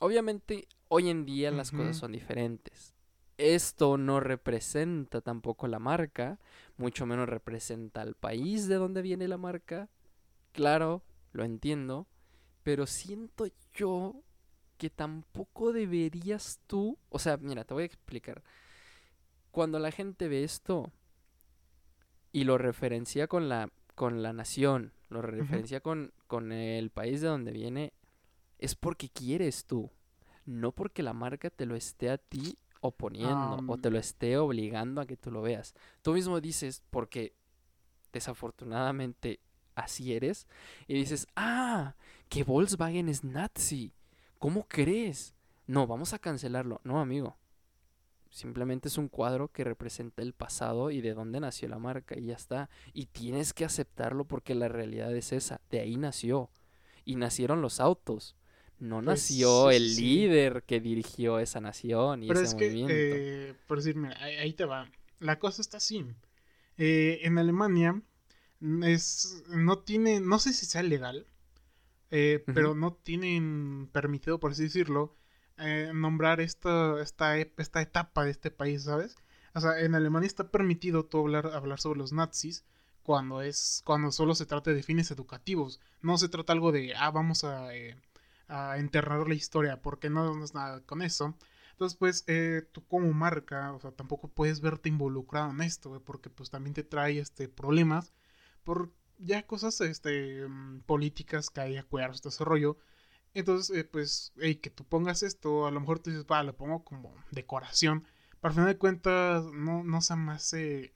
Obviamente 0.00 0.68
Hoy 0.94 1.08
en 1.08 1.24
día 1.24 1.50
las 1.50 1.70
cosas 1.70 1.96
son 1.96 2.12
diferentes. 2.12 2.92
Esto 3.38 3.96
no 3.96 4.20
representa 4.20 5.22
tampoco 5.22 5.66
la 5.66 5.78
marca, 5.78 6.38
mucho 6.76 7.06
menos 7.06 7.30
representa 7.30 8.02
al 8.02 8.14
país 8.14 8.68
de 8.68 8.74
donde 8.74 9.00
viene 9.00 9.26
la 9.26 9.38
marca. 9.38 9.88
Claro, 10.52 11.02
lo 11.32 11.44
entiendo, 11.44 12.08
pero 12.62 12.86
siento 12.86 13.46
yo 13.72 14.22
que 14.76 14.90
tampoco 14.90 15.72
deberías 15.72 16.60
tú, 16.66 16.98
o 17.08 17.18
sea, 17.18 17.38
mira, 17.38 17.64
te 17.64 17.72
voy 17.72 17.84
a 17.84 17.86
explicar. 17.86 18.42
Cuando 19.50 19.78
la 19.78 19.92
gente 19.92 20.28
ve 20.28 20.44
esto 20.44 20.92
y 22.32 22.44
lo 22.44 22.58
referencia 22.58 23.28
con 23.28 23.48
la 23.48 23.72
con 23.94 24.22
la 24.22 24.34
nación, 24.34 24.92
lo 25.08 25.22
referencia 25.22 25.80
con, 25.80 26.12
con 26.26 26.52
el 26.52 26.90
país 26.90 27.22
de 27.22 27.28
donde 27.28 27.52
viene, 27.52 27.94
es 28.58 28.74
porque 28.74 29.08
quieres 29.08 29.64
tú, 29.64 29.90
no 30.44 30.72
porque 30.72 31.02
la 31.02 31.12
marca 31.12 31.50
te 31.50 31.66
lo 31.66 31.74
esté 31.76 32.10
a 32.10 32.18
ti 32.18 32.58
oponiendo 32.80 33.60
o 33.68 33.78
te 33.78 33.90
lo 33.90 33.98
esté 33.98 34.36
obligando 34.36 35.00
a 35.00 35.06
que 35.06 35.16
tú 35.16 35.30
lo 35.30 35.42
veas. 35.42 35.74
Tú 36.02 36.12
mismo 36.12 36.40
dices, 36.40 36.82
porque 36.90 37.34
desafortunadamente 38.12 39.40
así 39.74 40.12
eres, 40.12 40.46
y 40.86 40.94
dices, 40.94 41.26
ah, 41.36 41.94
que 42.28 42.44
Volkswagen 42.44 43.08
es 43.08 43.24
nazi. 43.24 43.92
¿Cómo 44.38 44.66
crees? 44.66 45.34
No, 45.66 45.86
vamos 45.86 46.12
a 46.12 46.18
cancelarlo. 46.18 46.80
No, 46.84 47.00
amigo. 47.00 47.36
Simplemente 48.30 48.88
es 48.88 48.98
un 48.98 49.08
cuadro 49.08 49.48
que 49.48 49.62
representa 49.62 50.22
el 50.22 50.32
pasado 50.32 50.90
y 50.90 51.02
de 51.02 51.12
dónde 51.12 51.38
nació 51.38 51.68
la 51.68 51.78
marca 51.78 52.18
y 52.18 52.26
ya 52.26 52.34
está. 52.34 52.70
Y 52.94 53.06
tienes 53.06 53.52
que 53.52 53.64
aceptarlo 53.64 54.24
porque 54.24 54.54
la 54.54 54.68
realidad 54.68 55.14
es 55.14 55.32
esa. 55.32 55.60
De 55.70 55.80
ahí 55.80 55.96
nació. 55.96 56.50
Y 57.04 57.16
nacieron 57.16 57.60
los 57.60 57.78
autos. 57.78 58.34
No 58.82 58.96
pues 58.96 59.06
nació 59.06 59.70
el 59.70 59.94
líder 59.94 60.64
que 60.64 60.80
dirigió 60.80 61.38
esa 61.38 61.60
nación 61.60 62.24
y 62.24 62.26
Pero 62.26 62.40
es 62.40 62.56
Que, 62.56 62.86
eh, 62.90 63.54
por 63.68 63.78
decirme, 63.78 64.12
ahí, 64.18 64.52
te 64.54 64.64
va. 64.64 64.90
La 65.20 65.38
cosa 65.38 65.62
está 65.62 65.76
así. 65.76 66.04
Eh, 66.78 67.20
en 67.22 67.38
Alemania 67.38 68.02
es, 68.82 69.44
no 69.46 69.78
tiene, 69.78 70.18
no 70.18 70.40
sé 70.40 70.52
si 70.52 70.66
sea 70.66 70.82
legal, 70.82 71.28
eh, 72.10 72.42
pero 72.52 72.74
no 72.74 72.92
tienen 72.92 73.88
permitido, 73.92 74.40
por 74.40 74.50
así 74.50 74.64
decirlo, 74.64 75.14
eh, 75.58 75.92
nombrar 75.94 76.40
esta, 76.40 77.00
esta, 77.00 77.38
esta 77.38 77.82
etapa 77.82 78.24
de 78.24 78.32
este 78.32 78.50
país, 78.50 78.82
¿sabes? 78.82 79.14
O 79.54 79.60
sea, 79.60 79.78
en 79.78 79.94
Alemania 79.94 80.26
está 80.26 80.50
permitido 80.50 81.04
tú 81.04 81.20
hablar, 81.20 81.46
hablar 81.54 81.78
sobre 81.78 82.00
los 82.00 82.12
nazis 82.12 82.64
cuando 83.04 83.42
es 83.42 83.82
cuando 83.84 84.10
solo 84.10 84.34
se 84.34 84.46
trata 84.46 84.72
de 84.72 84.82
fines 84.82 85.12
educativos. 85.12 85.78
No 86.00 86.18
se 86.18 86.28
trata 86.28 86.52
algo 86.52 86.72
de, 86.72 86.96
ah, 86.96 87.12
vamos 87.12 87.44
a, 87.44 87.72
eh, 87.76 87.96
a 88.52 88.78
enterrar 88.78 89.28
la 89.28 89.34
historia, 89.34 89.82
porque 89.82 90.10
no, 90.10 90.44
es 90.44 90.54
nada 90.54 90.80
con 90.84 91.02
eso. 91.02 91.36
Entonces, 91.72 91.98
pues, 91.98 92.24
eh, 92.26 92.62
tú 92.72 92.86
como 92.86 93.12
marca, 93.12 93.72
o 93.72 93.80
sea, 93.80 93.92
tampoco 93.92 94.28
puedes 94.28 94.60
verte 94.60 94.88
involucrado 94.88 95.50
en 95.50 95.62
esto, 95.62 96.02
porque 96.04 96.30
pues 96.30 96.50
también 96.50 96.74
te 96.74 96.84
trae 96.84 97.18
este 97.18 97.48
problemas 97.48 98.12
por 98.64 98.92
ya 99.18 99.46
cosas 99.46 99.80
este 99.80 100.46
mm, 100.48 100.82
políticas 100.82 101.50
que 101.50 101.60
hay 101.60 101.76
a 101.76 101.84
cuidar 101.84 102.10
este 102.12 102.28
desarrollo. 102.28 102.78
Entonces, 103.34 103.76
eh, 103.76 103.84
pues, 103.84 104.32
hey, 104.38 104.56
que 104.56 104.70
tú 104.70 104.84
pongas 104.84 105.22
esto, 105.22 105.66
a 105.66 105.70
lo 105.70 105.80
mejor 105.80 105.98
tú 106.00 106.10
dices, 106.10 106.26
va, 106.30 106.42
lo 106.42 106.56
pongo 106.56 106.84
como 106.84 107.14
decoración. 107.30 108.04
Pero 108.40 108.50
al 108.50 108.52
final 108.54 108.68
de 108.68 108.78
cuentas, 108.78 109.44
no, 109.52 109.84
no 109.84 110.00
se 110.02 110.16
me 110.16 110.32
hace. 110.32 110.94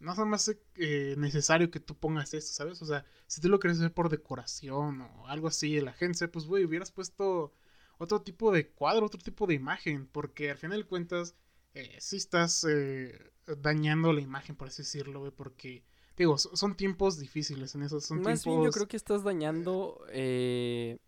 No 0.00 0.14
me 0.26 0.36
hace 0.36 0.60
eh, 0.76 1.14
necesario 1.18 1.70
que 1.70 1.80
tú 1.80 1.96
pongas 1.96 2.34
esto, 2.34 2.52
¿sabes? 2.52 2.80
O 2.82 2.86
sea, 2.86 3.04
si 3.26 3.40
tú 3.40 3.48
lo 3.48 3.58
quieres 3.58 3.78
hacer 3.78 3.92
por 3.92 4.08
decoración 4.08 5.02
o 5.02 5.26
algo 5.26 5.48
así 5.48 5.74
de 5.74 5.82
la 5.82 5.90
agencia, 5.90 6.30
pues, 6.30 6.46
güey, 6.46 6.64
hubieras 6.64 6.92
puesto 6.92 7.52
otro 7.98 8.22
tipo 8.22 8.52
de 8.52 8.70
cuadro, 8.70 9.06
otro 9.06 9.20
tipo 9.20 9.46
de 9.46 9.54
imagen. 9.54 10.06
Porque 10.06 10.50
al 10.50 10.56
final 10.56 10.80
de 10.80 10.86
cuentas, 10.86 11.34
eh, 11.74 11.96
sí 12.00 12.16
estás 12.16 12.64
eh, 12.68 13.18
dañando 13.58 14.12
la 14.12 14.20
imagen, 14.20 14.56
por 14.56 14.68
así 14.68 14.82
decirlo, 14.82 15.20
güey, 15.20 15.32
porque. 15.32 15.84
Digo, 16.16 16.36
son 16.36 16.76
tiempos 16.76 17.18
difíciles 17.18 17.76
en 17.76 17.84
eso. 17.84 18.00
Son 18.00 18.20
Más 18.22 18.44
bien 18.44 18.64
yo 18.64 18.70
creo 18.72 18.88
que 18.88 18.96
estás 18.96 19.22
dañando 19.22 20.04
eh, 20.10 20.98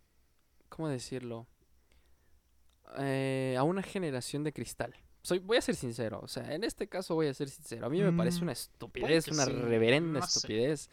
¿cómo 0.71 0.89
decirlo? 0.89 1.47
Eh, 2.97 3.55
a 3.59 3.63
una 3.65 3.83
generación 3.83 4.43
de 4.45 4.55
cristal. 4.55 4.95
Soy, 5.23 5.39
voy 5.39 5.59
a 5.59 5.61
ser 5.61 5.75
sincero, 5.75 6.21
o 6.23 6.29
sea, 6.29 6.55
en 6.55 6.65
este 6.65 6.89
caso 6.89 7.15
voy 7.15 7.27
a 7.27 7.35
ser 7.35 7.49
sincero. 7.49 7.87
A 7.87 7.91
mí 7.91 8.01
me 8.03 8.13
parece 8.13 8.41
mm, 8.41 8.43
una 8.43 8.53
estupidez, 8.53 9.29
una 9.29 9.45
reverenda 9.45 10.21
estupidez, 10.21 10.89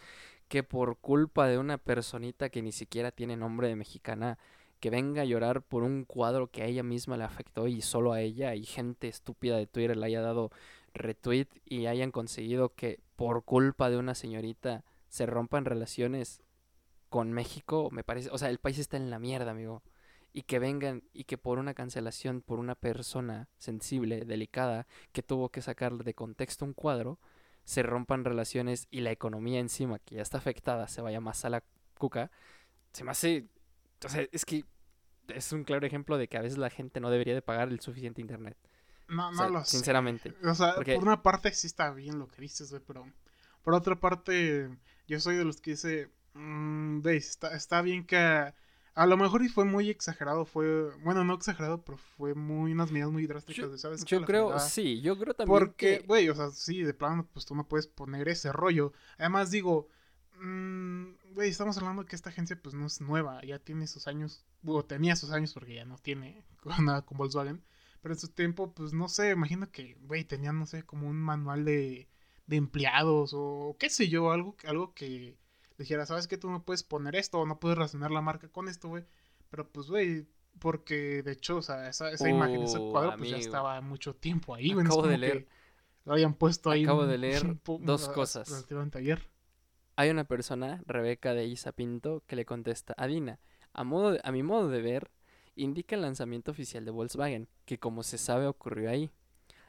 que 0.47 0.63
por 0.63 0.97
culpa 0.97 1.47
de 1.47 1.57
una 1.57 1.77
personita 1.77 2.49
que 2.49 2.61
ni 2.61 2.71
siquiera 2.71 3.11
tiene 3.11 3.37
nombre 3.37 3.67
de 3.67 3.75
mexicana, 3.75 4.37
que 4.79 4.89
venga 4.89 5.21
a 5.23 5.25
llorar 5.25 5.61
por 5.61 5.83
un 5.83 6.03
cuadro 6.03 6.51
que 6.51 6.61
a 6.61 6.65
ella 6.65 6.83
misma 6.83 7.17
le 7.17 7.23
afectó 7.23 7.67
y 7.67 7.81
solo 7.81 8.13
a 8.13 8.21
ella, 8.21 8.53
y 8.55 8.65
gente 8.65 9.07
estúpida 9.07 9.57
de 9.57 9.67
Twitter 9.67 9.97
le 9.97 10.05
haya 10.05 10.21
dado 10.21 10.51
retweet 10.93 11.47
y 11.65 11.85
hayan 11.85 12.11
conseguido 12.11 12.73
que 12.75 12.99
por 13.15 13.43
culpa 13.43 13.89
de 13.89 13.97
una 13.97 14.15
señorita 14.15 14.83
se 15.09 15.25
rompan 15.25 15.65
relaciones 15.65 16.41
con 17.09 17.31
México, 17.31 17.89
me 17.91 18.03
parece, 18.03 18.29
o 18.31 18.37
sea, 18.37 18.49
el 18.49 18.59
país 18.59 18.77
está 18.77 18.97
en 18.97 19.09
la 19.09 19.19
mierda, 19.19 19.51
amigo. 19.51 19.81
Y 20.37 20.43
que 20.43 20.59
vengan 20.59 21.01
y 21.13 21.23
que 21.23 21.37
por 21.37 21.57
una 21.57 21.73
cancelación, 21.73 22.41
por 22.41 22.59
una 22.59 22.75
persona 22.75 23.49
sensible, 23.57 24.23
delicada, 24.23 24.85
que 25.11 25.23
tuvo 25.23 25.49
que 25.49 25.63
sacar 25.63 25.93
de 25.93 26.13
contexto 26.13 26.63
un 26.63 26.73
cuadro, 26.73 27.19
se 27.63 27.81
rompan 27.81 28.23
relaciones 28.23 28.87
y 28.91 29.01
la 29.01 29.11
economía 29.11 29.59
encima, 29.59 29.97
que 29.97 30.15
ya 30.15 30.21
está 30.21 30.37
afectada, 30.37 30.87
se 30.87 31.01
vaya 31.01 31.19
más 31.19 31.43
a 31.43 31.49
la 31.49 31.63
cuca, 31.97 32.29
se 32.93 33.03
me 33.03 33.11
hace... 33.11 33.47
O 34.05 34.09
sea, 34.09 34.27
es 34.31 34.45
que 34.45 34.63
es 35.29 35.51
un 35.53 35.63
claro 35.63 35.87
ejemplo 35.87 36.19
de 36.19 36.27
que 36.27 36.37
a 36.37 36.41
veces 36.41 36.59
la 36.59 36.69
gente 36.69 36.99
no 36.99 37.09
debería 37.09 37.33
de 37.33 37.41
pagar 37.41 37.69
el 37.69 37.79
suficiente 37.79 38.21
internet. 38.21 38.57
No, 39.07 39.31
no 39.31 39.49
lo 39.49 39.65
sé. 39.65 39.71
Sinceramente. 39.71 40.35
O 40.43 40.53
sea, 40.53 40.75
por 40.75 41.03
una 41.03 41.23
parte 41.23 41.51
sí 41.51 41.65
está 41.65 41.91
bien 41.91 42.19
lo 42.19 42.27
que 42.27 42.43
dices, 42.43 42.75
pero 42.85 43.11
por 43.63 43.73
otra 43.73 43.99
parte, 43.99 44.69
yo 45.07 45.19
soy 45.19 45.35
de 45.35 45.45
los 45.45 45.61
que 45.61 45.71
dice, 45.71 46.11
Mm, 46.37 47.01
está, 47.07 47.55
está 47.55 47.81
bien 47.81 48.05
que 48.05 48.53
a, 48.97 49.05
lo 49.05 49.17
mejor 49.17 49.43
y 49.43 49.49
fue 49.49 49.65
muy 49.65 49.89
exagerado, 49.89 50.45
fue, 50.45 50.91
bueno, 51.03 51.23
no 51.23 51.33
exagerado, 51.33 51.83
pero 51.83 51.97
fue 51.97 52.33
muy 52.33 52.71
unas 52.71 52.91
medidas 52.91 53.11
muy 53.11 53.27
drásticas, 53.27 53.71
yo, 53.71 53.77
¿sabes? 53.77 54.03
Yo 54.05 54.23
creo, 54.25 54.59
sí, 54.59 55.01
yo 55.01 55.17
creo 55.17 55.33
también 55.33 55.59
Porque, 55.59 56.03
güey, 56.07 56.29
o 56.29 56.35
sea, 56.35 56.49
sí, 56.49 56.83
de 56.83 56.93
plano, 56.93 57.27
pues 57.31 57.45
tú 57.45 57.55
no 57.55 57.67
puedes 57.67 57.87
poner 57.87 58.27
ese 58.27 58.51
rollo. 58.51 58.93
Además, 59.17 59.51
digo, 59.51 59.87
mm, 60.39 61.33
güey, 61.33 61.49
estamos 61.49 61.77
hablando 61.77 62.05
que 62.05 62.15
esta 62.15 62.29
agencia, 62.29 62.59
pues 62.61 62.75
no 62.75 62.85
es 62.85 63.01
nueva, 63.01 63.41
ya 63.43 63.59
tiene 63.59 63.87
sus 63.87 64.07
años, 64.07 64.45
o 64.65 64.83
tenía 64.83 65.15
sus 65.15 65.31
años 65.31 65.53
porque 65.53 65.75
ya 65.75 65.85
no 65.85 65.97
tiene 65.97 66.43
nada 66.79 67.03
con 67.03 67.17
Volkswagen. 67.17 67.63
Pero 68.01 68.13
en 68.13 68.19
su 68.19 68.27
tiempo, 68.29 68.73
pues 68.73 68.93
no 68.93 69.09
sé, 69.09 69.31
imagino 69.31 69.71
que, 69.71 69.95
güey, 70.01 70.23
tenían, 70.23 70.59
no 70.59 70.65
sé, 70.65 70.83
como 70.83 71.07
un 71.07 71.17
manual 71.17 71.65
de, 71.65 72.07
de 72.47 72.55
empleados 72.55 73.31
o 73.33 73.75
qué 73.79 73.89
sé 73.89 74.07
yo, 74.07 74.31
algo, 74.31 74.55
algo 74.65 74.93
que 74.93 75.37
dijera, 75.77 76.05
¿sabes 76.05 76.27
qué? 76.27 76.37
Tú 76.37 76.49
no 76.49 76.63
puedes 76.63 76.83
poner 76.83 77.15
esto, 77.15 77.39
o 77.39 77.45
no 77.45 77.59
puedes 77.59 77.77
relacionar 77.77 78.11
la 78.11 78.21
marca 78.21 78.49
con 78.49 78.67
esto, 78.67 78.89
güey. 78.89 79.05
Pero 79.49 79.69
pues, 79.71 79.87
güey, 79.87 80.27
porque 80.59 81.23
de 81.23 81.33
hecho, 81.33 81.57
o 81.57 81.61
sea, 81.61 81.87
esa, 81.87 82.11
esa 82.11 82.29
imagen, 82.29 82.63
ese 82.63 82.79
uh, 82.79 82.91
cuadro, 82.91 83.17
pues 83.17 83.29
ya 83.29 83.37
estaba 83.37 83.79
mucho 83.81 84.15
tiempo 84.15 84.55
ahí, 84.55 84.73
güey. 84.73 84.85
Acabo 84.85 85.07
de 85.07 85.17
leer. 85.17 85.47
Lo 86.05 86.13
habían 86.13 86.33
puesto 86.33 86.69
ahí. 86.69 86.83
Acabo 86.83 87.05
de 87.05 87.17
leer 87.17 87.57
dos 87.81 88.09
cosas. 88.09 88.49
Relativamente 88.49 88.97
ayer. 88.97 89.29
Hay 89.95 90.09
una 90.09 90.25
persona, 90.25 90.81
Rebeca 90.85 91.33
de 91.33 91.45
Isa 91.45 91.71
Pinto, 91.71 92.23
que 92.27 92.35
le 92.35 92.45
contesta, 92.45 92.93
Adina, 92.97 93.39
a, 93.73 93.83
modo 93.83 94.17
a 94.23 94.31
mi 94.31 94.43
modo 94.43 94.69
de 94.69 94.81
ver, 94.81 95.11
indica 95.55 95.95
el 95.95 96.03
lanzamiento 96.03 96.51
oficial 96.51 96.85
de 96.85 96.91
Volkswagen, 96.91 97.47
que 97.65 97.79
como 97.79 98.03
se 98.03 98.17
sabe 98.17 98.45
ocurrió 98.45 98.89
ahí. 98.89 99.09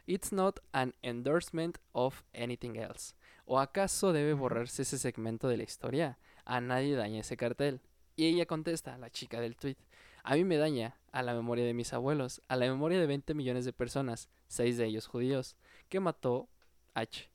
It's 0.07 0.33
not 0.33 0.61
an 0.73 0.95
endorsement 1.03 1.79
of 1.93 2.23
anything 2.35 2.77
else. 2.77 3.15
¿O 3.51 3.61
acaso 3.61 4.13
debe 4.13 4.35
borrarse 4.35 4.83
ese 4.83 4.99
segmento 4.99 5.49
de 5.49 5.57
la 5.57 5.63
historia? 5.63 6.19
A 6.45 6.61
nadie 6.61 6.95
daña 6.95 7.21
ese 7.21 7.39
cartel. 7.39 7.81
Y 8.15 8.27
ella 8.27 8.45
contesta, 8.45 8.99
la 8.99 9.09
chica 9.09 9.41
del 9.41 9.57
tweet, 9.57 9.79
a 10.23 10.35
mí 10.35 10.45
me 10.45 10.59
daña 10.59 10.99
a 11.13 11.23
la 11.23 11.33
memoria 11.33 11.65
de 11.65 11.73
mis 11.73 11.95
abuelos, 11.95 12.43
a 12.49 12.57
la 12.57 12.67
memoria 12.67 13.01
de 13.01 13.07
20 13.07 13.33
millones 13.33 13.65
de 13.65 13.73
personas, 13.73 14.29
seis 14.49 14.77
de 14.77 14.85
ellos 14.85 15.07
judíos, 15.07 15.57
que 15.89 15.99
mató 15.99 16.51
H. 16.93 17.31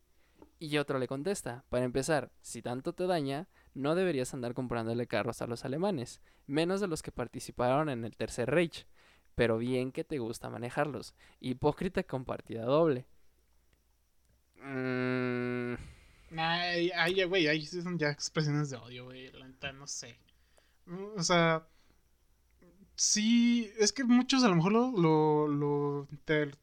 Y 0.60 0.78
otro 0.78 1.00
le 1.00 1.08
contesta, 1.08 1.66
para 1.70 1.84
empezar, 1.84 2.32
si 2.42 2.62
tanto 2.62 2.94
te 2.94 3.08
daña, 3.08 3.48
no 3.74 3.96
deberías 3.96 4.36
andar 4.36 4.54
comprándole 4.54 5.08
carros 5.08 5.42
a 5.42 5.48
los 5.48 5.66
alemanes, 5.66 6.22
menos 6.46 6.80
de 6.80 6.88
los 6.88 7.02
que 7.02 7.12
participaron 7.12 7.90
en 7.90 8.06
el 8.06 8.16
Tercer 8.16 8.52
Reich, 8.52 8.86
pero 9.34 9.58
bien 9.58 9.92
que 9.92 10.04
te 10.04 10.20
gusta 10.20 10.52
manejarlos. 10.52 11.16
Hipócrita 11.40 12.04
compartida 12.04 12.66
doble. 12.66 13.08
Mmm... 14.62 15.93
Ay, 16.38 16.92
ay, 16.96 17.24
güey, 17.26 17.48
ahí 17.48 17.66
son 17.66 17.98
ya 17.98 18.10
expresiones 18.10 18.70
de 18.70 18.78
odio, 18.78 19.06
güey. 19.06 19.32
La 19.32 19.48
neta, 19.48 19.72
no 19.74 19.88
sé. 19.88 20.18
Mm, 20.86 21.18
o 21.18 21.24
sea, 21.24 21.68
sí, 22.96 23.72
es 23.80 23.94
que 23.94 24.04
muchos 24.04 24.44
a 24.44 24.50
lo 24.50 24.56
mejor 24.56 24.72
lo, 24.74 24.92
lo, 24.92 25.48
lo, 25.48 26.08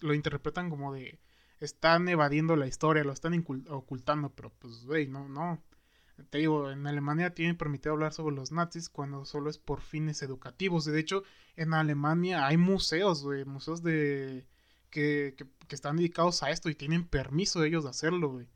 lo 0.01 0.15
interpretan 0.15 0.71
como 0.71 0.93
de 0.93 1.19
están 1.61 2.09
evadiendo 2.09 2.57
la 2.57 2.67
historia, 2.67 3.05
lo 3.05 3.13
están 3.13 3.45
ocultando, 3.69 4.31
pero 4.35 4.51
pues, 4.59 4.85
güey, 4.87 5.07
no, 5.07 5.29
no. 5.29 5.63
te 6.31 6.39
digo, 6.39 6.71
en 6.71 6.87
Alemania 6.87 7.35
tienen 7.35 7.57
permitido 7.57 7.93
hablar 7.93 8.13
sobre 8.13 8.35
los 8.35 8.53
nazis 8.53 8.89
cuando 8.89 9.25
solo 9.25 9.51
es 9.51 9.59
por 9.59 9.81
fines 9.83 10.23
educativos. 10.23 10.87
De 10.87 10.99
hecho, 10.99 11.23
en 11.57 11.75
Alemania 11.75 12.47
hay 12.47 12.57
museos, 12.57 13.23
güey, 13.23 13.45
museos 13.45 13.83
de 13.83 14.47
que, 14.91 15.35
que, 15.37 15.75
están 15.75 15.97
dedicados 15.97 16.43
a 16.43 16.51
esto 16.51 16.69
y 16.71 16.75
tienen 16.75 17.07
permiso 17.07 17.63
ellos 17.65 17.85
de 17.85 17.91
hacerlo, 17.91 18.31
güey. 18.31 18.49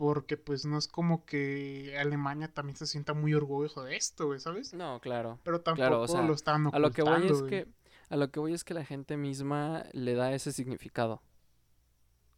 Porque 0.00 0.38
pues 0.38 0.64
no 0.64 0.78
es 0.78 0.88
como 0.88 1.26
que 1.26 1.94
Alemania 1.98 2.48
también 2.48 2.74
se 2.74 2.86
sienta 2.86 3.12
muy 3.12 3.34
orgulloso 3.34 3.84
de 3.84 3.96
esto, 3.96 4.28
güey, 4.28 4.40
¿sabes? 4.40 4.72
No, 4.72 4.98
claro. 4.98 5.38
Pero 5.42 5.60
tampoco 5.60 5.90
lo 5.90 6.32
están 6.32 6.68
ocultando, 6.68 6.74
A 6.74 6.78
lo 6.78 6.90
que 6.90 7.02
voy 7.02 7.26
es 7.26 7.42
que 7.42 7.68
a 8.08 8.16
lo 8.16 8.30
que 8.30 8.40
voy 8.40 8.54
es 8.54 8.64
que 8.64 8.72
la 8.72 8.86
gente 8.86 9.18
misma 9.18 9.84
le 9.92 10.14
da 10.14 10.32
ese 10.32 10.52
significado. 10.52 11.20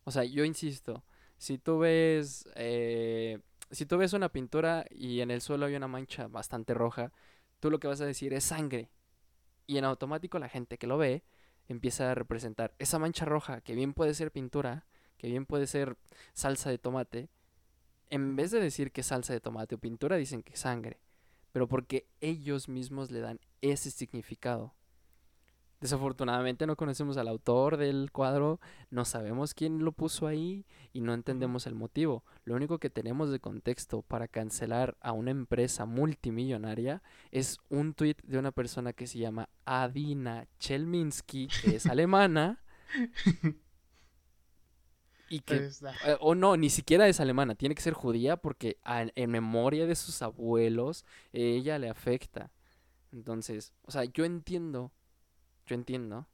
O 0.03 0.11
sea, 0.11 0.25
yo 0.25 0.45
insisto, 0.45 1.05
si 1.39 1.57
tú 1.57 1.79
ves 1.79 2.49
eh, 2.57 3.39
si 3.71 3.87
tú 3.87 3.97
ves 3.97 4.13
una 4.13 4.31
pintura 4.31 4.85
y 4.91 5.21
en 5.21 5.31
el 5.31 5.41
suelo 5.41 5.67
hay 5.67 5.77
una 5.77 5.87
mancha 5.87 6.27
bastante 6.27 6.75
roja, 6.75 7.13
tú 7.61 7.71
lo 7.71 7.79
que 7.79 7.87
vas 7.87 8.01
a 8.01 8.07
decir 8.07 8.35
es 8.35 8.43
sangre. 8.43 8.91
Y 9.69 9.79
en 9.79 9.85
automático 9.85 10.41
la 10.41 10.49
gente 10.49 10.79
que 10.79 10.89
lo 10.89 10.99
ve 10.99 11.23
empieza 11.69 12.11
a 12.11 12.17
representar 12.17 12.75
esa 12.81 12.99
mancha 12.99 13.25
roja, 13.25 13.61
que 13.61 13.77
bien 13.77 13.95
puede 13.95 14.15
ser 14.15 14.33
pintura, 14.33 14.85
que 15.17 15.29
bien 15.29 15.47
puede 15.47 15.69
ser 15.69 15.97
salsa 16.33 16.69
de 16.69 16.79
tomate, 16.79 17.31
en 18.13 18.37
vez 18.37 18.51
de 18.51 18.61
decir 18.61 18.93
que 18.93 19.03
salsa 19.03 19.33
de 19.33 19.41
tomate 19.41 19.75
o 19.75 19.79
pintura, 19.79 20.19
dicen 20.19 20.43
que 20.43 20.55
sangre, 20.55 21.01
pero 21.51 21.67
porque 21.67 22.07
ellos 22.21 22.69
mismos 22.69 23.11
le 23.11 23.21
dan 23.21 23.41
ese 23.63 23.91
significado. 23.91 24.75
Desafortunadamente 25.81 26.67
no 26.67 26.77
conocemos 26.77 27.17
al 27.17 27.27
autor 27.27 27.79
del 27.79 28.13
cuadro, 28.13 28.61
no 28.91 29.07
sabemos 29.07 29.55
quién 29.55 29.83
lo 29.83 29.93
puso 29.93 30.27
ahí 30.27 30.67
y 30.93 31.01
no 31.01 31.15
entendemos 31.15 31.67
el 31.67 31.75
motivo. 31.75 32.23
Lo 32.45 32.55
único 32.55 32.79
que 32.79 32.91
tenemos 32.91 33.31
de 33.31 33.41
contexto 33.41 34.03
para 34.03 34.29
cancelar 34.29 34.95
a 35.01 35.13
una 35.13 35.31
empresa 35.31 35.87
multimillonaria 35.87 37.03
es 37.31 37.61
un 37.71 37.95
tuit 37.95 38.23
de 38.25 38.37
una 38.37 38.53
persona 38.53 38.93
que 38.93 39.07
se 39.07 39.21
llama 39.21 39.49
Adina 39.65 40.47
Chelminsky, 40.59 41.49
que 41.63 41.77
es 41.77 41.87
alemana. 41.87 42.63
Y 45.33 45.41
que 45.41 45.57
pues, 45.57 45.83
eh, 45.83 46.17
o 46.21 46.35
no 46.35 46.57
ni 46.57 46.69
siquiera 46.69 47.09
es 47.09 47.21
alemana 47.21 47.55
tiene 47.55 47.75
que 47.75 47.83
ser 47.83 47.95
judía 47.95 48.37
porque 48.37 48.79
en 48.85 49.31
memoria 49.31 49.87
de 49.87 49.95
sus 49.95 50.21
abuelos 50.21 51.05
ella 51.33 51.79
le 51.79 51.89
afecta 51.89 52.51
entonces 53.13 53.73
o 53.87 53.91
sea 53.91 54.05
yo 54.05 54.25
entiendo 54.25 54.93
yo 55.67 55.75
entiendo 55.75 56.27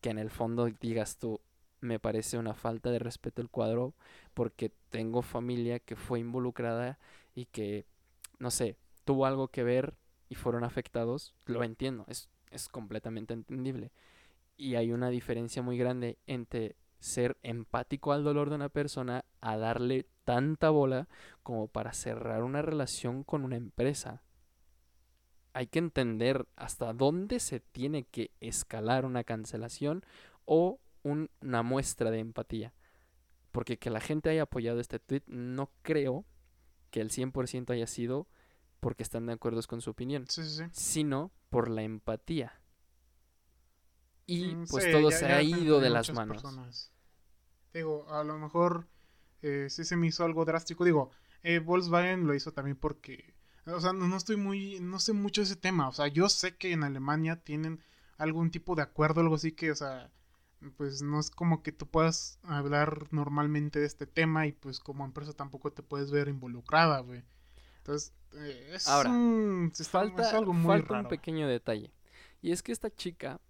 que 0.00 0.10
en 0.10 0.18
el 0.18 0.30
fondo 0.30 0.68
digas 0.80 1.18
tú, 1.18 1.40
me 1.80 1.98
parece 1.98 2.38
una 2.38 2.54
falta 2.54 2.90
de 2.90 2.98
respeto 2.98 3.42
el 3.42 3.48
cuadro 3.48 3.94
porque 4.34 4.72
tengo 4.90 5.22
familia 5.22 5.78
que 5.78 5.96
fue 5.96 6.20
involucrada 6.20 6.98
y 7.34 7.46
que, 7.46 7.86
no 8.38 8.50
sé, 8.50 8.76
tuvo 9.04 9.26
algo 9.26 9.48
que 9.48 9.62
ver 9.62 9.94
y 10.28 10.34
fueron 10.34 10.64
afectados, 10.64 11.34
lo 11.46 11.62
entiendo, 11.64 12.04
es, 12.08 12.28
es 12.50 12.68
completamente 12.68 13.34
entendible. 13.34 13.92
Y 14.56 14.76
hay 14.76 14.92
una 14.92 15.10
diferencia 15.10 15.62
muy 15.62 15.76
grande 15.78 16.18
entre 16.26 16.76
ser 17.02 17.36
empático 17.42 18.12
al 18.12 18.24
dolor 18.24 18.48
de 18.48 18.56
una 18.56 18.68
persona 18.68 19.24
a 19.40 19.56
darle 19.56 20.06
tanta 20.24 20.70
bola 20.70 21.08
como 21.42 21.68
para 21.68 21.92
cerrar 21.92 22.42
una 22.42 22.62
relación 22.62 23.24
con 23.24 23.44
una 23.44 23.56
empresa 23.56 24.22
hay 25.54 25.66
que 25.66 25.78
entender 25.78 26.46
hasta 26.56 26.92
dónde 26.92 27.40
se 27.40 27.60
tiene 27.60 28.04
que 28.04 28.30
escalar 28.40 29.04
una 29.04 29.24
cancelación 29.24 30.04
o 30.44 30.80
una 31.02 31.62
muestra 31.62 32.10
de 32.10 32.20
empatía. 32.20 32.74
Porque 33.50 33.78
que 33.78 33.90
la 33.90 34.00
gente 34.00 34.30
haya 34.30 34.42
apoyado 34.42 34.80
este 34.80 34.98
tweet 34.98 35.22
no 35.26 35.70
creo 35.82 36.24
que 36.90 37.00
el 37.00 37.10
100% 37.10 37.70
haya 37.70 37.86
sido 37.86 38.28
porque 38.80 39.02
están 39.02 39.26
de 39.26 39.34
acuerdo 39.34 39.60
con 39.68 39.80
su 39.80 39.90
opinión, 39.90 40.26
sino 40.72 41.30
por 41.50 41.70
la 41.70 41.82
empatía. 41.82 42.60
Y 44.26 44.54
mm, 44.54 44.66
pues 44.68 44.90
todo 44.90 45.10
se 45.10 45.26
ha 45.26 45.42
ido 45.42 45.80
de 45.80 45.90
las 45.90 46.12
manos. 46.12 46.91
Digo, 47.74 48.06
a 48.10 48.24
lo 48.24 48.38
mejor 48.38 48.86
eh, 49.42 49.68
sí 49.70 49.84
se 49.84 49.96
me 49.96 50.08
hizo 50.08 50.24
algo 50.24 50.44
drástico. 50.44 50.84
Digo, 50.84 51.10
eh, 51.42 51.58
Volkswagen 51.58 52.26
lo 52.26 52.34
hizo 52.34 52.52
también 52.52 52.76
porque 52.76 53.34
o 53.66 53.80
sea, 53.80 53.92
no, 53.92 54.16
estoy 54.16 54.36
muy, 54.36 54.80
no 54.80 54.98
sé 54.98 55.12
mucho 55.12 55.40
de 55.40 55.46
ese 55.46 55.56
tema. 55.56 55.88
O 55.88 55.92
sea, 55.92 56.08
yo 56.08 56.28
sé 56.28 56.56
que 56.56 56.72
en 56.72 56.82
Alemania 56.82 57.36
tienen 57.36 57.80
algún 58.18 58.50
tipo 58.50 58.74
de 58.74 58.82
acuerdo, 58.82 59.20
algo 59.20 59.36
así 59.36 59.52
que, 59.52 59.70
o 59.70 59.76
sea, 59.76 60.10
pues 60.76 61.02
no 61.02 61.20
es 61.20 61.30
como 61.30 61.62
que 61.62 61.72
tú 61.72 61.86
puedas 61.86 62.38
hablar 62.42 63.06
normalmente 63.12 63.78
de 63.78 63.86
este 63.86 64.06
tema 64.06 64.46
y 64.46 64.52
pues 64.52 64.80
como 64.80 65.04
empresa 65.04 65.32
tampoco 65.32 65.72
te 65.72 65.82
puedes 65.82 66.10
ver 66.10 66.28
involucrada, 66.28 67.00
güey. 67.00 67.22
Entonces, 67.78 68.12
eh, 68.34 68.72
es, 68.74 68.88
Ahora, 68.88 69.10
falta, 69.88 70.36
algo 70.36 70.52
muy 70.52 70.66
falta 70.66 71.00
un 71.00 71.08
pequeño 71.08 71.46
detalle. 71.46 71.92
Y 72.40 72.50
es 72.50 72.62
que 72.62 72.72
esta 72.72 72.90
chica 72.90 73.40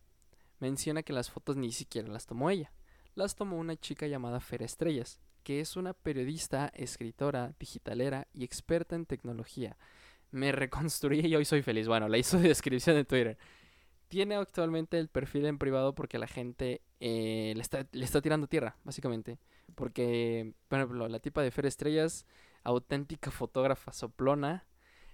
menciona 0.61 1.03
que 1.03 1.13
las 1.15 1.31
fotos 1.31 1.57
ni 1.57 1.73
siquiera 1.73 2.09
las 2.09 2.27
tomó 2.27 2.51
ella. 2.51 2.71
Las 3.15 3.35
tomó 3.35 3.59
una 3.59 3.77
chica 3.77 4.07
llamada 4.07 4.41
Fer 4.41 4.63
Estrellas, 4.63 5.21
que 5.43 5.61
es 5.61 5.77
una 5.77 5.93
periodista, 5.93 6.71
escritora, 6.75 7.55
digitalera 7.59 8.27
y 8.33 8.45
experta 8.45 8.97
en 8.97 9.07
tecnología 9.07 9.77
me 10.33 10.51
reconstruí 10.51 11.21
y 11.21 11.37
hoy 11.37 11.45
soy 11.45 11.63
feliz. 11.63 11.87
Bueno, 11.87 12.09
la 12.09 12.19
hizo 12.19 12.39
de 12.39 12.49
descripción 12.49 12.97
de 12.97 13.05
Twitter. 13.05 13.39
Tiene 14.09 14.35
actualmente 14.35 14.99
el 14.99 15.09
perfil 15.09 15.47
en 15.47 15.59
privado 15.59 15.95
porque 15.95 16.19
la 16.19 16.27
gente 16.27 16.83
eh, 17.01 17.53
le, 17.55 17.63
está, 17.63 17.87
le 17.93 18.05
está 18.05 18.21
tirando 18.21 18.47
tierra, 18.47 18.77
básicamente. 18.85 19.39
Porque, 19.75 20.53
por 20.69 20.81
ejemplo, 20.81 21.09
la 21.09 21.21
tipa 21.21 21.43
de 21.43 21.51
Fer 21.51 21.67
Estrellas, 21.67 22.27
auténtica 22.65 23.31
fotógrafa 23.31 23.93
soplona, 23.93 24.67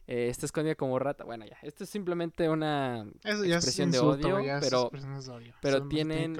eh, 0.08 0.28
está 0.30 0.46
escondida 0.46 0.74
como 0.74 0.98
rata. 0.98 1.24
Bueno, 1.24 1.44
ya, 1.44 1.58
esto 1.62 1.84
es 1.84 1.90
simplemente 1.90 2.48
una 2.48 3.06
expresión 3.22 3.90
de 3.90 3.98
odio, 3.98 4.38
pero, 4.58 4.90
pero 5.60 5.86
tienen, 5.86 6.34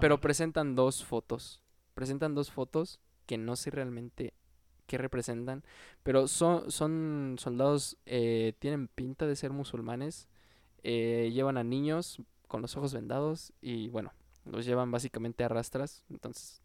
pero 0.00 0.20
presentan 0.20 0.74
dos 0.74 1.04
fotos. 1.04 1.62
Presentan 1.94 2.34
dos 2.34 2.50
fotos 2.50 2.98
que 3.26 3.38
no 3.38 3.54
sé 3.54 3.70
realmente 3.70 4.34
qué 4.86 4.98
representan, 4.98 5.62
pero 6.02 6.26
son, 6.26 6.70
son 6.72 7.36
soldados, 7.38 7.96
eh, 8.06 8.54
tienen 8.58 8.88
pinta 8.88 9.26
de 9.28 9.36
ser 9.36 9.52
musulmanes, 9.52 10.28
eh, 10.82 11.30
llevan 11.32 11.58
a 11.58 11.62
niños 11.62 12.20
con 12.48 12.60
los 12.60 12.76
ojos 12.76 12.92
vendados 12.92 13.52
y 13.60 13.88
bueno, 13.88 14.12
los 14.44 14.66
llevan 14.66 14.90
básicamente 14.90 15.44
a 15.44 15.48
rastras, 15.48 16.02
entonces 16.10 16.60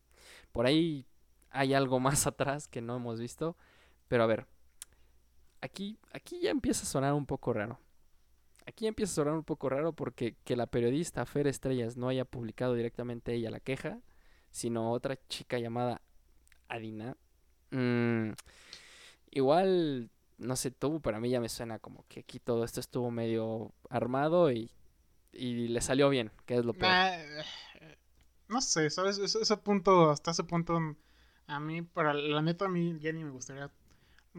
por 0.52 0.66
ahí 0.66 1.06
hay 1.52 1.76
algo 1.76 2.00
más 2.00 2.26
atrás 2.28 2.68
que 2.68 2.82
no 2.82 2.96
hemos 2.96 3.20
visto, 3.20 3.56
pero 4.08 4.24
a 4.24 4.28
ver, 4.28 4.48
aquí, 5.62 5.98
aquí 6.14 6.40
ya 6.42 6.52
empieza 6.52 6.84
a 6.84 6.88
sonar 6.88 7.14
un 7.14 7.26
poco 7.26 7.54
raro. 7.54 7.80
Aquí 8.66 8.88
empieza 8.88 9.14
a 9.14 9.16
sonar 9.16 9.34
un 9.34 9.44
poco 9.44 9.70
raro 9.70 9.94
porque 9.94 10.36
que 10.44 10.56
la 10.56 10.68
periodista 10.68 11.26
Fer 11.26 11.48
Estrellas 11.48 11.98
no 11.98 12.10
haya 12.10 12.26
publicado 12.26 12.74
directamente 12.74 13.34
ella 13.34 13.50
la 13.50 13.60
queja, 13.60 14.00
sino 14.52 14.92
otra 14.92 15.18
chica 15.30 15.58
llamada 15.60 16.02
Adina, 16.68 17.16
Mm, 17.72 18.32
igual, 19.32 20.10
no 20.38 20.56
sé 20.56 20.72
tú, 20.72 21.02
para 21.02 21.20
mí 21.20 21.30
ya 21.30 21.42
me 21.42 21.50
suena 21.50 21.80
como 21.80 22.06
que 22.08 22.22
aquí 22.22 22.40
todo 22.40 22.64
esto 22.64 22.80
estuvo 22.80 23.12
medio 23.12 23.74
armado 23.90 24.52
y, 24.52 24.72
y 25.34 25.68
le 25.68 25.82
salió 25.82 26.10
bien, 26.10 26.32
que 26.46 26.58
es 26.58 26.66
lo 26.66 26.74
peor. 26.74 26.92
no 28.48 28.62
sé, 28.62 28.90
¿sabes? 28.90 29.18
Ese, 29.18 29.58
punto, 29.58 30.10
hasta 30.10 30.32
ese 30.32 30.44
punto, 30.44 30.80
a 31.48 31.60
mí, 31.60 31.82
para 31.82 32.14
la 32.14 32.42
neta, 32.42 32.66
a 32.66 32.70
mí 32.70 32.98
ya 33.00 33.12
ni 33.12 33.24
me 33.24 33.32
gustaría 33.32 33.72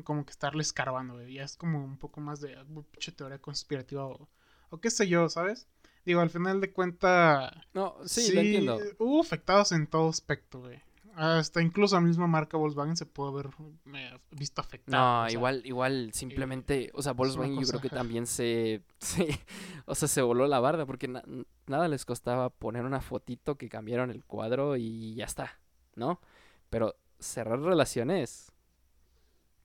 como 0.04 0.24
que 0.24 0.30
estarle 0.30 0.62
escarbando, 0.62 1.26
Ya 1.26 1.44
es 1.44 1.56
como 1.56 1.84
un 1.84 1.98
poco 1.98 2.20
más 2.20 2.40
de 2.40 2.56
pinche 2.90 3.12
teoría 3.12 3.38
conspirativa 3.38 4.06
o, 4.06 4.28
o 4.70 4.80
qué 4.80 4.90
sé 4.90 5.08
yo, 5.08 5.28
¿sabes? 5.28 5.66
Digo, 6.04 6.20
al 6.20 6.30
final 6.30 6.60
de 6.60 6.72
cuenta. 6.72 7.66
No, 7.74 7.96
sí, 8.06 8.32
lo 8.32 8.40
entiendo. 8.40 8.78
Hubo 8.98 9.20
afectados 9.20 9.72
en 9.72 9.86
todo 9.86 10.08
aspecto, 10.08 10.60
güey. 10.60 10.80
Hasta 11.14 11.60
incluso 11.60 11.96
la 11.96 12.00
misma 12.00 12.28
marca 12.28 12.56
Volkswagen 12.56 12.96
se 12.96 13.04
puede 13.04 13.30
haber 13.30 13.50
eh, 13.92 14.18
visto 14.30 14.60
afectada. 14.60 15.24
No, 15.24 15.30
igual, 15.30 15.62
igual, 15.64 16.10
simplemente, 16.14 16.92
o 16.94 17.02
sea, 17.02 17.12
Volkswagen 17.12 17.60
yo 17.60 17.66
creo 17.66 17.80
que 17.80 17.90
también 17.90 18.26
se, 18.28 18.82
o 19.84 19.96
sea, 19.96 20.06
se 20.06 20.22
voló 20.22 20.46
la 20.46 20.60
barda 20.60 20.86
porque 20.86 21.08
nada 21.08 21.88
les 21.88 22.04
costaba 22.04 22.50
poner 22.50 22.84
una 22.84 23.00
fotito 23.00 23.56
que 23.56 23.68
cambiaron 23.68 24.10
el 24.10 24.24
cuadro 24.24 24.76
y 24.76 25.14
ya 25.16 25.24
está, 25.24 25.58
¿no? 25.96 26.20
Pero 26.70 26.94
cerrar 27.18 27.60
relaciones. 27.60 28.52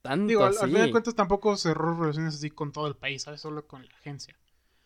Tanto 0.04 0.26
Digo, 0.26 0.44
al, 0.44 0.52
final 0.52 0.82
de 0.82 0.90
cuentas 0.90 1.14
tampoco 1.14 1.56
cerró 1.56 1.98
relaciones 1.98 2.34
así 2.34 2.50
con 2.50 2.72
todo 2.72 2.86
el 2.88 2.94
país, 2.94 3.22
¿sabes? 3.22 3.40
Solo 3.40 3.66
con 3.66 3.86
la 3.86 3.94
agencia. 3.94 4.36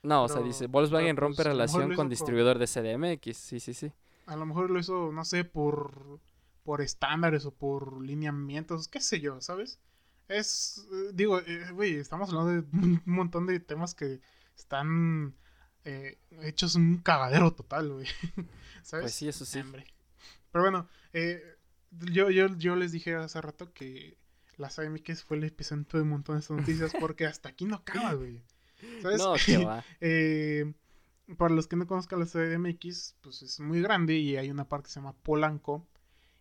No, 0.04 0.22
o 0.22 0.28
sea, 0.28 0.40
dice, 0.42 0.68
Volkswagen 0.68 1.16
rompe 1.16 1.42
pues, 1.42 1.48
relación 1.48 1.96
con 1.96 2.08
distribuidor 2.08 2.56
de 2.60 2.68
CDMX, 2.68 3.36
sí, 3.36 3.58
sí, 3.58 3.74
sí. 3.74 3.92
A 4.26 4.36
lo 4.36 4.46
mejor 4.46 4.70
lo 4.70 4.78
hizo, 4.78 5.10
no 5.10 5.24
sé, 5.24 5.44
por 5.44 6.20
por 6.62 6.82
estándares 6.82 7.46
o 7.46 7.50
por 7.50 8.00
lineamientos, 8.00 8.86
qué 8.86 9.00
sé 9.00 9.20
yo, 9.20 9.40
¿sabes? 9.40 9.80
Es, 10.28 10.86
eh, 10.92 11.10
digo, 11.14 11.40
eh, 11.40 11.72
güey, 11.72 11.96
estamos 11.96 12.28
hablando 12.28 12.52
de 12.52 12.78
un 12.78 13.02
montón 13.06 13.46
de 13.46 13.58
temas 13.58 13.96
que 13.96 14.20
están 14.56 15.34
eh, 15.84 16.18
hechos 16.42 16.76
un 16.76 16.98
cagadero 16.98 17.52
total, 17.54 17.90
güey. 17.90 18.06
¿Sabes? 18.82 19.02
Pues 19.02 19.14
sí, 19.14 19.26
eso 19.26 19.44
sí. 19.44 19.62
Pero 20.52 20.62
bueno, 20.62 20.88
yo, 22.12 22.30
yo, 22.30 22.46
yo 22.56 22.76
les 22.76 22.92
dije 22.92 23.16
hace 23.16 23.40
rato 23.40 23.72
que 23.72 24.16
la 24.58 24.68
CDMX 24.68 25.24
fue 25.24 25.38
el 25.38 25.44
epicentro 25.44 25.98
de 25.98 26.02
un 26.02 26.10
montón 26.10 26.36
de 26.36 26.40
estas 26.40 26.56
noticias 26.56 26.92
porque 27.00 27.26
hasta 27.26 27.48
aquí 27.48 27.64
no 27.64 27.76
acaba, 27.76 28.14
güey. 28.14 28.42
¿Sabes? 29.02 29.18
No, 29.18 29.34
qué 29.44 29.58
va. 29.58 29.84
eh, 30.00 30.72
para 31.36 31.54
los 31.54 31.66
que 31.66 31.76
no 31.76 31.86
conozcan 31.86 32.20
la 32.20 32.26
CDMX, 32.26 33.16
pues 33.20 33.42
es 33.42 33.60
muy 33.60 33.80
grande 33.80 34.16
y 34.16 34.36
hay 34.36 34.50
una 34.50 34.68
parte 34.68 34.86
que 34.86 34.92
se 34.92 35.00
llama 35.00 35.16
Polanco. 35.22 35.86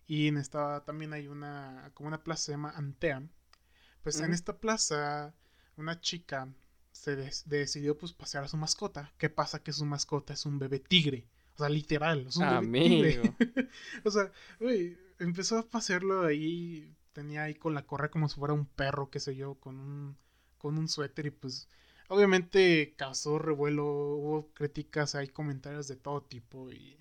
Y 0.06 0.28
en 0.28 0.38
esta 0.38 0.84
también 0.84 1.12
hay 1.12 1.28
una, 1.28 1.90
como 1.94 2.08
una 2.08 2.22
plaza 2.22 2.44
se 2.44 2.52
llama 2.52 2.70
Antea. 2.70 3.28
Pues 4.02 4.20
en 4.20 4.32
esta 4.32 4.56
plaza, 4.58 5.34
una 5.76 6.00
chica 6.00 6.48
se 6.92 7.14
decidió 7.44 7.98
pues 7.98 8.14
pasear 8.14 8.44
a 8.44 8.48
su 8.48 8.56
mascota. 8.56 9.12
¿Qué 9.18 9.28
pasa? 9.28 9.62
Que 9.62 9.72
su 9.72 9.84
mascota 9.84 10.32
es 10.32 10.46
un 10.46 10.58
bebé 10.58 10.80
tigre. 10.80 11.28
O 11.54 11.58
sea, 11.58 11.68
literal, 11.68 12.26
es 12.28 12.36
un 12.36 12.70
bebé 12.70 12.88
tigre. 12.88 13.34
o 14.04 14.10
sea, 14.10 14.32
güey, 14.58 14.96
empezó 15.18 15.58
a 15.58 15.68
pasearlo 15.68 16.24
ahí. 16.24 16.96
Tenía 17.12 17.44
ahí 17.44 17.54
con 17.54 17.74
la 17.74 17.86
correa 17.86 18.10
como 18.10 18.28
si 18.28 18.36
fuera 18.36 18.54
un 18.54 18.66
perro, 18.66 19.10
qué 19.10 19.20
sé 19.20 19.34
yo, 19.36 19.54
con 19.56 19.78
un, 19.78 20.16
con 20.58 20.78
un 20.78 20.88
suéter 20.88 21.26
y 21.26 21.30
pues 21.30 21.68
obviamente 22.08 22.94
causó 22.96 23.38
revuelo, 23.38 23.84
hubo 23.84 24.52
críticas, 24.54 25.14
hay 25.14 25.28
comentarios 25.28 25.88
de 25.88 25.96
todo 25.96 26.22
tipo 26.22 26.70
y 26.70 26.98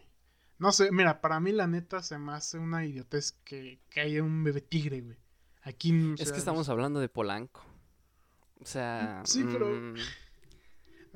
no 0.59 0.71
sé, 0.71 0.91
mira, 0.91 1.21
para 1.21 1.39
mí 1.39 1.51
la 1.51 1.67
neta 1.67 2.01
se 2.01 2.17
me 2.17 2.33
hace 2.33 2.57
una 2.57 2.85
idiotez 2.85 3.33
que, 3.43 3.79
que 3.89 4.01
haya 4.01 4.23
un 4.23 4.43
bebé 4.43 4.61
tigre, 4.61 5.01
güey. 5.01 5.17
Aquí 5.61 6.15
Es 6.17 6.31
que 6.31 6.39
estamos 6.39 6.69
hablando 6.69 6.99
de 6.99 7.09
Polanco. 7.09 7.63
O 8.59 8.65
sea, 8.65 9.21
sí, 9.25 9.43
pero 9.43 9.67
mm, 9.67 9.95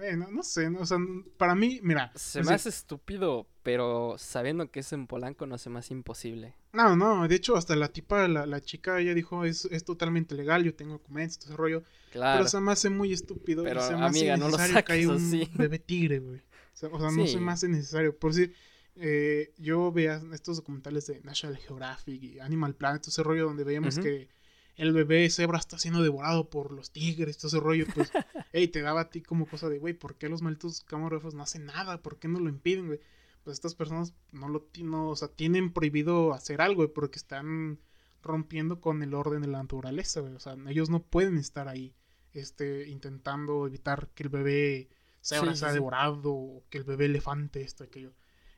bueno, 0.01 0.29
no 0.31 0.41
sé, 0.41 0.67
o 0.67 0.83
sea, 0.83 0.97
para 1.37 1.53
mí, 1.53 1.79
mira. 1.83 2.11
Se 2.15 2.41
me 2.41 2.55
hace 2.55 2.69
estúpido, 2.69 3.45
pero 3.61 4.15
sabiendo 4.17 4.71
que 4.71 4.79
es 4.79 4.91
en 4.93 5.05
Polanco 5.05 5.45
no 5.45 5.59
se 5.59 5.69
me 5.69 5.77
hace 5.77 5.93
imposible. 5.93 6.55
No, 6.73 6.95
no, 6.95 7.27
de 7.27 7.35
hecho, 7.35 7.55
hasta 7.55 7.75
la 7.75 7.89
tipa, 7.89 8.27
la, 8.27 8.47
la 8.47 8.61
chica, 8.61 8.99
ella 8.99 9.13
dijo, 9.13 9.45
es, 9.45 9.65
es 9.65 9.83
totalmente 9.83 10.33
legal, 10.33 10.63
yo 10.63 10.73
tengo 10.73 10.93
documentos, 10.93 11.37
todo 11.37 11.49
ese 11.49 11.57
rollo. 11.57 11.83
Claro. 12.11 12.39
Pero 12.39 12.49
se 12.49 12.59
me 12.59 12.71
hace 12.71 12.89
muy 12.89 13.13
estúpido. 13.13 13.63
Pero, 13.63 13.79
se 13.87 13.95
me 13.95 14.03
amiga, 14.03 14.37
no 14.37 14.49
lo 14.49 14.57
saques 14.57 15.05
un 15.05 15.47
bebé 15.53 15.77
tigre, 15.77 16.17
güey. 16.17 16.39
O 16.39 16.99
sea, 16.99 17.11
no 17.11 17.27
se 17.27 17.39
me 17.39 17.51
hace 17.51 17.67
necesario. 17.67 18.17
Por 18.17 18.33
decir, 18.33 18.55
eh, 18.95 19.53
yo 19.59 19.91
veía 19.91 20.19
estos 20.33 20.57
documentales 20.57 21.05
de 21.05 21.21
National 21.21 21.57
Geographic 21.57 22.23
y 22.23 22.39
Animal 22.39 22.73
Planet, 22.73 23.03
todo 23.03 23.11
ese 23.11 23.21
rollo 23.21 23.45
donde 23.45 23.63
veíamos 23.63 23.99
que 23.99 24.29
el 24.75 24.93
bebé 24.93 25.29
cebra 25.29 25.59
está 25.59 25.77
siendo 25.77 26.01
devorado 26.01 26.49
por 26.49 26.71
los 26.71 26.91
tigres, 26.91 27.37
todo 27.37 27.47
ese 27.47 27.59
rollo, 27.59 27.85
pues, 27.93 28.11
hey, 28.53 28.67
te 28.67 28.81
daba 28.81 29.01
a 29.01 29.09
ti 29.09 29.21
como 29.21 29.47
cosa 29.47 29.69
de, 29.69 29.79
güey, 29.79 29.93
¿por 29.93 30.15
qué 30.15 30.29
los 30.29 30.41
malditos 30.41 30.81
camarógrafos 30.81 31.33
no 31.33 31.43
hacen 31.43 31.65
nada? 31.65 32.01
¿Por 32.01 32.19
qué 32.19 32.27
no 32.27 32.39
lo 32.39 32.49
impiden, 32.49 32.87
güey? 32.87 32.99
Pues 33.43 33.55
estas 33.55 33.75
personas 33.75 34.13
no 34.31 34.49
lo 34.49 34.67
no, 34.83 35.09
o 35.09 35.15
sea, 35.15 35.27
tienen 35.27 35.73
prohibido 35.73 36.33
hacer 36.33 36.61
algo, 36.61 36.83
güey, 36.83 36.93
porque 36.93 37.17
están 37.17 37.79
rompiendo 38.21 38.79
con 38.79 39.01
el 39.01 39.13
orden 39.13 39.41
de 39.41 39.47
la 39.47 39.59
naturaleza, 39.59 40.21
güey. 40.21 40.33
O 40.33 40.39
sea, 40.39 40.55
ellos 40.67 40.89
no 40.89 41.01
pueden 41.03 41.37
estar 41.37 41.67
ahí, 41.67 41.95
este, 42.33 42.87
intentando 42.87 43.65
evitar 43.65 44.09
que 44.09 44.23
el 44.23 44.29
bebé 44.29 44.89
cebra 45.21 45.55
sea 45.55 45.73
devorado, 45.73 46.31
o 46.31 46.63
que 46.69 46.77
el 46.77 46.83
bebé 46.83 47.05
elefante, 47.05 47.61
esto, 47.61 47.83
aquello. 47.83 48.13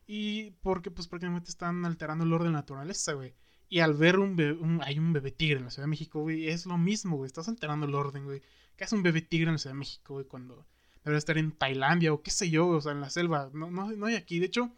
Y 0.06 0.50
porque, 0.62 0.90
pues, 0.90 1.08
prácticamente 1.08 1.50
están 1.50 1.84
alterando 1.86 2.24
el 2.24 2.32
orden 2.32 2.48
de 2.48 2.52
la 2.52 2.58
naturaleza, 2.58 3.14
güey. 3.14 3.34
Y 3.74 3.80
al 3.80 3.94
ver 3.94 4.20
un 4.20 4.36
bebé, 4.36 4.56
hay 4.82 5.00
un 5.00 5.12
bebé 5.12 5.32
tigre 5.32 5.58
en 5.58 5.64
la 5.64 5.70
Ciudad 5.72 5.88
de 5.88 5.90
México, 5.90 6.20
güey, 6.20 6.48
es 6.48 6.64
lo 6.64 6.78
mismo, 6.78 7.16
güey. 7.16 7.26
Estás 7.26 7.48
alterando 7.48 7.86
el 7.86 7.94
orden, 7.96 8.24
güey. 8.24 8.40
¿Qué 8.76 8.84
hace 8.84 8.94
un 8.94 9.02
bebé 9.02 9.20
tigre 9.20 9.48
en 9.48 9.54
la 9.54 9.58
Ciudad 9.58 9.74
de 9.74 9.80
México, 9.80 10.14
güey? 10.14 10.26
Cuando 10.26 10.64
debe 11.04 11.18
estar 11.18 11.36
en 11.38 11.50
Tailandia 11.50 12.12
o 12.12 12.22
qué 12.22 12.30
sé 12.30 12.48
yo, 12.50 12.68
o 12.68 12.80
sea, 12.80 12.92
en 12.92 13.00
la 13.00 13.10
selva. 13.10 13.50
No, 13.52 13.72
no, 13.72 13.90
no 13.90 14.06
hay 14.06 14.14
aquí. 14.14 14.38
De 14.38 14.46
hecho, 14.46 14.72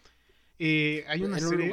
eh, 0.59 1.05
hay 1.09 1.23
una 1.25 1.39
serie. 1.39 1.71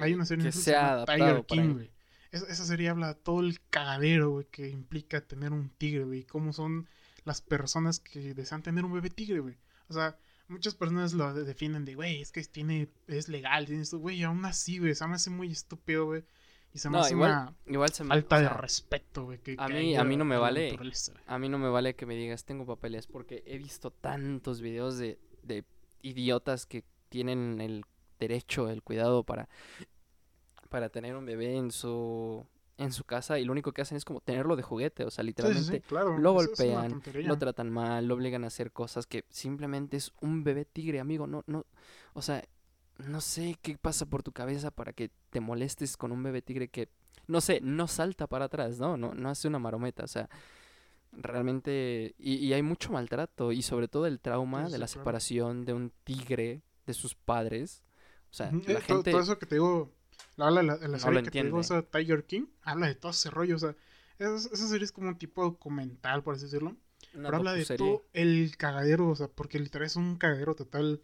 hay 0.00 0.14
una 0.14 0.24
serie 0.24 0.46
que 0.46 0.52
sea 0.52 1.04
Tiger 1.04 1.44
King, 1.44 1.74
güey. 1.74 1.90
Esa, 2.32 2.64
serie 2.64 2.88
habla 2.88 3.08
de 3.08 3.16
todo 3.16 3.40
el 3.40 3.60
cagadero, 3.68 4.30
güey, 4.30 4.46
que 4.50 4.70
implica 4.70 5.20
tener 5.20 5.52
un 5.52 5.68
tigre, 5.68 6.04
güey. 6.04 6.24
Cómo 6.24 6.54
son 6.54 6.88
las 7.24 7.42
personas 7.42 8.00
que 8.00 8.32
desean 8.32 8.62
tener 8.62 8.86
un 8.86 8.94
bebé 8.94 9.10
tigre, 9.10 9.40
güey. 9.40 9.58
O 9.88 9.92
sea, 9.92 10.16
muchas 10.48 10.74
personas 10.74 11.12
lo 11.12 11.34
definen 11.34 11.84
de, 11.84 11.94
güey, 11.94 12.22
es 12.22 12.32
que 12.32 12.42
tiene, 12.44 12.88
es 13.06 13.28
legal, 13.28 13.66
tiene 13.66 13.82
esto, 13.82 13.98
güey, 13.98 14.22
aún 14.22 14.46
así, 14.46 14.78
güey, 14.78 14.94
se 14.94 15.06
me 15.06 15.16
hace 15.16 15.28
muy 15.28 15.52
estúpido, 15.52 16.06
güey. 16.06 16.24
Y 16.74 16.78
se 16.78 16.90
me 16.90 16.98
hace 16.98 17.14
una 17.14 17.54
falta 18.08 18.40
de 18.40 18.48
respeto, 18.48 19.26
güey. 19.26 19.38
a 19.58 19.68
mí, 19.68 19.94
a 19.94 20.02
mí 20.02 20.16
no 20.16 20.24
me 20.24 20.36
vale. 20.36 20.76
A 21.26 21.38
mí 21.38 21.48
no 21.48 21.56
me 21.56 21.68
vale 21.68 21.94
que 21.94 22.04
me 22.04 22.16
digas 22.16 22.44
tengo 22.44 22.66
papeles 22.66 23.06
porque 23.06 23.44
he 23.46 23.58
visto 23.58 23.92
tantos 23.92 24.60
videos 24.60 24.98
de, 24.98 25.20
de 25.44 25.64
idiotas 26.02 26.66
que 26.66 26.84
tienen 27.10 27.60
el 27.60 27.84
derecho, 28.18 28.68
el 28.68 28.82
cuidado 28.82 29.22
para, 29.22 29.48
para 30.68 30.88
tener 30.88 31.14
un 31.14 31.24
bebé 31.24 31.56
en 31.56 31.70
su 31.70 32.44
en 32.76 32.90
su 32.90 33.04
casa 33.04 33.38
y 33.38 33.44
lo 33.44 33.52
único 33.52 33.70
que 33.70 33.82
hacen 33.82 33.96
es 33.96 34.04
como 34.04 34.20
tenerlo 34.20 34.56
de 34.56 34.64
juguete, 34.64 35.04
o 35.04 35.10
sea, 35.12 35.22
literalmente 35.22 35.82
lo 36.18 36.32
golpean, 36.32 37.00
lo 37.22 37.38
tratan 37.38 37.70
mal, 37.70 38.06
lo 38.06 38.14
obligan 38.14 38.42
a 38.42 38.48
hacer 38.48 38.72
cosas 38.72 39.06
que 39.06 39.24
simplemente 39.28 39.96
es 39.96 40.12
un 40.20 40.42
bebé 40.42 40.64
tigre, 40.64 40.98
amigo, 40.98 41.28
no 41.28 41.44
no, 41.46 41.66
o 42.14 42.22
sea, 42.22 42.42
no 42.98 43.20
sé 43.20 43.58
qué 43.62 43.76
pasa 43.76 44.06
por 44.06 44.22
tu 44.22 44.32
cabeza 44.32 44.70
para 44.70 44.92
que 44.92 45.10
te 45.30 45.40
molestes 45.40 45.96
con 45.96 46.12
un 46.12 46.22
bebé 46.22 46.42
tigre 46.42 46.68
que, 46.68 46.88
no 47.26 47.40
sé, 47.40 47.60
no 47.60 47.88
salta 47.88 48.26
para 48.26 48.46
atrás, 48.46 48.78
¿no? 48.78 48.96
No, 48.96 49.14
no 49.14 49.28
hace 49.28 49.48
una 49.48 49.58
marometa, 49.58 50.04
o 50.04 50.08
sea, 50.08 50.28
realmente, 51.12 52.14
y, 52.18 52.52
hay 52.52 52.62
mucho 52.62 52.92
maltrato 52.92 53.52
y 53.52 53.62
sobre 53.62 53.88
todo 53.88 54.06
el 54.06 54.20
trauma 54.20 54.68
de 54.68 54.78
la 54.78 54.88
separación 54.88 55.64
de 55.64 55.72
un 55.72 55.92
tigre 56.04 56.62
de 56.86 56.94
sus 56.94 57.14
padres. 57.14 57.82
O 58.30 58.34
sea, 58.34 58.50
la 58.52 58.78
eh, 58.78 58.80
gente... 58.80 59.10
Todo, 59.10 59.22
eso 59.22 59.38
que 59.38 59.46
te 59.46 59.56
digo, 59.56 59.92
habla 60.38 60.62
la, 60.62 60.76
la 60.76 60.98
serie 60.98 61.22
que 61.22 61.30
te 61.30 61.42
digo, 61.42 61.58
o 61.58 61.62
sea, 61.62 61.82
Tiger 61.82 62.24
King, 62.24 62.46
habla 62.62 62.86
de 62.86 62.94
todo 62.94 63.12
ese 63.12 63.30
rollo, 63.30 63.56
o 63.56 63.60
sea, 63.60 63.76
esa, 64.18 64.68
serie 64.68 64.84
es 64.84 64.92
como 64.92 65.08
un 65.08 65.18
tipo 65.18 65.42
documental, 65.42 66.22
por 66.22 66.34
así 66.34 66.44
decirlo. 66.44 66.76
pero 67.12 67.36
habla 67.36 67.52
de 67.52 67.64
todo 67.64 68.04
el 68.12 68.56
cagadero, 68.56 69.08
o 69.08 69.16
sea, 69.16 69.28
porque 69.28 69.58
literal 69.58 69.86
es 69.86 69.96
un 69.96 70.16
cagadero 70.16 70.54
total 70.54 71.02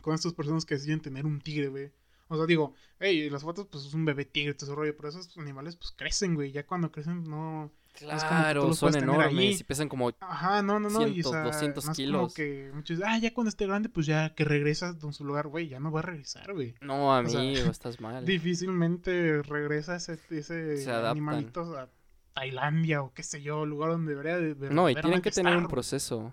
con 0.00 0.14
estas 0.14 0.32
personas 0.32 0.64
que 0.64 0.74
deciden 0.74 1.00
tener 1.00 1.26
un 1.26 1.40
tigre, 1.40 1.68
güey. 1.68 1.92
O 2.28 2.36
sea, 2.36 2.46
digo, 2.46 2.74
hey, 3.00 3.30
las 3.30 3.42
fotos, 3.42 3.66
pues 3.70 3.86
es 3.86 3.94
un 3.94 4.04
bebé 4.04 4.24
tigre, 4.26 4.54
todo 4.54 4.66
ese 4.66 4.74
rollo, 4.74 4.96
pero 4.96 5.08
esos 5.08 5.36
animales, 5.38 5.76
pues 5.76 5.92
crecen, 5.92 6.34
güey. 6.34 6.52
Ya 6.52 6.66
cuando 6.66 6.92
crecen, 6.92 7.24
no. 7.24 7.72
Claro, 7.94 8.74
son 8.74 8.94
enormes 8.94 9.60
y 9.60 9.64
pesan 9.64 9.88
como. 9.88 10.12
Ajá, 10.20 10.62
no, 10.62 10.78
no, 10.78 10.88
no. 10.88 11.00
100, 11.00 11.14
y, 11.14 11.20
o 11.22 11.30
sea, 11.30 11.42
200 11.42 11.90
kilos. 11.90 12.20
Como 12.20 12.34
que 12.34 12.70
muchos 12.72 13.00
ah, 13.04 13.18
ya 13.18 13.34
cuando 13.34 13.48
esté 13.48 13.66
grande, 13.66 13.88
pues 13.88 14.06
ya 14.06 14.34
que 14.34 14.44
regresas 14.44 15.02
a 15.02 15.12
su 15.12 15.24
lugar, 15.24 15.48
güey, 15.48 15.68
ya 15.68 15.80
no 15.80 15.90
va 15.90 16.00
a 16.00 16.02
regresar, 16.02 16.52
güey. 16.52 16.74
No, 16.80 17.12
amigo, 17.12 17.40
estás 17.70 17.98
mal. 18.00 18.24
Difícilmente 18.24 19.42
regresa 19.42 19.96
ese, 19.96 20.18
ese 20.30 20.92
animalito 20.92 21.76
a 21.76 21.88
Tailandia 22.34 23.02
o 23.02 23.12
qué 23.12 23.24
sé 23.24 23.42
yo, 23.42 23.66
lugar 23.66 23.90
donde 23.90 24.14
debería 24.14 24.36
de. 24.36 24.70
No, 24.70 24.88
y 24.88 24.94
tienen 24.94 25.22
que 25.22 25.32
tener 25.32 25.56
un 25.56 25.66
proceso. 25.66 26.32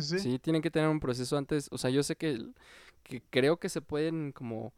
Sí, 0.00 0.38
tienen 0.38 0.62
que 0.62 0.70
tener 0.70 0.88
un 0.88 1.00
proceso 1.00 1.36
antes. 1.36 1.68
O 1.70 1.78
sea, 1.78 1.90
yo 1.90 2.02
sé 2.02 2.16
que, 2.16 2.44
que 3.02 3.22
creo 3.30 3.58
que 3.58 3.68
se 3.68 3.80
pueden 3.80 4.32
como 4.32 4.72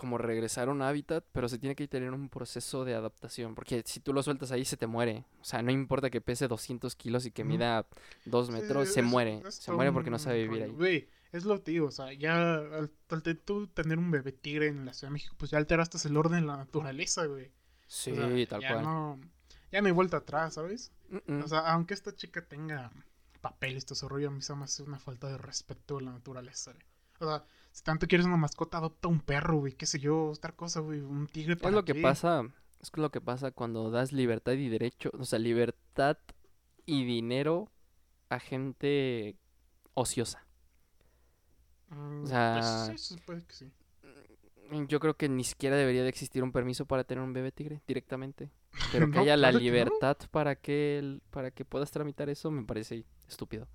como 0.00 0.16
regresar 0.16 0.68
a 0.68 0.72
un 0.72 0.80
hábitat, 0.80 1.22
pero 1.30 1.46
se 1.46 1.58
tiene 1.58 1.76
que 1.76 1.86
tener 1.86 2.10
un 2.12 2.30
proceso 2.30 2.86
de 2.86 2.94
adaptación, 2.94 3.54
porque 3.54 3.82
si 3.84 4.00
tú 4.00 4.14
lo 4.14 4.22
sueltas 4.22 4.50
ahí 4.50 4.64
se 4.64 4.78
te 4.78 4.86
muere. 4.86 5.26
O 5.42 5.44
sea, 5.44 5.60
no 5.60 5.70
importa 5.70 6.08
que 6.08 6.22
pese 6.22 6.48
200 6.48 6.96
kilos 6.96 7.26
y 7.26 7.30
que 7.30 7.44
mida 7.44 7.86
2 8.24 8.50
metros, 8.50 8.88
se 8.90 9.02
muere. 9.02 9.42
se 9.50 9.70
muere 9.72 9.92
porque 9.92 10.08
no 10.08 10.18
sabe 10.18 10.44
vivir 10.44 10.62
ahí. 10.62 10.70
Güey, 10.70 11.08
es 11.32 11.44
lo 11.44 11.60
tío, 11.60 11.84
o 11.84 11.90
sea, 11.90 12.14
ya 12.14 12.54
al, 12.54 12.90
tú 13.44 13.66
tener 13.66 13.98
un 13.98 14.10
bebé 14.10 14.32
tigre 14.32 14.68
en 14.68 14.86
la 14.86 14.94
Ciudad 14.94 15.10
de 15.10 15.14
México, 15.14 15.34
pues 15.36 15.50
ya 15.50 15.58
alteraste 15.58 15.98
el 16.08 16.16
orden 16.16 16.40
de 16.40 16.46
la 16.46 16.56
naturaleza, 16.56 17.26
güey. 17.26 17.52
Sí, 17.86 18.12
tal 18.48 18.62
ya 18.62 18.72
cual. 18.72 18.82
No, 18.82 19.20
ya 19.70 19.82
no 19.82 19.86
hay 19.88 19.92
vuelta 19.92 20.16
atrás, 20.16 20.54
¿sabes? 20.54 20.92
O 21.28 21.46
sea, 21.46 21.58
aunque 21.72 21.92
esta 21.92 22.16
chica 22.16 22.40
tenga 22.40 22.90
papel, 23.40 23.76
esto 23.76 23.94
ese 23.94 24.08
rollo, 24.08 24.28
a 24.28 24.30
mí 24.30 24.42
se 24.42 24.54
me 24.54 24.64
hace 24.64 24.82
una 24.82 24.98
falta 24.98 25.28
de 25.28 25.38
respeto 25.38 25.98
a 25.98 26.02
la 26.02 26.12
naturaleza, 26.12 26.72
O 27.18 27.26
sea, 27.26 27.44
si 27.72 27.82
tanto 27.82 28.06
quieres 28.06 28.26
una 28.26 28.36
mascota, 28.36 28.78
adopta 28.78 29.08
un 29.08 29.20
perro, 29.20 29.58
güey, 29.58 29.74
qué 29.74 29.86
sé 29.86 29.98
yo, 29.98 30.28
otra 30.30 30.52
cosa, 30.52 30.80
güey, 30.80 31.00
un 31.00 31.26
tigre 31.26 31.56
para 31.56 31.68
Es 31.70 31.74
lo 31.74 31.84
que 31.84 31.94
pasa, 31.94 32.42
es 32.80 32.90
lo 32.94 33.10
que 33.10 33.20
pasa 33.20 33.50
cuando 33.50 33.90
das 33.90 34.12
libertad 34.12 34.52
y 34.52 34.68
derecho, 34.68 35.10
o 35.18 35.24
sea, 35.24 35.38
libertad 35.38 36.18
y 36.86 37.04
dinero 37.04 37.70
a 38.28 38.38
gente 38.38 39.36
ociosa. 39.94 40.44
Mm, 41.88 42.24
o 42.24 42.26
sea, 42.26 42.86
pues 42.88 43.00
sí, 43.00 43.16
puede 43.24 43.44
que 43.44 43.54
sí. 43.54 43.70
Yo 44.86 45.00
creo 45.00 45.16
que 45.16 45.28
ni 45.28 45.42
siquiera 45.42 45.76
debería 45.76 46.04
de 46.04 46.08
existir 46.08 46.44
un 46.44 46.52
permiso 46.52 46.86
para 46.86 47.02
tener 47.02 47.24
un 47.24 47.32
bebé 47.32 47.50
tigre 47.50 47.82
directamente. 47.88 48.50
Pero 48.92 49.10
que 49.10 49.18
haya 49.18 49.36
la 49.36 49.52
libertad 49.52 50.16
para 50.30 50.56
que 50.56 51.20
para 51.30 51.50
que 51.50 51.64
puedas 51.64 51.90
tramitar 51.90 52.28
eso 52.28 52.50
me 52.50 52.62
parece 52.64 53.04
estúpido. 53.28 53.68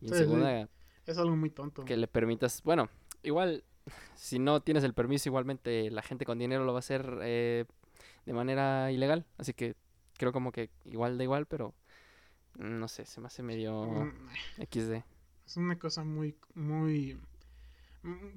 Y 0.00 0.08
en 0.08 0.14
segunda, 0.14 0.68
es 1.06 1.18
algo 1.18 1.36
muy 1.36 1.50
tonto. 1.50 1.84
Que 1.84 1.96
le 1.96 2.08
permitas, 2.08 2.62
bueno, 2.62 2.88
igual 3.22 3.64
si 4.14 4.38
no 4.38 4.60
tienes 4.60 4.84
el 4.84 4.94
permiso 4.94 5.28
igualmente 5.28 5.90
la 5.90 6.02
gente 6.02 6.24
con 6.24 6.38
dinero 6.38 6.64
lo 6.64 6.72
va 6.72 6.78
a 6.78 6.80
hacer 6.80 7.18
eh, 7.22 7.64
de 8.26 8.32
manera 8.32 8.92
ilegal, 8.92 9.24
así 9.38 9.54
que 9.54 9.74
creo 10.18 10.32
como 10.32 10.52
que 10.52 10.70
igual 10.84 11.18
da 11.18 11.24
igual, 11.24 11.46
pero 11.46 11.74
no 12.58 12.86
sé, 12.88 13.06
se 13.06 13.20
me 13.20 13.26
hace 13.26 13.42
medio 13.42 13.84
mm, 13.84 14.64
XD. 14.70 15.02
Es 15.46 15.56
una 15.56 15.78
cosa 15.78 16.04
muy 16.04 16.36
muy 16.54 17.16
Mm, 17.16 17.31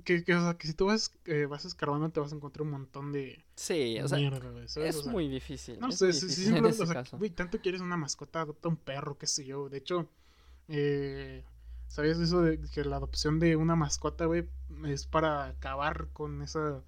que, 0.04 0.24
que, 0.24 0.36
o 0.36 0.42
sea, 0.42 0.54
que 0.56 0.68
si 0.68 0.74
tú 0.74 0.86
vas, 0.86 1.12
eh, 1.26 1.48
vas 1.48 1.66
escarbando 1.66 2.10
te 2.10 2.20
vas 2.20 2.32
a 2.32 2.36
encontrar 2.36 2.64
un 2.64 2.72
montón 2.72 3.12
de 3.12 3.44
sí, 3.56 3.98
o 4.00 4.08
sea, 4.08 4.20
es 4.20 5.06
muy 5.08 5.28
difícil. 5.28 5.80
No 5.80 5.92
sé, 5.92 6.14
si, 6.14 6.30
si, 6.30 6.52
o 6.52 6.72
sea, 6.72 7.04
tanto 7.34 7.60
quieres 7.60 7.82
una 7.82 7.98
mascota, 7.98 8.42
adopta 8.42 8.70
un 8.70 8.78
perro, 8.78 9.18
qué 9.18 9.26
sé 9.26 9.44
yo. 9.44 9.68
De 9.70 9.78
hecho, 9.78 10.08
eh, 10.68 11.44
¿sabías 11.88 12.20
eso 12.20 12.42
de 12.42 12.60
que 12.62 12.84
la 12.84 12.98
adopción 12.98 13.40
de 13.40 13.56
una 13.56 13.76
mascota, 13.76 14.26
güey, 14.26 14.48
es 14.86 15.08
para 15.08 15.48
acabar 15.48 16.10
con 16.14 16.44
esa 16.44 16.84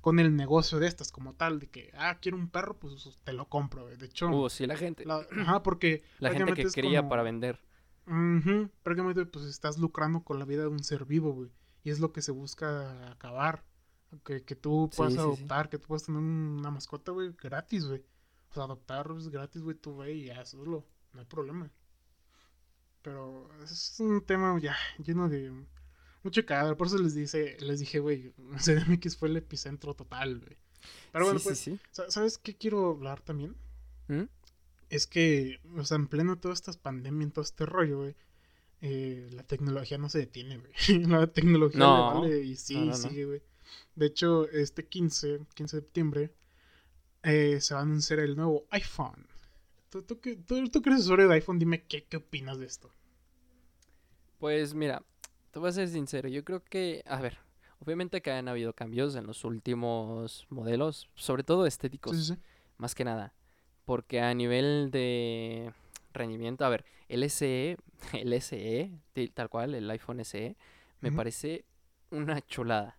con 0.00 0.20
el 0.20 0.36
negocio 0.36 0.78
de 0.78 0.86
estas 0.86 1.10
como 1.10 1.34
tal, 1.34 1.58
de 1.58 1.68
que, 1.68 1.90
ah, 1.96 2.18
quiero 2.20 2.36
un 2.36 2.48
perro, 2.48 2.78
pues 2.78 3.18
te 3.24 3.32
lo 3.32 3.46
compro, 3.48 3.82
güey. 3.82 3.96
De 3.96 4.06
hecho... 4.06 4.28
Uh, 4.28 4.48
sí, 4.48 4.66
la 4.66 4.76
gente... 4.76 5.04
ajá, 5.08 5.62
porque... 5.62 6.02
La 6.18 6.30
gente 6.30 6.54
que 6.54 6.70
quería 6.70 7.08
para 7.08 7.22
vender. 7.22 7.60
Uh 8.06 8.68
prácticamente, 8.82 9.26
pues, 9.26 9.44
estás 9.44 9.76
lucrando 9.76 10.22
con 10.22 10.38
la 10.38 10.44
vida 10.44 10.62
de 10.62 10.68
un 10.68 10.82
ser 10.82 11.04
vivo, 11.04 11.32
güey. 11.32 11.50
Y 11.84 11.90
es 11.90 12.00
lo 12.00 12.12
que 12.12 12.22
se 12.22 12.32
busca 12.32 13.10
acabar. 13.10 13.64
Que, 14.24 14.42
que 14.42 14.56
tú 14.56 14.90
puedas 14.96 15.18
adoptar, 15.18 15.68
que 15.68 15.78
tú 15.78 15.86
puedas 15.88 16.04
tener 16.04 16.20
una 16.20 16.70
mascota, 16.70 17.12
güey, 17.12 17.34
gratis, 17.40 17.86
güey. 17.86 18.02
O 18.50 18.54
sea, 18.54 18.64
adoptar 18.64 19.06
es 19.18 19.28
gratis, 19.28 19.62
güey, 19.62 19.76
tú, 19.76 19.92
güey, 19.92 20.22
y 20.22 20.24
ya, 20.26 20.40
hazlo. 20.40 20.86
No 21.12 21.20
hay 21.20 21.26
problema. 21.26 21.70
Pero 23.02 23.48
es 23.62 24.00
un 24.00 24.24
tema 24.24 24.58
ya 24.60 24.76
lleno 24.98 25.28
de 25.28 25.52
mucho 26.22 26.44
cadáver. 26.44 26.76
Por 26.76 26.86
eso 26.86 26.98
les 26.98 27.14
dice, 27.14 27.56
les 27.60 27.80
dije, 27.80 27.98
güey, 27.98 28.32
CDMX 28.58 29.16
fue 29.16 29.28
el 29.28 29.36
epicentro 29.36 29.94
total, 29.94 30.40
güey. 30.40 30.56
Pero 31.12 31.24
bueno, 31.24 31.40
pues, 31.42 31.70
¿sabes 31.90 32.38
qué 32.38 32.56
quiero 32.56 32.90
hablar 32.90 33.20
también? 33.20 33.56
¿Mm? 34.08 34.24
Es 34.90 35.06
que, 35.06 35.60
o 35.76 35.84
sea, 35.84 35.96
en 35.96 36.06
pleno 36.06 36.38
todas 36.38 36.58
estas 36.58 36.76
pandemias, 36.76 37.26
en 37.26 37.32
todo 37.32 37.42
este 37.42 37.66
rollo, 37.66 37.98
güey, 37.98 38.16
eh, 38.80 39.28
la 39.32 39.42
tecnología 39.42 39.98
no 39.98 40.08
se 40.08 40.18
detiene, 40.18 40.58
güey. 40.58 40.72
la 41.06 41.26
tecnología 41.26 41.78
no. 41.78 42.20
vale 42.20 42.40
y 42.40 42.56
sí, 42.56 42.90
sigue, 42.92 43.24
güey. 43.24 43.42
De 43.94 44.06
hecho, 44.06 44.48
este 44.50 44.86
15, 44.86 45.40
15 45.54 45.76
de 45.76 45.82
septiembre, 45.82 46.32
eh, 47.22 47.60
se 47.60 47.74
va 47.74 47.80
a 47.80 47.82
anunciar 47.82 48.20
el 48.20 48.36
nuevo 48.36 48.66
iPhone. 48.70 49.26
¿Tú, 49.90 50.02
tú, 50.02 50.16
tú, 50.16 50.68
tú, 50.68 50.82
eres 50.86 51.00
usuario 51.00 51.28
de 51.28 51.34
iPhone? 51.34 51.58
Dime 51.58 51.84
qué, 51.84 52.04
qué 52.04 52.18
opinas 52.18 52.58
de 52.58 52.66
esto. 52.66 52.90
Pues 54.38 54.74
mira, 54.74 55.02
te 55.50 55.58
voy 55.58 55.70
a 55.70 55.72
ser 55.72 55.88
sincero. 55.88 56.28
Yo 56.28 56.44
creo 56.44 56.62
que, 56.62 57.02
a 57.06 57.20
ver, 57.20 57.38
obviamente 57.80 58.22
que 58.22 58.30
han 58.30 58.48
habido 58.48 58.72
cambios 58.72 59.16
en 59.16 59.26
los 59.26 59.44
últimos 59.44 60.46
modelos, 60.50 61.08
sobre 61.14 61.42
todo 61.42 61.66
estéticos, 61.66 62.34
más 62.76 62.94
que 62.94 63.04
nada. 63.04 63.34
Porque 63.84 64.20
a 64.20 64.34
nivel 64.34 64.90
de 64.90 65.72
rendimiento, 66.12 66.64
a 66.64 66.68
ver, 66.68 66.84
el 67.08 67.28
SE, 67.30 67.76
el 68.12 68.42
SE, 68.42 68.90
tal 69.34 69.48
cual, 69.48 69.74
el 69.74 69.90
iPhone 69.90 70.24
SE, 70.24 70.56
me 71.00 71.12
parece 71.12 71.64
una 72.10 72.40
chulada. 72.40 72.98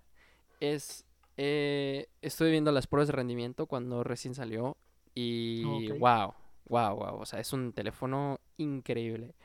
Es, 0.60 1.06
eh, 1.38 2.08
estoy 2.22 2.52
viendo 2.52 2.72
las 2.72 2.88
pruebas 2.88 3.08
de 3.08 3.14
rendimiento 3.14 3.66
cuando 3.66 4.04
recién 4.04 4.36
salió 4.36 4.78
y 5.16 5.64
wow, 5.98 6.34
wow, 6.68 6.96
wow, 6.96 7.20
o 7.20 7.26
sea, 7.26 7.40
es 7.40 7.52
un 7.54 7.74
teléfono 7.74 8.40
increíble. 8.58 9.36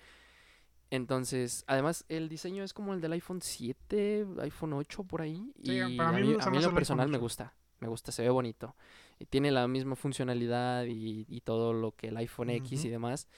Entonces, 0.90 1.64
además, 1.66 2.04
el 2.08 2.28
diseño 2.28 2.62
es 2.62 2.72
como 2.72 2.94
el 2.94 3.00
del 3.00 3.12
iPhone 3.12 3.42
7, 3.42 4.26
iPhone 4.42 4.74
8 4.74 5.02
por 5.04 5.22
ahí. 5.22 5.52
y 5.60 5.80
a 5.80 5.88
mí, 5.88 5.98
a 5.98 6.12
mí, 6.12 6.58
en 6.58 6.62
lo 6.62 6.74
personal 6.74 7.08
me 7.08 7.18
gusta. 7.18 7.54
Me 7.80 7.88
gusta, 7.88 8.12
se 8.12 8.22
ve 8.22 8.30
bonito. 8.30 8.76
Y 9.18 9.26
tiene 9.26 9.50
la 9.50 9.66
misma 9.66 9.96
funcionalidad 9.96 10.84
y, 10.86 11.40
todo 11.40 11.72
lo 11.72 11.92
que 11.92 12.08
el 12.08 12.16
iPhone 12.16 12.50
X 12.50 12.84
y 12.84 12.88
demás. 12.88 13.28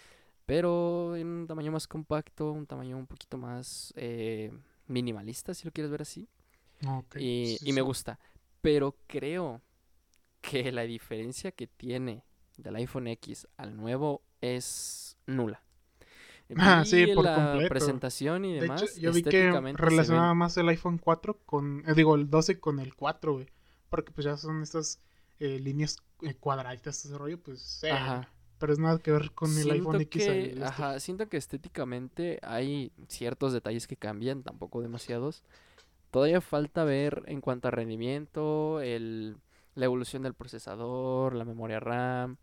Pero 0.47 1.17
en 1.17 1.27
un 1.27 1.47
tamaño 1.47 1.73
más 1.73 1.87
compacto, 1.89 2.53
un 2.53 2.67
tamaño 2.67 2.97
un 2.97 3.07
poquito 3.07 3.37
más 3.37 3.93
eh, 3.97 4.53
minimalista, 4.87 5.55
si 5.55 5.65
lo 5.65 5.73
quieres 5.73 5.91
ver 5.91 6.03
así. 6.03 6.29
y, 7.17 7.59
y 7.61 7.73
me 7.73 7.81
gusta. 7.81 8.19
Pero 8.61 8.97
creo 9.07 9.61
que 10.41 10.71
la 10.73 10.83
diferencia 10.83 11.51
que 11.53 11.67
tiene 11.67 12.25
del 12.57 12.77
iPhone 12.77 13.09
X 13.09 13.47
al 13.57 13.77
nuevo 13.77 14.23
es 14.41 15.17
nula. 15.27 15.63
Ah, 16.57 16.85
sí, 16.85 17.07
por 17.09 17.25
la 17.25 17.59
presentación 17.69 18.45
y 18.45 18.55
demás. 18.55 18.81
De 18.81 18.87
hecho, 18.87 19.01
yo 19.01 19.13
vi 19.13 19.25
que 19.25 19.51
relacionaba 19.75 20.33
más 20.35 20.57
el 20.57 20.69
iPhone 20.69 20.99
4 20.99 21.41
con, 21.45 21.83
eh, 21.89 21.95
digo, 21.95 22.15
el 22.15 22.31
12 22.31 22.61
con 22.61 22.79
el 22.79 22.95
4, 22.95 23.33
güey. 23.33 23.49
Porque 23.89 24.13
pues 24.13 24.27
ya 24.27 24.37
son 24.37 24.63
estas 24.63 25.01
eh, 25.41 25.59
líneas 25.59 25.97
eh, 26.23 26.35
cuadraditas, 26.35 27.05
ese 27.05 27.19
rollo, 27.19 27.41
pues. 27.43 27.83
Ajá. 27.91 28.33
Pero 28.59 28.73
es 28.73 28.79
nada 28.79 28.99
que 28.99 29.11
ver 29.13 29.33
con 29.33 29.57
el 29.57 29.71
iPhone 29.71 30.01
X. 30.03 30.27
Este. 30.27 30.65
Ajá, 30.65 30.99
siento 31.01 31.29
que 31.29 31.37
estéticamente 31.37 32.39
hay 32.43 32.93
ciertos 33.09 33.53
detalles 33.53 33.87
que 33.87 33.97
cambian, 33.97 34.43
tampoco 34.43 34.81
demasiados. 34.81 35.43
Todavía 36.11 36.41
falta 36.41 36.85
ver 36.85 37.23
en 37.27 37.41
cuanto 37.41 37.69
a 37.69 37.71
rendimiento, 37.71 38.81
el, 38.81 39.37
la 39.75 39.85
evolución 39.85 40.23
del 40.23 40.35
procesador, 40.35 41.35
la 41.35 41.45
memoria 41.45 41.81
RAM. 41.81 42.39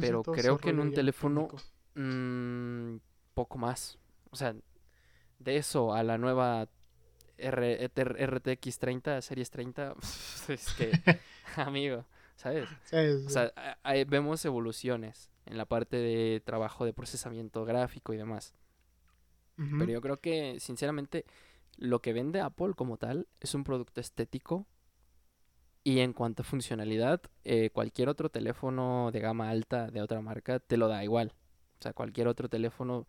pero 0.00 0.22
creo 0.22 0.58
que 0.58 0.70
en 0.70 0.80
un 0.80 0.92
teléfono 0.92 1.48
mmm, 1.94 2.96
poco 3.34 3.58
más. 3.58 3.98
O 4.30 4.36
sea, 4.36 4.54
de 5.40 5.56
eso 5.56 5.92
a 5.92 6.04
la 6.04 6.18
nueva 6.18 6.68
RTX 7.38 8.78
30, 8.78 9.22
Series 9.22 9.50
30, 9.50 9.94
es 10.48 10.72
que, 10.74 10.92
amigo, 11.56 12.04
¿sabes? 12.40 12.68
O 13.26 13.30
sea, 13.30 13.52
vemos 14.06 14.44
evoluciones 14.44 15.30
en 15.46 15.58
la 15.58 15.66
parte 15.66 15.96
de 15.96 16.40
trabajo 16.44 16.84
de 16.84 16.92
procesamiento 16.92 17.64
gráfico 17.64 18.12
y 18.12 18.16
demás. 18.16 18.54
Pero 19.56 19.92
yo 19.92 20.00
creo 20.00 20.20
que, 20.20 20.58
sinceramente, 20.58 21.26
lo 21.76 22.00
que 22.00 22.14
vende 22.14 22.40
Apple 22.40 22.72
como 22.74 22.96
tal 22.96 23.28
es 23.40 23.54
un 23.54 23.62
producto 23.62 24.00
estético 24.00 24.66
y 25.84 26.00
en 26.00 26.14
cuanto 26.14 26.42
a 26.42 26.44
funcionalidad, 26.46 27.20
eh, 27.44 27.68
cualquier 27.68 28.08
otro 28.08 28.30
teléfono 28.30 29.10
de 29.12 29.20
gama 29.20 29.50
alta 29.50 29.90
de 29.90 30.00
otra 30.00 30.22
marca 30.22 30.60
te 30.60 30.78
lo 30.78 30.88
da 30.88 31.04
igual. 31.04 31.34
O 31.78 31.82
sea, 31.82 31.92
cualquier 31.92 32.26
otro 32.28 32.48
teléfono 32.48 33.06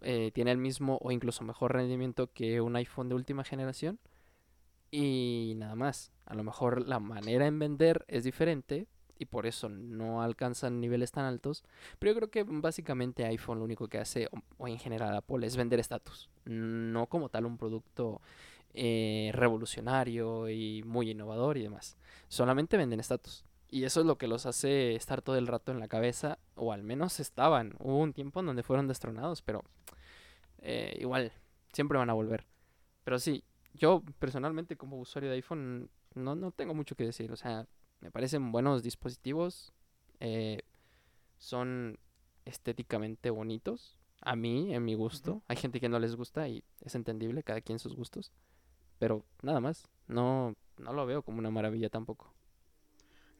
eh, 0.00 0.32
tiene 0.32 0.50
el 0.50 0.58
mismo 0.58 0.98
o 1.02 1.12
incluso 1.12 1.44
mejor 1.44 1.72
rendimiento 1.72 2.32
que 2.32 2.60
un 2.60 2.74
iPhone 2.74 3.08
de 3.08 3.14
última 3.14 3.44
generación. 3.44 4.00
Y 4.90 5.54
nada 5.56 5.76
más. 5.76 6.12
A 6.32 6.34
lo 6.34 6.44
mejor 6.44 6.88
la 6.88 6.98
manera 6.98 7.46
en 7.46 7.58
vender 7.58 8.06
es 8.08 8.24
diferente 8.24 8.86
y 9.18 9.26
por 9.26 9.44
eso 9.44 9.68
no 9.68 10.22
alcanzan 10.22 10.80
niveles 10.80 11.12
tan 11.12 11.26
altos. 11.26 11.62
Pero 11.98 12.12
yo 12.12 12.16
creo 12.16 12.30
que 12.30 12.42
básicamente 12.44 13.26
iPhone 13.26 13.58
lo 13.58 13.66
único 13.66 13.86
que 13.86 13.98
hace, 13.98 14.30
o, 14.56 14.66
en 14.66 14.78
general 14.78 15.14
Apple, 15.14 15.46
es 15.46 15.58
vender 15.58 15.78
estatus. 15.78 16.30
No 16.46 17.06
como 17.06 17.28
tal 17.28 17.44
un 17.44 17.58
producto 17.58 18.22
eh, 18.72 19.30
revolucionario 19.34 20.48
y 20.48 20.82
muy 20.84 21.10
innovador 21.10 21.58
y 21.58 21.64
demás. 21.64 21.98
Solamente 22.28 22.78
venden 22.78 23.00
estatus. 23.00 23.44
Y 23.68 23.84
eso 23.84 24.00
es 24.00 24.06
lo 24.06 24.16
que 24.16 24.26
los 24.26 24.46
hace 24.46 24.94
estar 24.94 25.20
todo 25.20 25.36
el 25.36 25.46
rato 25.46 25.70
en 25.70 25.80
la 25.80 25.88
cabeza, 25.88 26.38
o 26.54 26.72
al 26.72 26.82
menos 26.82 27.20
estaban. 27.20 27.74
Hubo 27.78 27.98
un 27.98 28.14
tiempo 28.14 28.40
en 28.40 28.46
donde 28.46 28.62
fueron 28.62 28.88
destronados, 28.88 29.42
pero 29.42 29.64
eh, 30.62 30.96
igual, 30.98 31.30
siempre 31.74 31.98
van 31.98 32.08
a 32.08 32.14
volver. 32.14 32.46
Pero 33.04 33.18
sí, 33.18 33.44
yo 33.74 34.02
personalmente 34.18 34.78
como 34.78 34.98
usuario 34.98 35.28
de 35.28 35.36
iPhone 35.36 35.90
no, 36.14 36.34
no 36.34 36.50
tengo 36.52 36.74
mucho 36.74 36.94
que 36.94 37.04
decir. 37.04 37.32
O 37.32 37.36
sea, 37.36 37.66
me 38.00 38.10
parecen 38.10 38.52
buenos 38.52 38.82
dispositivos. 38.82 39.72
Eh, 40.20 40.62
son 41.38 41.98
estéticamente 42.44 43.30
bonitos. 43.30 43.98
A 44.20 44.36
mí, 44.36 44.74
en 44.74 44.84
mi 44.84 44.94
gusto. 44.94 45.42
Hay 45.48 45.56
gente 45.56 45.80
que 45.80 45.88
no 45.88 45.98
les 45.98 46.14
gusta 46.14 46.48
y 46.48 46.62
es 46.80 46.94
entendible, 46.94 47.42
cada 47.42 47.60
quien 47.60 47.78
sus 47.78 47.96
gustos. 47.96 48.32
Pero 48.98 49.24
nada 49.42 49.60
más, 49.60 49.88
no, 50.06 50.54
no 50.78 50.92
lo 50.92 51.06
veo 51.06 51.22
como 51.22 51.38
una 51.38 51.50
maravilla 51.50 51.88
tampoco. 51.88 52.32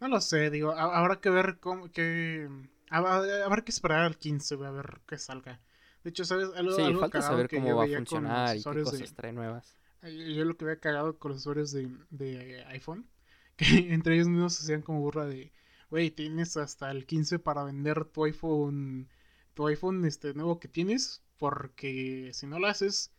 No 0.01 0.09
lo 0.09 0.21
sé, 0.21 0.51
digo, 0.51 0.73
habrá 0.73 1.21
que 1.21 1.31
ver 1.31 1.61
cómo, 1.61 1.89
que... 1.93 2.49
Habrá 2.91 3.65
que 3.65 3.71
esperar 3.71 4.01
al 4.01 4.19
15, 4.19 4.57
a 4.57 4.71
ver 4.71 5.01
qué 5.07 5.17
salga. 5.17 5.61
De 6.03 6.11
hecho, 6.11 6.25
¿sabes? 6.25 6.49
Algo, 6.57 6.75
sí, 6.75 6.95
falta 6.95 7.23
saber 7.23 7.49
cómo 7.49 7.77
va 7.77 7.85
a 7.85 7.87
funcionar 7.87 8.57
y 8.57 8.63
qué 8.63 8.83
cosas 8.83 9.15
trae 9.15 9.33
nuevas. 9.33 9.77
Yo 10.03 10.45
lo 10.45 10.57
que 10.57 10.65
había 10.65 10.81
cagado 10.81 11.19
con 11.19 11.31
los 11.31 11.41
usuarios 11.41 11.73
de, 11.73 11.91
de 12.11 12.65
iPhone, 12.67 13.07
que 13.57 13.93
entre 13.93 14.15
ellos 14.15 14.29
mismos 14.29 14.55
se 14.55 14.65
hacían 14.65 14.83
como 14.83 15.01
burra 15.01 15.27
de, 15.27 15.53
güey, 15.91 16.11
tienes 16.11 16.57
hasta 16.57 16.91
el 16.91 17.07
15 17.07 17.39
para 17.39 17.65
vender 17.65 18.05
tu 18.07 18.25
iPhone, 18.25 19.09
tu 19.55 19.67
iPhone 19.69 20.05
este 20.05 20.35
nuevo 20.35 20.59
que 20.59 20.69
tienes, 20.69 21.23
porque 21.39 22.31
si 22.33 22.47
no 22.47 22.59
lo 22.59 22.67
haces, 22.67 23.13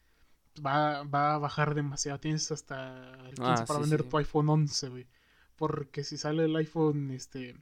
va, 0.65 1.03
va 1.03 1.35
a 1.35 1.37
bajar 1.37 1.75
demasiado. 1.75 2.19
Tienes 2.19 2.51
hasta 2.51 3.13
el 3.29 3.35
15 3.35 3.43
ah, 3.43 3.65
para 3.67 3.79
vender 3.79 4.03
tu 4.03 4.17
iPhone 4.17 4.49
11, 4.49 4.89
güey. 4.89 5.07
Porque 5.55 6.03
si 6.03 6.17
sale 6.17 6.45
el 6.45 6.55
iPhone 6.55 7.11
este 7.11 7.55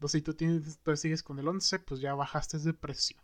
12 0.00 0.18
y 0.18 0.22
tú, 0.22 0.34
tienes, 0.34 0.78
tú 0.82 0.96
sigues 0.96 1.22
con 1.22 1.38
el 1.38 1.48
11, 1.48 1.78
pues 1.80 2.00
ya 2.00 2.14
bajaste 2.14 2.58
de 2.58 2.74
precio. 2.74 3.16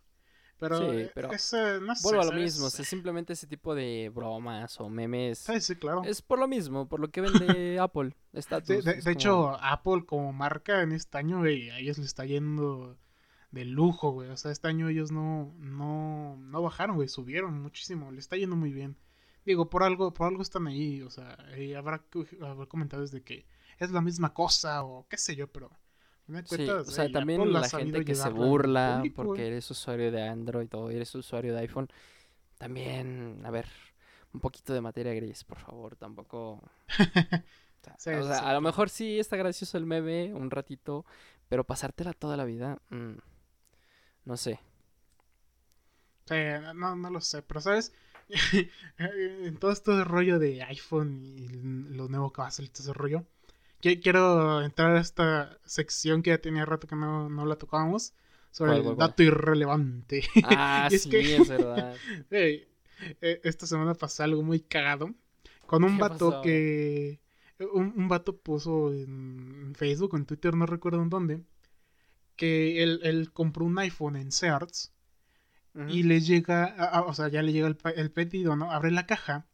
Pero, 0.60 0.78
sí, 0.78 0.96
eh, 0.98 1.10
pero 1.14 1.32
es, 1.32 1.52
no 1.80 1.96
sé, 1.96 2.02
vuelvo 2.02 2.20
a 2.20 2.24
lo 2.26 2.32
mismo, 2.32 2.66
es 2.66 2.74
simplemente 2.74 3.32
ese 3.32 3.46
tipo 3.46 3.74
de 3.74 4.10
bromas 4.14 4.78
o 4.78 4.90
memes. 4.90 5.38
Sí, 5.38 5.58
sí, 5.58 5.74
claro. 5.76 6.02
Es 6.04 6.20
por 6.20 6.38
lo 6.38 6.46
mismo, 6.46 6.86
por 6.86 7.00
lo 7.00 7.10
que 7.10 7.22
vende 7.22 7.78
Apple. 7.80 8.14
de, 8.32 9.10
hecho, 9.10 9.56
Apple 9.58 10.04
como 10.04 10.34
marca 10.34 10.82
en 10.82 10.92
este 10.92 11.16
año, 11.16 11.38
güey, 11.38 11.70
a 11.70 11.78
ellos 11.78 11.96
les 11.96 12.08
está 12.08 12.26
yendo 12.26 12.98
de 13.52 13.64
lujo, 13.64 14.10
güey. 14.10 14.28
O 14.28 14.36
sea, 14.36 14.52
este 14.52 14.68
año 14.68 14.90
ellos 14.90 15.10
no, 15.10 15.54
no, 15.56 16.36
no 16.36 16.62
bajaron, 16.62 16.96
güey, 16.96 17.08
subieron 17.08 17.58
muchísimo, 17.62 18.12
le 18.12 18.18
está 18.18 18.36
yendo 18.36 18.54
muy 18.54 18.72
bien. 18.74 18.98
digo, 19.46 19.70
por 19.70 19.82
algo, 19.82 20.12
por 20.12 20.26
algo 20.26 20.42
están 20.42 20.66
ahí, 20.66 21.00
o 21.00 21.08
sea, 21.08 21.38
habrá, 21.78 22.04
habrá 22.42 22.66
comentarios 22.66 23.10
de 23.10 23.22
que 23.22 23.46
es 23.78 23.90
la 23.90 24.02
misma 24.02 24.34
cosa 24.34 24.84
o 24.84 25.06
qué 25.08 25.16
sé 25.16 25.34
yo, 25.36 25.50
pero 25.50 25.70
sí, 26.44 26.68
o 26.68 26.84
sea, 26.84 27.10
también 27.10 27.52
la 27.52 27.68
gente 27.68 28.04
que 28.04 28.14
se 28.14 28.28
burla 28.30 29.02
porque 29.14 29.46
eres 29.46 29.70
usuario 29.70 30.10
de 30.10 30.22
Android 30.22 30.68
o 30.74 30.90
eres 30.90 31.14
usuario 31.14 31.54
de 31.54 31.60
iPhone, 31.60 31.88
también, 32.58 33.40
a 33.44 33.50
ver, 33.50 33.66
un 34.32 34.40
poquito 34.40 34.72
de 34.72 34.80
materia 34.80 35.14
gris, 35.14 35.44
por 35.44 35.58
favor, 35.58 35.96
tampoco... 35.96 36.60
o 36.60 37.98
sea, 37.98 38.14
a 38.48 38.52
lo 38.52 38.60
mejor 38.60 38.90
sí 38.90 39.18
está 39.18 39.36
gracioso 39.36 39.78
el 39.78 39.86
meme 39.86 40.32
un 40.34 40.50
ratito, 40.50 41.04
pero 41.48 41.64
pasártela 41.64 42.12
toda 42.12 42.36
la 42.36 42.44
vida, 42.44 42.78
mm, 42.90 43.14
no 44.24 44.36
sé. 44.36 44.60
Sí, 46.26 46.36
no, 46.74 46.94
no 46.94 47.10
lo 47.10 47.20
sé, 47.20 47.42
pero 47.42 47.60
sabes, 47.60 47.92
en 48.98 49.56
todo 49.58 49.72
este 49.72 50.04
rollo 50.04 50.38
de 50.38 50.62
iPhone 50.62 51.20
y 51.24 51.48
lo 51.48 52.08
nuevo 52.08 52.32
que 52.32 52.42
va 52.42 52.48
a 52.48 52.52
ser 52.52 52.66
este 52.66 52.92
rollo, 52.92 53.24
quiero 53.80 54.62
entrar 54.62 54.96
a 54.96 55.00
esta 55.00 55.58
sección 55.64 56.22
que 56.22 56.30
ya 56.30 56.38
tenía 56.38 56.64
rato 56.64 56.86
que 56.86 56.96
no, 56.96 57.28
no 57.28 57.46
la 57.46 57.56
tocábamos. 57.56 58.14
Sobre 58.50 58.78
el 58.78 58.96
dato 58.96 59.22
irrelevante. 59.22 60.24
Ah, 60.44 60.88
sí, 60.90 60.96
es, 60.96 61.06
que, 61.06 61.36
es 61.36 61.48
verdad. 61.48 61.94
Eh, 63.22 63.40
esta 63.44 63.66
semana 63.66 63.94
pasó 63.94 64.24
algo 64.24 64.42
muy 64.42 64.60
cagado. 64.60 65.14
Con 65.66 65.84
un 65.84 65.96
vato 65.96 66.42
que. 66.42 67.18
Un, 67.72 67.94
un, 67.96 68.08
vato 68.08 68.36
puso 68.36 68.92
en 68.92 69.72
Facebook, 69.74 70.16
en 70.16 70.26
Twitter, 70.26 70.54
no 70.54 70.66
recuerdo 70.66 71.00
en 71.00 71.08
dónde. 71.08 71.42
Que 72.36 72.82
él, 72.82 73.00
él 73.02 73.32
compró 73.32 73.64
un 73.64 73.78
iPhone 73.78 74.16
en 74.16 74.32
Search. 74.32 74.90
Y 75.88 76.02
le 76.02 76.20
llega. 76.20 77.04
o 77.06 77.14
sea, 77.14 77.28
ya 77.28 77.40
le 77.40 77.52
llega 77.52 77.68
el, 77.68 77.78
el 77.96 78.10
pedido, 78.10 78.54
¿no? 78.54 78.70
Abre 78.70 78.90
la 78.90 79.06
caja 79.06 79.46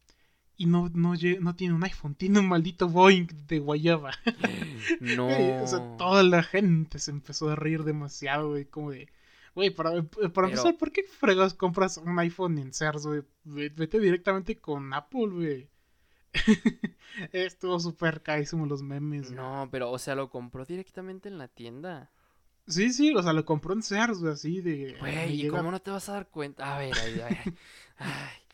y 0.57 0.65
no, 0.65 0.89
no, 0.93 1.13
no 1.39 1.55
tiene 1.55 1.73
un 1.75 1.83
iPhone, 1.83 2.15
tiene 2.15 2.39
un 2.39 2.47
maldito 2.47 2.89
Boeing 2.89 3.27
de 3.47 3.59
guayaba. 3.59 4.11
No. 4.99 5.27
o 5.27 5.67
sea, 5.67 5.97
toda 5.97 6.23
la 6.23 6.43
gente 6.43 6.99
se 6.99 7.11
empezó 7.11 7.49
a 7.49 7.55
reír 7.55 7.83
demasiado, 7.83 8.49
güey, 8.49 8.65
como 8.65 8.91
de... 8.91 9.07
Güey, 9.53 9.71
para, 9.71 10.03
para 10.33 10.47
empezar, 10.47 10.77
¿por 10.77 10.91
qué 10.91 11.03
fregas 11.03 11.53
compras 11.53 11.97
un 11.97 12.19
iPhone 12.19 12.59
en 12.59 12.73
Sears, 12.73 13.07
güey? 13.07 13.23
Vete 13.43 13.99
directamente 13.99 14.59
con 14.59 14.93
Apple, 14.93 15.27
güey. 15.29 15.69
Estuvo 17.31 17.79
súper 17.79 18.21
caísimo 18.21 18.67
los 18.67 18.83
memes. 18.83 19.31
No, 19.31 19.67
pero, 19.71 19.89
o 19.89 19.97
sea, 19.97 20.13
lo 20.13 20.29
compró 20.29 20.63
directamente 20.63 21.27
en 21.27 21.39
la 21.39 21.47
tienda. 21.47 22.11
Sí, 22.67 22.93
sí, 22.93 23.15
o 23.15 23.23
sea, 23.23 23.33
lo 23.33 23.45
compró 23.45 23.73
en 23.73 23.81
Sears, 23.81 24.19
güey, 24.19 24.33
así 24.33 24.61
de... 24.61 24.95
Güey, 24.99 25.45
¿y 25.45 25.47
cómo 25.47 25.71
no 25.71 25.79
te 25.79 25.89
vas 25.89 26.07
a 26.09 26.13
dar 26.13 26.27
cuenta? 26.27 26.75
A 26.75 26.79
ver, 26.79 26.93
a 26.95 27.03
ver. 27.03 27.53
Ay 27.97 28.46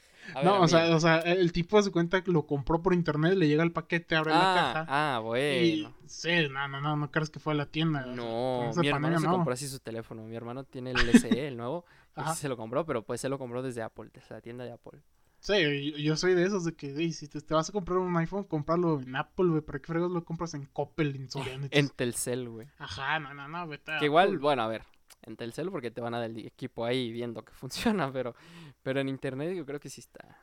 no, 0.43 0.61
o 0.61 0.67
sea, 0.67 0.95
o 0.95 0.99
sea, 0.99 1.19
el 1.19 1.51
tipo 1.51 1.77
de 1.77 1.83
su 1.83 1.91
cuenta 1.91 2.21
lo 2.25 2.45
compró 2.45 2.81
por 2.81 2.93
internet, 2.93 3.35
le 3.35 3.47
llega 3.47 3.63
el 3.63 3.71
paquete, 3.71 4.15
abre 4.15 4.31
la 4.31 4.39
ah, 4.39 4.73
caja. 4.73 4.85
Ah, 4.89 5.19
bueno. 5.19 5.93
sí, 6.05 6.29
no, 6.49 6.67
no, 6.67 6.81
no, 6.81 6.95
no 6.95 7.11
crees 7.11 7.29
que 7.29 7.39
fue 7.39 7.53
a 7.53 7.55
la 7.55 7.65
tienda. 7.65 8.05
No, 8.05 8.71
mi 8.75 8.87
hermano 8.87 9.19
se 9.19 9.27
compró 9.27 9.53
así 9.53 9.67
su 9.67 9.79
teléfono. 9.79 10.23
Mi 10.23 10.35
hermano 10.35 10.63
tiene 10.63 10.91
el 10.91 11.19
SE, 11.19 11.47
el 11.47 11.57
nuevo, 11.57 11.85
y 12.17 12.35
se 12.35 12.49
lo 12.49 12.57
compró, 12.57 12.85
pero 12.85 13.03
pues 13.03 13.21
se 13.21 13.29
lo 13.29 13.37
compró 13.37 13.61
desde 13.61 13.81
Apple, 13.81 14.09
desde 14.13 14.35
la 14.35 14.41
tienda 14.41 14.63
de 14.63 14.71
Apple. 14.71 15.01
Sí, 15.43 15.91
yo 16.01 16.15
soy 16.15 16.35
de 16.35 16.45
esos 16.45 16.63
de 16.63 16.73
que, 16.73 17.11
si 17.11 17.27
te, 17.27 17.53
vas 17.53 17.67
a 17.67 17.73
comprar 17.73 17.97
un 17.97 18.15
iPhone, 18.15 18.45
comprarlo 18.45 19.01
en 19.01 19.13
Apple, 19.13 19.47
güey. 19.47 19.61
¿Para 19.61 19.79
qué 19.79 19.87
fregos 19.87 20.09
lo 20.09 20.23
compras 20.23 20.53
en 20.53 20.67
Coppel, 20.67 21.17
en 21.17 21.29
Soriana? 21.29 21.67
en 21.69 21.89
Telcel, 21.89 22.47
güey. 22.47 22.67
Ajá, 22.77 23.19
no, 23.19 23.33
no, 23.33 23.49
no, 23.49 23.67
vete 23.67 23.91
Que 23.99 24.05
igual, 24.05 24.39
bueno, 24.39 24.61
a 24.61 24.67
ver, 24.69 24.83
en 25.25 25.35
Telcel 25.35 25.71
porque 25.71 25.91
te 25.91 26.01
van 26.01 26.13
a 26.13 26.19
dar 26.19 26.29
el 26.29 26.45
equipo 26.45 26.85
ahí 26.85 27.11
viendo 27.11 27.43
que 27.43 27.53
funciona, 27.53 28.11
pero, 28.11 28.35
pero 28.81 28.99
en 28.99 29.09
internet 29.09 29.55
yo 29.55 29.65
creo 29.65 29.79
que 29.79 29.89
sí 29.89 30.01
está. 30.01 30.37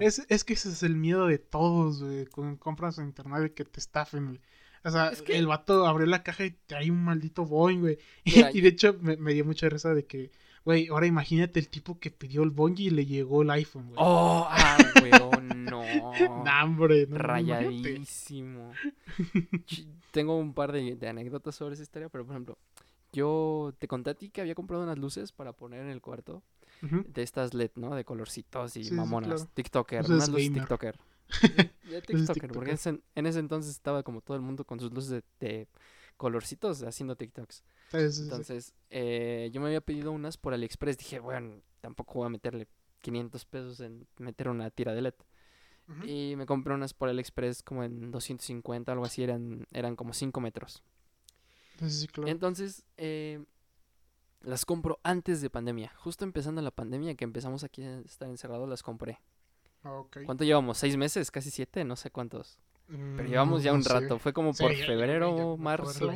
es, 0.00 0.24
es 0.28 0.44
que 0.44 0.54
ese 0.54 0.70
es 0.70 0.82
el 0.82 0.96
miedo 0.96 1.26
de 1.26 1.38
todos, 1.38 2.02
güey, 2.02 2.26
con 2.26 2.56
compras 2.56 2.98
en 2.98 3.06
internet 3.06 3.40
de 3.40 3.54
que 3.54 3.64
te 3.64 3.80
estafen, 3.80 4.40
O 4.84 4.90
sea, 4.90 5.12
el 5.28 5.46
vato 5.46 5.86
abrió 5.86 6.06
la 6.06 6.22
caja 6.22 6.44
y 6.44 6.52
trae 6.66 6.90
un 6.90 7.04
maldito 7.04 7.44
Boeing, 7.44 7.80
güey. 7.80 7.98
y 8.24 8.60
de 8.60 8.68
hecho 8.68 8.96
me, 9.00 9.32
dio 9.32 9.44
mucha 9.44 9.68
risa 9.68 9.94
de 9.94 10.06
que, 10.06 10.30
güey, 10.64 10.88
ahora 10.88 11.06
imagínate 11.06 11.60
el 11.60 11.68
tipo 11.68 11.98
que 11.98 12.10
pidió 12.10 12.42
el 12.42 12.50
Boeing 12.50 12.76
y 12.78 12.90
le 12.90 13.06
llegó 13.06 13.42
el 13.42 13.50
iPhone, 13.50 13.86
güey. 13.88 13.96
Oh, 13.98 14.46
ah, 14.50 14.78
güey, 15.00 15.12
no. 15.12 15.80
hombre, 16.64 17.06
no, 17.06 17.18
Rayadísimo. 17.18 18.72
Tengo 20.10 20.36
un 20.38 20.54
par 20.54 20.72
de, 20.72 20.96
de 20.96 21.08
anécdotas 21.08 21.54
sobre 21.54 21.74
esa 21.74 21.82
historia, 21.82 22.08
pero 22.08 22.24
por 22.24 22.34
ejemplo, 22.34 22.58
yo 23.14 23.74
te 23.78 23.88
conté 23.88 24.10
a 24.10 24.14
ti 24.14 24.30
que 24.30 24.40
había 24.40 24.54
comprado 24.54 24.82
unas 24.82 24.98
luces 24.98 25.32
para 25.32 25.52
poner 25.52 25.80
en 25.80 25.90
el 25.90 26.00
cuarto. 26.00 26.42
De 26.82 27.22
estas 27.22 27.54
LED, 27.54 27.70
¿no? 27.76 27.94
De 27.94 28.04
colorcitos 28.04 28.76
y 28.76 28.90
mamonas. 28.90 29.48
TikToker. 29.54 30.04
unas 30.04 30.28
luces 30.28 30.52
TikToker. 30.52 30.98
de, 31.88 32.02
TikToker, 32.02 32.52
porque 32.52 32.76
en 33.14 33.26
ese, 33.26 33.38
entonces 33.38 33.70
estaba 33.70 34.02
como 34.02 34.20
todo 34.20 34.36
el 34.36 34.42
mundo 34.42 34.64
con 34.64 34.78
sus 34.78 34.92
luces 34.92 35.22
de, 35.40 35.66
colorcitos 36.18 36.82
haciendo 36.82 37.16
TikToks. 37.16 37.64
entonces, 37.92 38.74
eh, 38.90 39.48
yo 39.50 39.62
me 39.62 39.68
había 39.68 39.80
pedido 39.80 40.12
unas 40.12 40.36
por 40.36 40.52
AliExpress. 40.52 40.98
Dije, 40.98 41.20
bueno, 41.20 41.62
tampoco 41.80 42.14
voy 42.14 42.26
a 42.26 42.30
meterle 42.30 42.68
500 43.00 43.44
pesos 43.46 43.80
en 43.80 44.06
meter 44.18 44.48
una 44.48 44.68
tira 44.70 44.92
de 44.92 45.02
LED. 45.02 45.14
Y 46.04 46.34
me 46.36 46.44
compré 46.44 46.74
unas 46.74 46.92
por 46.92 47.08
AliExpress 47.08 47.62
como 47.62 47.84
en 47.84 48.10
250, 48.10 48.92
algo 48.92 49.06
así, 49.06 49.22
eran, 49.22 49.66
eran 49.70 49.96
como 49.96 50.12
5 50.12 50.38
metros. 50.40 50.82
Entonces, 52.28 52.84
eh, 52.96 53.44
las 54.40 54.64
compro 54.64 55.00
antes 55.02 55.40
de 55.40 55.50
pandemia. 55.50 55.92
Justo 55.96 56.24
empezando 56.24 56.62
la 56.62 56.70
pandemia, 56.70 57.14
que 57.14 57.24
empezamos 57.24 57.64
aquí 57.64 57.82
a 57.82 58.00
estar 58.00 58.28
encerrados, 58.28 58.68
las 58.68 58.82
compré. 58.82 59.20
Ah, 59.82 60.02
¿Cuánto 60.24 60.44
llevamos? 60.44 60.78
¿Seis 60.78 60.96
meses? 60.96 61.30
¿Casi 61.30 61.50
siete? 61.50 61.84
No 61.84 61.96
sé 61.96 62.10
cuántos. 62.10 62.58
Pero 62.86 63.24
llevamos 63.24 63.62
ya 63.62 63.72
un 63.72 63.84
rato. 63.84 64.18
Fue 64.18 64.32
como 64.32 64.52
por 64.52 64.74
febrero, 64.74 65.56
marzo. 65.56 66.10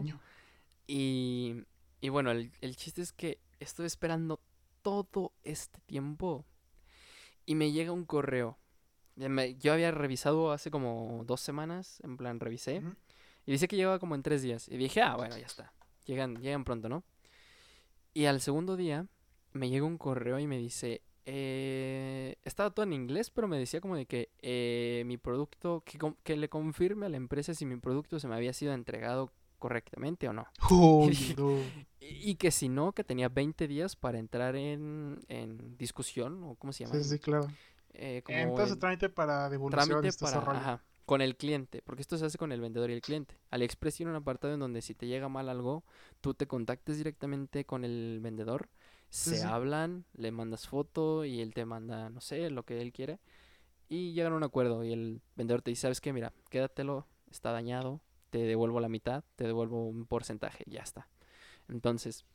Y, 0.87 1.65
y 2.01 2.09
bueno, 2.09 2.31
el, 2.31 2.51
el 2.61 2.77
chiste 2.77 3.03
es 3.03 3.13
que 3.13 3.39
estoy 3.59 3.87
esperando 3.87 4.41
todo 4.83 5.33
este 5.45 5.81
tiempo. 5.87 6.45
Y 7.47 7.55
me 7.55 7.73
llega 7.73 7.93
un 7.93 8.05
correo. 8.05 8.59
Yo 9.59 9.73
había 9.73 9.91
revisado 9.91 10.53
hace 10.53 10.71
como 10.71 11.25
dos 11.27 11.41
semanas, 11.41 11.99
en 12.05 12.17
plan 12.17 12.39
revisé. 12.41 12.83
Y 13.49 13.53
dice 13.53 13.67
que 13.67 13.77
llegaba 13.77 13.99
como 13.99 14.15
en 14.15 14.23
tres 14.23 14.43
días. 14.43 14.69
Y 14.69 14.77
dije, 14.77 15.01
ah, 15.01 15.17
bueno, 15.17 15.35
ya 15.39 15.47
está. 15.47 15.73
Llegan, 16.05 16.37
llegan 16.43 16.65
pronto, 16.65 16.91
¿no? 16.91 17.03
Y 18.13 18.27
al 18.27 18.43
segundo 18.43 18.77
día 18.77 19.07
me 19.55 19.71
llega 19.71 19.87
un 19.87 19.97
correo 19.97 20.39
y 20.39 20.47
me 20.47 20.59
dice, 20.59 21.01
eh, 21.25 22.37
estaba 22.45 22.69
todo 22.69 22.85
en 22.85 22.93
inglés, 22.93 23.31
pero 23.31 23.49
me 23.49 23.59
decía 23.59 23.81
como 23.81 23.97
de 23.97 24.05
que 24.05 24.29
eh, 24.43 25.03
mi 25.07 25.17
producto, 25.17 25.83
que, 25.87 25.99
que, 26.25 26.37
le 26.37 26.51
confirme 26.51 27.07
a 27.07 27.09
la 27.09 27.17
empresa 27.17 27.55
si 27.55 27.65
mi 27.65 27.77
producto 27.77 28.21
se 28.21 28.29
me 28.29 28.35
había 28.35 28.53
sido 28.53 28.75
entregado 28.75 29.33
correctamente 29.59 30.29
o 30.29 30.35
no. 30.35 30.47
y, 32.01 32.35
que 32.35 32.51
si 32.51 32.69
no, 32.69 32.93
que 32.93 33.03
tenía 33.03 33.31
20 33.31 33.67
días 33.67 33.97
para 33.97 34.19
entrar 34.19 34.57
en, 34.57 35.21
en 35.29 35.79
discusión, 35.79 36.45
o 36.45 36.55
cómo 36.57 36.75
se 36.75 36.85
llama. 36.85 36.99
Sí, 36.99 37.03
sí, 37.03 37.19
claro. 37.19 37.49
Eh, 37.95 38.23
Entonces, 38.29 38.79
trámite 38.79 39.09
para 39.09 39.49
devolución. 39.49 39.89
Trámite 39.89 40.19
para, 40.19 40.37
ajá, 40.39 40.83
con 41.09 41.23
el 41.23 41.39
cliente, 41.39 41.81
porque 41.81 42.03
esto 42.03 42.19
se 42.19 42.27
hace 42.27 42.37
con 42.37 42.53
el 42.53 42.61
vendedor 42.61 42.91
y 42.91 42.93
el 42.93 43.01
cliente. 43.01 43.35
AliExpress 43.49 43.97
tiene 43.97 44.11
un 44.11 44.17
apartado 44.17 44.53
en 44.53 44.61
donde 44.61 44.83
si 44.83 44.95
te 44.95 45.07
llega 45.07 45.31
mal 45.31 45.49
algo, 45.49 45.83
tú 46.21 46.35
te 46.35 46.47
contactes 46.47 46.99
directamente 46.99 47.65
con 47.65 47.83
el 47.83 48.21
vendedor, 48.23 48.69
se 49.09 49.43
hablan, 49.43 50.05
le 50.13 50.31
mandas 50.33 50.69
foto 50.69 51.25
y 51.25 51.41
él 51.41 51.55
te 51.55 51.65
manda, 51.65 52.11
no 52.11 52.21
sé, 52.21 52.51
lo 52.51 52.67
que 52.67 52.83
él 52.83 52.93
quiere 52.93 53.21
y 53.89 54.13
llegan 54.13 54.35
a 54.35 54.37
un 54.37 54.43
acuerdo 54.43 54.85
y 54.85 54.93
el 54.93 55.23
vendedor 55.35 55.63
te 55.63 55.71
dice, 55.71 55.81
¿sabes 55.81 56.03
qué? 56.03 56.13
Mira, 56.13 56.35
quédatelo, 56.51 57.07
está 57.31 57.53
dañado, 57.53 58.03
te 58.29 58.41
devuelvo 58.41 58.79
la 58.79 58.91
mitad, 58.91 59.25
te 59.37 59.45
devuelvo 59.45 59.89
un 59.89 60.05
porcentaje, 60.05 60.65
ya 60.67 60.83
está. 60.83 61.09
Entonces, 61.71 62.27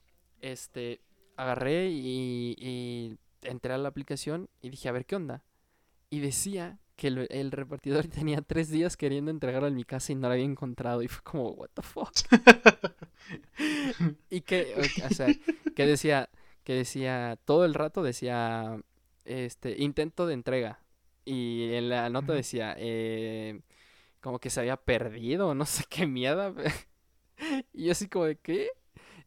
este, 0.42 1.00
agarré 1.38 1.92
y, 1.92 2.56
y 2.58 3.20
entré 3.44 3.74
a 3.74 3.78
la 3.78 3.90
aplicación 3.90 4.50
y 4.64 4.72
dije, 4.72 4.90
a 4.90 4.94
ver 4.94 5.06
qué 5.06 5.16
onda. 5.16 5.44
Y 6.10 6.22
decía 6.22 6.80
que 6.96 7.08
el, 7.08 7.52
repartidor 7.52 8.08
tenía 8.08 8.42
tres 8.42 8.70
días 8.70 8.98
queriendo 8.98 9.32
entregarlo 9.32 9.68
en 9.68 9.76
mi 9.76 9.84
casa 9.84 10.12
y 10.12 10.16
no 10.16 10.28
lo 10.28 10.34
había 10.34 10.46
encontrado. 10.46 11.02
Y 11.02 11.08
fue 11.08 11.24
como, 11.24 11.50
what 11.52 11.70
the 11.74 11.82
fuck. 11.82 12.12
y 14.30 14.42
que, 14.42 14.76
o 15.10 15.14
sea, 15.14 15.28
que 15.76 15.86
decía, 15.86 16.30
que 16.64 16.74
decía, 16.74 17.38
todo 17.46 17.66
el 17.66 17.74
rato 17.74 18.04
decía, 18.04 18.80
este, 19.26 19.82
intento 19.82 20.28
de 20.28 20.34
entrega. 20.34 20.80
Y 21.26 21.74
en 21.74 21.90
la 21.90 22.10
nota 22.10 22.34
decía, 22.34 22.76
eh, 22.78 23.62
como 24.20 24.40
que 24.40 24.50
se 24.50 24.60
había 24.60 24.78
perdido, 24.78 25.56
no 25.56 25.66
sé 25.66 25.84
qué 25.90 26.06
mierda. 26.06 26.54
y 27.74 27.86
yo 27.86 27.92
así 27.92 28.08
como 28.08 28.26
de, 28.26 28.38
¿qué? 28.38 28.70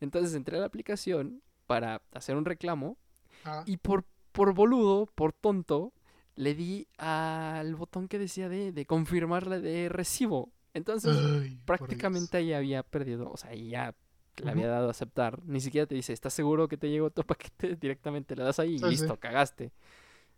Entonces 0.01 0.35
entré 0.35 0.57
a 0.57 0.61
la 0.61 0.67
aplicación 0.67 1.43
para 1.67 2.03
hacer 2.13 2.37
un 2.37 2.45
reclamo. 2.45 2.99
Ah. 3.45 3.63
Y 3.67 3.79
por, 3.79 4.05
por 4.33 4.55
boludo, 4.55 5.07
por 5.07 5.33
tonto, 5.33 5.93
le 6.37 6.55
di 6.55 6.87
al 6.99 7.75
botón 7.75 8.09
que 8.09 8.19
decía 8.19 8.49
de, 8.49 8.73
de 8.73 8.87
confirmarle 8.87 9.61
de 9.61 9.89
recibo. 9.89 10.53
Entonces, 10.75 11.17
prácticamente 11.65 12.37
ahí 12.37 12.53
había 12.53 12.83
perdido, 12.83 13.31
o 13.31 13.37
sea, 13.37 13.55
ya 13.55 13.95
le 14.37 14.51
había 14.51 14.69
dado 14.69 14.89
a 14.89 14.91
aceptar. 14.91 15.43
Ni 15.45 15.61
siquiera 15.61 15.87
te 15.87 15.95
dice, 15.95 16.13
¿estás 16.13 16.35
seguro 16.35 16.69
que 16.69 16.77
te 16.77 16.91
llegó 16.91 17.11
tu 17.11 17.23
paquete? 17.27 17.77
Directamente 17.77 18.37
le 18.37 18.45
das 18.45 18.59
ahí 18.59 18.77
y 18.77 18.79
listo, 18.79 19.19
cagaste. 19.19 19.73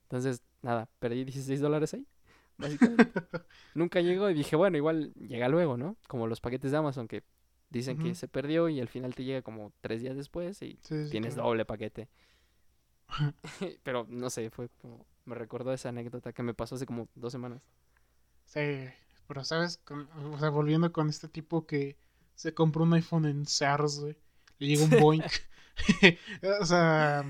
Entonces, 0.05 0.43
nada, 0.63 0.89
perdí 1.01 1.25
16 1.25 1.61
dólares 1.61 1.95
ahí. 1.95 2.07
Básicamente. 2.57 3.13
Nunca 3.75 4.01
llegó 4.01 4.31
y 4.31 4.35
dije, 4.35 4.57
bueno, 4.57 4.77
igual 4.77 5.13
llega 5.15 5.49
luego, 5.49 5.77
¿no? 5.77 5.97
Como 6.07 6.27
los 6.27 6.41
paquetes 6.41 6.71
de 6.71 6.77
Amazon 6.77 7.09
que 7.09 7.23
dicen 7.71 7.99
que 7.99 8.15
se 8.15 8.29
perdió 8.29 8.69
y 8.69 8.81
al 8.81 8.89
final 8.89 9.15
te 9.15 9.25
llega 9.25 9.43
como 9.43 9.73
tres 9.81 10.01
días 10.01 10.17
después 10.17 10.63
y 10.63 10.79
tienes 11.11 11.37
doble 11.37 11.65
paquete. 11.65 12.09
Pero 13.83 14.07
no 14.09 14.31
sé, 14.31 14.51
fue 14.51 14.69
como. 14.81 15.07
Me 15.29 15.35
recordó 15.35 15.75
esa 15.75 15.91
anécdota 15.91 16.33
que 16.33 16.43
me 16.43 16.55
pasó 16.55 16.77
hace 16.77 16.87
como 16.87 17.07
dos 17.15 17.33
semanas. 17.33 17.61
Sí, 18.47 18.89
pero 19.27 19.45
sabes, 19.45 19.79
o 20.33 20.39
sea, 20.39 20.49
volviendo 20.49 20.91
con 20.91 21.11
este 21.11 21.29
tipo 21.29 21.67
que 21.67 21.99
se 22.35 22.55
compró 22.55 22.85
un 22.85 22.95
iPhone 22.95 23.27
en 23.27 23.45
Sears, 23.45 24.01
güey. 24.01 24.17
Le 24.59 24.69
llegó 24.69 24.85
un 24.85 25.03
Boeing. 25.03 25.23
o 26.61 26.65
sea, 26.65 27.27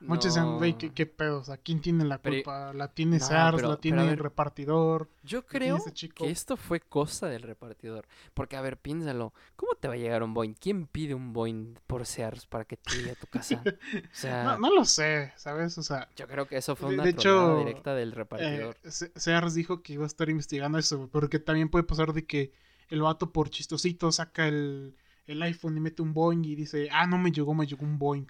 Muchos 0.00 0.34
dicen, 0.34 0.56
güey, 0.56 0.76
¿qué, 0.76 1.06
pedo? 1.06 1.40
O 1.40 1.44
sea, 1.44 1.58
¿quién 1.58 1.80
tiene 1.80 2.04
la 2.04 2.18
culpa? 2.18 2.72
¿La 2.72 2.88
tiene 2.88 3.20
SARS? 3.20 3.62
¿La 3.62 3.76
tiene 3.76 4.08
el 4.08 4.18
repartidor? 4.18 5.10
Yo 5.22 5.46
creo 5.46 5.78
que 6.14 6.30
esto 6.30 6.56
fue 6.56 6.80
cosa 6.80 7.28
del 7.28 7.42
repartidor. 7.42 8.06
Porque, 8.32 8.56
a 8.56 8.62
ver, 8.62 8.78
piénsalo. 8.78 9.34
¿Cómo 9.56 9.74
te 9.74 9.88
va 9.88 9.94
a 9.94 9.96
llegar 9.98 10.22
un 10.22 10.32
Boeing? 10.32 10.54
¿Quién 10.54 10.86
pide 10.86 11.14
un 11.14 11.32
Boeing 11.32 11.74
por 11.86 12.06
SARS 12.06 12.46
para 12.46 12.64
que 12.64 12.76
te 12.76 12.96
llegue 12.96 13.10
a 13.10 13.14
tu 13.14 13.26
casa? 13.26 13.62
O 13.90 14.12
sea... 14.12 14.56
no, 14.58 14.72
lo 14.72 14.84
sé, 14.84 15.32
¿sabes? 15.36 15.76
O 15.78 15.82
sea... 15.82 16.08
Yo 16.16 16.26
creo 16.26 16.46
que 16.46 16.56
eso 16.56 16.76
fue 16.76 16.94
una 16.94 17.02
de 17.02 17.10
hecho, 17.10 17.58
directa 17.58 17.94
del 17.94 18.12
repartidor. 18.12 18.76
Eh, 18.82 18.90
SARS 18.90 19.54
dijo 19.54 19.82
que 19.82 19.94
iba 19.94 20.04
a 20.04 20.06
estar 20.06 20.28
investigando 20.28 20.78
eso, 20.78 21.08
porque 21.10 21.38
también 21.38 21.68
puede 21.68 21.84
pasar 21.84 22.12
de 22.12 22.26
que 22.26 22.52
el 22.88 23.02
vato 23.02 23.32
por 23.32 23.50
chistosito 23.50 24.10
saca 24.12 24.48
el, 24.48 24.96
el 25.26 25.42
iPhone 25.42 25.76
y 25.76 25.80
mete 25.80 26.02
un 26.02 26.14
Boeing 26.14 26.44
y 26.44 26.54
dice, 26.54 26.88
ah, 26.92 27.06
no 27.06 27.18
me 27.18 27.32
llegó, 27.32 27.54
me 27.54 27.66
llegó 27.66 27.84
un 27.84 27.98
Boeing. 27.98 28.26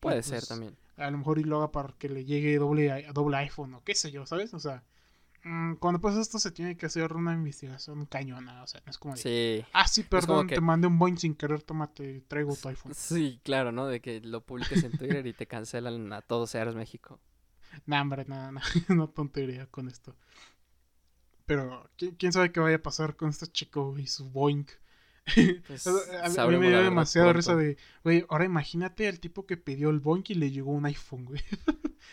Puede 0.00 0.22
ser 0.22 0.40
pues, 0.40 0.48
también 0.48 0.76
a 0.96 1.10
lo 1.10 1.18
mejor 1.18 1.38
y 1.38 1.44
lo 1.44 1.58
haga 1.58 1.72
para 1.72 1.94
que 1.98 2.08
le 2.08 2.24
llegue 2.24 2.56
doble, 2.58 3.06
doble 3.12 3.36
iPhone 3.38 3.74
o 3.74 3.84
qué 3.84 3.94
sé 3.94 4.10
yo, 4.10 4.26
¿sabes? 4.26 4.54
O 4.54 4.60
sea, 4.60 4.84
mm, 5.44 5.74
cuando 5.74 6.00
pasa 6.00 6.20
esto 6.20 6.38
se 6.38 6.50
tiene 6.50 6.76
que 6.76 6.86
hacer 6.86 7.12
una 7.14 7.32
investigación 7.32 8.06
cañona, 8.06 8.62
o 8.62 8.66
sea, 8.66 8.80
no 8.84 8.90
es 8.90 8.98
como 8.98 9.16
sí. 9.16 9.64
ah, 9.72 9.88
sí, 9.88 10.02
perdón, 10.04 10.46
te 10.46 10.60
mandé 10.60 10.86
un 10.86 10.98
Boeing 10.98 11.16
sin 11.16 11.34
querer, 11.34 11.62
tómate, 11.62 12.22
traigo 12.28 12.54
tu 12.56 12.68
iPhone. 12.68 12.94
Sí, 12.94 13.40
claro, 13.42 13.72
¿no? 13.72 13.86
De 13.86 14.00
que 14.00 14.20
lo 14.20 14.44
publiques 14.44 14.84
en 14.84 14.92
Twitter 14.92 15.26
y 15.26 15.32
te 15.32 15.46
cancelan 15.46 16.12
a 16.12 16.22
todos 16.22 16.50
seres 16.50 16.74
México. 16.74 17.20
Nah, 17.86 18.02
hombre, 18.02 18.24
nada, 18.28 18.52
nada, 18.52 18.64
no 18.88 19.08
tontería 19.08 19.66
con 19.66 19.88
esto. 19.88 20.14
Pero, 21.44 21.90
¿quién 21.96 22.32
sabe 22.32 22.52
qué 22.52 22.60
vaya 22.60 22.76
a 22.76 22.82
pasar 22.82 23.16
con 23.16 23.30
este 23.30 23.48
chico 23.48 23.98
y 23.98 24.06
su 24.06 24.30
Boeing? 24.30 24.66
Pues, 25.66 25.86
a, 25.86 26.46
mí 26.46 26.56
me 26.58 26.68
dio 26.68 26.82
demasiado 26.82 27.32
risa 27.32 27.56
de, 27.56 27.76
güey, 28.02 28.24
ahora 28.28 28.44
imagínate 28.44 29.08
el 29.08 29.20
tipo 29.20 29.46
que 29.46 29.56
pidió 29.56 29.90
el 29.90 30.00
Boink 30.00 30.30
y 30.30 30.34
le 30.34 30.50
llegó 30.50 30.72
un 30.72 30.86
iPhone, 30.86 31.24
güey. 31.24 31.42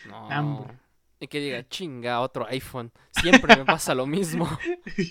No. 0.08 0.66
Y 1.20 1.28
que 1.28 1.38
diga, 1.38 1.68
chinga, 1.68 2.18
otro 2.18 2.48
iPhone. 2.48 2.90
Siempre 3.12 3.56
me 3.56 3.64
pasa 3.64 3.94
lo 3.94 4.06
mismo. 4.06 4.48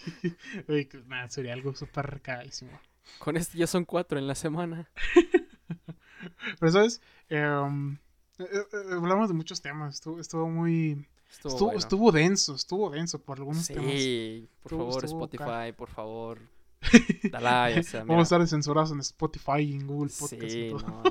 Güey, 0.67 0.89
nada, 1.07 1.29
sería 1.29 1.53
algo 1.53 1.73
súper 1.73 2.19
carísimo. 2.21 2.77
Con 3.17 3.37
esto 3.37 3.57
ya 3.57 3.65
son 3.65 3.85
cuatro 3.85 4.19
en 4.19 4.27
la 4.27 4.35
semana. 4.35 4.89
Pero, 6.59 6.69
¿sabes? 6.69 7.01
Em, 7.29 7.93
eh, 8.39 8.43
eh, 8.43 8.77
hablamos 8.91 9.29
de 9.29 9.35
muchos 9.35 9.61
temas. 9.61 9.95
Estuvo, 9.95 10.19
estuvo 10.19 10.49
muy... 10.49 11.07
Estuvo, 11.29 11.71
estuvo, 11.71 12.11
denso, 12.11 12.55
estuvo 12.55 12.89
denso 12.89 13.23
por 13.23 13.37
algunos 13.37 13.65
temas. 13.67 13.93
Sí, 13.93 14.49
por 14.63 14.71
favor, 14.71 15.05
Spotify, 15.05 15.71
por 15.73 15.87
favor 15.87 16.41
Vamos 18.07 18.19
a 18.19 18.21
estar 18.21 18.47
censurados 18.47 18.91
en 18.91 18.99
Spotify 18.99 19.59
y 19.59 19.73
en 19.73 19.87
Google 19.87 20.11
Podcast. 20.17 20.51
Sí, 20.51 20.71
no, 20.73 21.03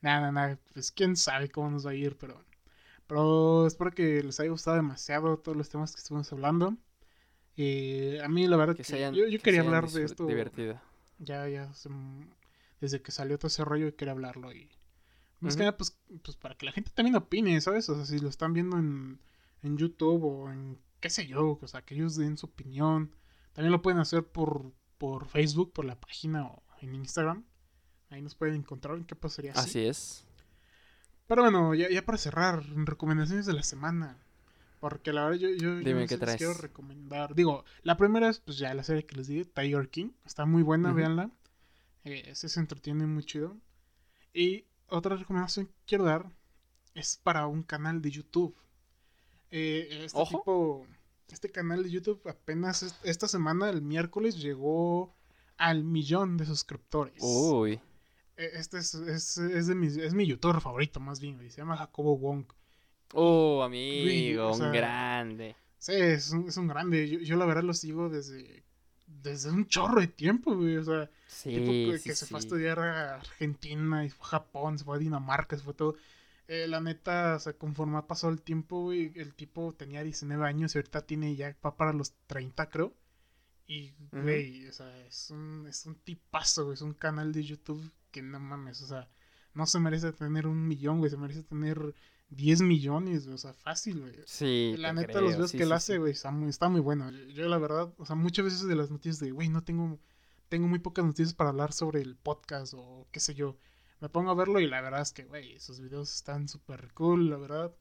nada, 0.00 0.32
nada, 0.32 0.58
pues 0.72 0.90
quién 0.90 1.16
sabe 1.16 1.50
cómo 1.50 1.70
nos 1.70 1.86
va 1.86 1.90
a 1.90 1.94
ir, 1.94 2.16
pero, 2.16 2.42
pero 3.06 3.66
espero 3.66 3.90
que 3.92 4.22
les 4.22 4.40
haya 4.40 4.50
gustado 4.50 4.76
demasiado 4.76 5.38
todos 5.38 5.56
los 5.56 5.68
temas 5.68 5.94
que 5.94 6.00
estuvimos 6.00 6.32
hablando. 6.32 6.76
y 7.56 8.18
a 8.18 8.28
mí 8.28 8.46
la 8.46 8.56
verdad 8.56 8.74
que, 8.74 8.82
yo, 8.82 9.40
quería 9.40 9.60
hablar 9.60 9.88
de 9.88 10.04
esto. 10.04 10.26
Divertido. 10.26 10.80
Ya, 11.18 11.48
ya, 11.48 11.70
desde 12.80 13.00
que 13.00 13.12
salió 13.12 13.38
todo 13.38 13.48
ese 13.48 13.64
rollo 13.64 13.94
quería 13.96 14.12
hablarlo 14.12 14.52
y 14.52 14.68
más 15.40 15.56
que 15.56 15.60
nada 15.60 15.76
pues, 15.76 15.98
pues 16.22 16.36
para 16.36 16.54
que 16.54 16.66
la 16.66 16.72
gente 16.72 16.90
también 16.94 17.16
opine, 17.16 17.60
¿sabes? 17.60 17.88
O 17.88 17.94
sea, 17.94 18.04
si 18.04 18.18
lo 18.18 18.28
están 18.28 18.52
viendo 18.52 18.78
en, 18.78 19.20
en 19.62 19.76
YouTube 19.76 20.24
o 20.24 20.50
en 20.50 20.78
qué 21.00 21.10
sé 21.10 21.26
yo, 21.26 21.58
o 21.60 21.68
sea, 21.68 21.82
que 21.82 21.94
ellos 21.94 22.16
den 22.16 22.36
su 22.36 22.46
opinión 22.46 23.12
también 23.56 23.72
lo 23.72 23.80
pueden 23.80 23.98
hacer 23.98 24.22
por, 24.22 24.70
por 24.98 25.26
Facebook, 25.28 25.72
por 25.72 25.86
la 25.86 25.98
página 25.98 26.44
o 26.44 26.62
en 26.82 26.94
Instagram. 26.94 27.42
Ahí 28.10 28.20
nos 28.20 28.34
pueden 28.34 28.54
encontrar. 28.54 29.02
¿Qué 29.06 29.16
pasaría 29.16 29.52
así? 29.52 29.60
Así 29.60 29.86
es. 29.86 30.26
Pero 31.26 31.40
bueno, 31.40 31.74
ya, 31.74 31.88
ya 31.88 32.04
para 32.04 32.18
cerrar, 32.18 32.62
recomendaciones 32.66 33.46
de 33.46 33.54
la 33.54 33.62
semana. 33.62 34.18
Porque 34.78 35.10
la 35.10 35.24
verdad 35.24 35.38
yo, 35.38 35.48
yo, 35.48 35.76
Dime 35.76 36.06
qué 36.06 36.18
traes. 36.18 36.36
quiero 36.36 36.52
recomendar. 36.52 37.34
Digo, 37.34 37.64
la 37.82 37.96
primera 37.96 38.28
es 38.28 38.40
pues 38.40 38.58
ya 38.58 38.74
la 38.74 38.84
serie 38.84 39.06
que 39.06 39.16
les 39.16 39.26
dije, 39.26 39.46
Tiger 39.46 39.88
King. 39.88 40.10
Está 40.26 40.44
muy 40.44 40.62
buena, 40.62 40.92
véanla. 40.92 41.30
Eh, 42.04 42.24
ese 42.26 42.50
se 42.50 42.60
entretiene 42.60 43.06
muy 43.06 43.24
chido. 43.24 43.56
Y 44.34 44.66
otra 44.88 45.16
recomendación 45.16 45.64
que 45.64 45.72
quiero 45.86 46.04
dar 46.04 46.30
es 46.92 47.18
para 47.22 47.46
un 47.46 47.62
canal 47.62 48.02
de 48.02 48.10
YouTube. 48.10 48.54
Eh, 49.50 50.02
este 50.04 50.22
tipo 50.26 50.86
este 51.34 51.50
canal 51.50 51.82
de 51.82 51.90
YouTube 51.90 52.20
apenas 52.28 52.96
esta 53.02 53.28
semana, 53.28 53.68
el 53.70 53.82
miércoles, 53.82 54.40
llegó 54.40 55.14
al 55.56 55.84
millón 55.84 56.36
de 56.36 56.46
suscriptores. 56.46 57.22
Uy. 57.22 57.80
E, 58.36 58.50
este 58.54 58.78
es, 58.78 58.94
es, 58.94 59.38
es, 59.38 59.66
de 59.66 59.74
mi, 59.74 59.86
es 59.86 60.14
mi 60.14 60.26
youtuber 60.26 60.60
favorito, 60.60 61.00
más 61.00 61.20
bien, 61.20 61.38
se 61.50 61.56
llama 61.56 61.76
Jacobo 61.76 62.16
Wong. 62.18 62.44
Oh, 63.14 63.62
amigo, 63.62 64.52
un 64.52 64.72
grande. 64.72 65.56
Sí, 65.78 65.92
es 65.92 66.30
un, 66.30 66.48
es 66.48 66.56
un 66.56 66.66
grande. 66.66 67.08
Yo, 67.08 67.18
yo, 67.20 67.36
la 67.36 67.46
verdad 67.46 67.62
lo 67.62 67.74
sigo 67.74 68.08
desde, 68.08 68.64
desde 69.06 69.50
un 69.50 69.66
chorro 69.66 70.00
de 70.00 70.08
tiempo, 70.08 70.56
güey. 70.56 70.76
O 70.76 70.84
sea, 70.84 71.08
sí, 71.28 71.50
que, 71.50 72.00
que 72.02 72.14
se 72.14 72.26
fue 72.26 72.38
a 72.38 72.40
estudiar 72.40 72.78
a 72.80 73.14
Argentina, 73.16 74.04
y 74.04 74.10
fue 74.10 74.26
a 74.26 74.30
Japón, 74.30 74.78
se 74.78 74.84
fue 74.84 74.96
a 74.96 74.98
Dinamarca, 74.98 75.56
se 75.56 75.62
fue 75.62 75.74
todo. 75.74 75.94
Eh, 76.48 76.68
la 76.68 76.80
neta, 76.80 77.36
o 77.36 77.40
sea, 77.40 77.54
conforme 77.54 77.98
ha 77.98 78.06
pasado 78.06 78.32
el 78.32 78.40
tiempo, 78.40 78.92
el 78.92 79.34
tipo 79.34 79.74
tenía 79.74 80.04
19 80.04 80.46
años 80.46 80.74
y 80.74 80.78
ahorita 80.78 81.04
tiene 81.04 81.34
ya, 81.34 81.56
va 81.64 81.76
para 81.76 81.92
los 81.92 82.14
30, 82.28 82.70
creo. 82.70 82.94
Y, 83.66 83.94
güey, 84.12 84.68
o 84.68 84.72
sea, 84.72 84.96
es 85.06 85.30
un, 85.30 85.66
es 85.68 85.86
un 85.86 85.96
tipazo, 85.96 86.72
es 86.72 86.82
un 86.82 86.94
canal 86.94 87.32
de 87.32 87.42
YouTube 87.42 87.92
que 88.12 88.22
no 88.22 88.38
mames, 88.38 88.80
o 88.82 88.86
sea, 88.86 89.08
no 89.54 89.66
se 89.66 89.80
merece 89.80 90.12
tener 90.12 90.46
un 90.46 90.68
millón, 90.68 90.98
güey, 90.98 91.10
se 91.10 91.16
merece 91.16 91.42
tener 91.42 91.94
10 92.28 92.62
millones, 92.62 93.26
o 93.26 93.36
sea, 93.38 93.52
fácil, 93.52 94.00
güey. 94.00 94.14
Sí. 94.26 94.76
La 94.78 94.92
neta, 94.92 95.20
los 95.20 95.34
videos 95.34 95.50
que 95.50 95.64
él 95.64 95.72
hace, 95.72 95.98
güey, 95.98 96.12
está 96.12 96.30
muy, 96.30 96.48
está 96.48 96.68
muy 96.68 96.80
bueno. 96.80 97.10
Yo, 97.10 97.48
la 97.48 97.58
verdad, 97.58 97.92
o 97.98 98.06
sea, 98.06 98.14
muchas 98.14 98.44
veces 98.44 98.68
de 98.68 98.76
las 98.76 98.92
noticias 98.92 99.18
de, 99.18 99.32
güey, 99.32 99.48
no 99.48 99.64
tengo, 99.64 99.98
tengo 100.48 100.68
muy 100.68 100.78
pocas 100.78 101.04
noticias 101.04 101.34
para 101.34 101.50
hablar 101.50 101.72
sobre 101.72 102.02
el 102.02 102.14
podcast 102.14 102.74
o 102.76 103.08
qué 103.10 103.18
sé 103.18 103.34
yo 103.34 103.56
me 104.00 104.08
pongo 104.08 104.30
a 104.30 104.34
verlo 104.34 104.60
y 104.60 104.66
la 104.66 104.80
verdad 104.80 105.00
es 105.00 105.12
que, 105.12 105.24
güey, 105.24 105.54
esos 105.54 105.80
videos 105.80 106.14
están 106.14 106.48
súper 106.48 106.92
cool, 106.94 107.30
la 107.30 107.36
verdad. 107.36 107.74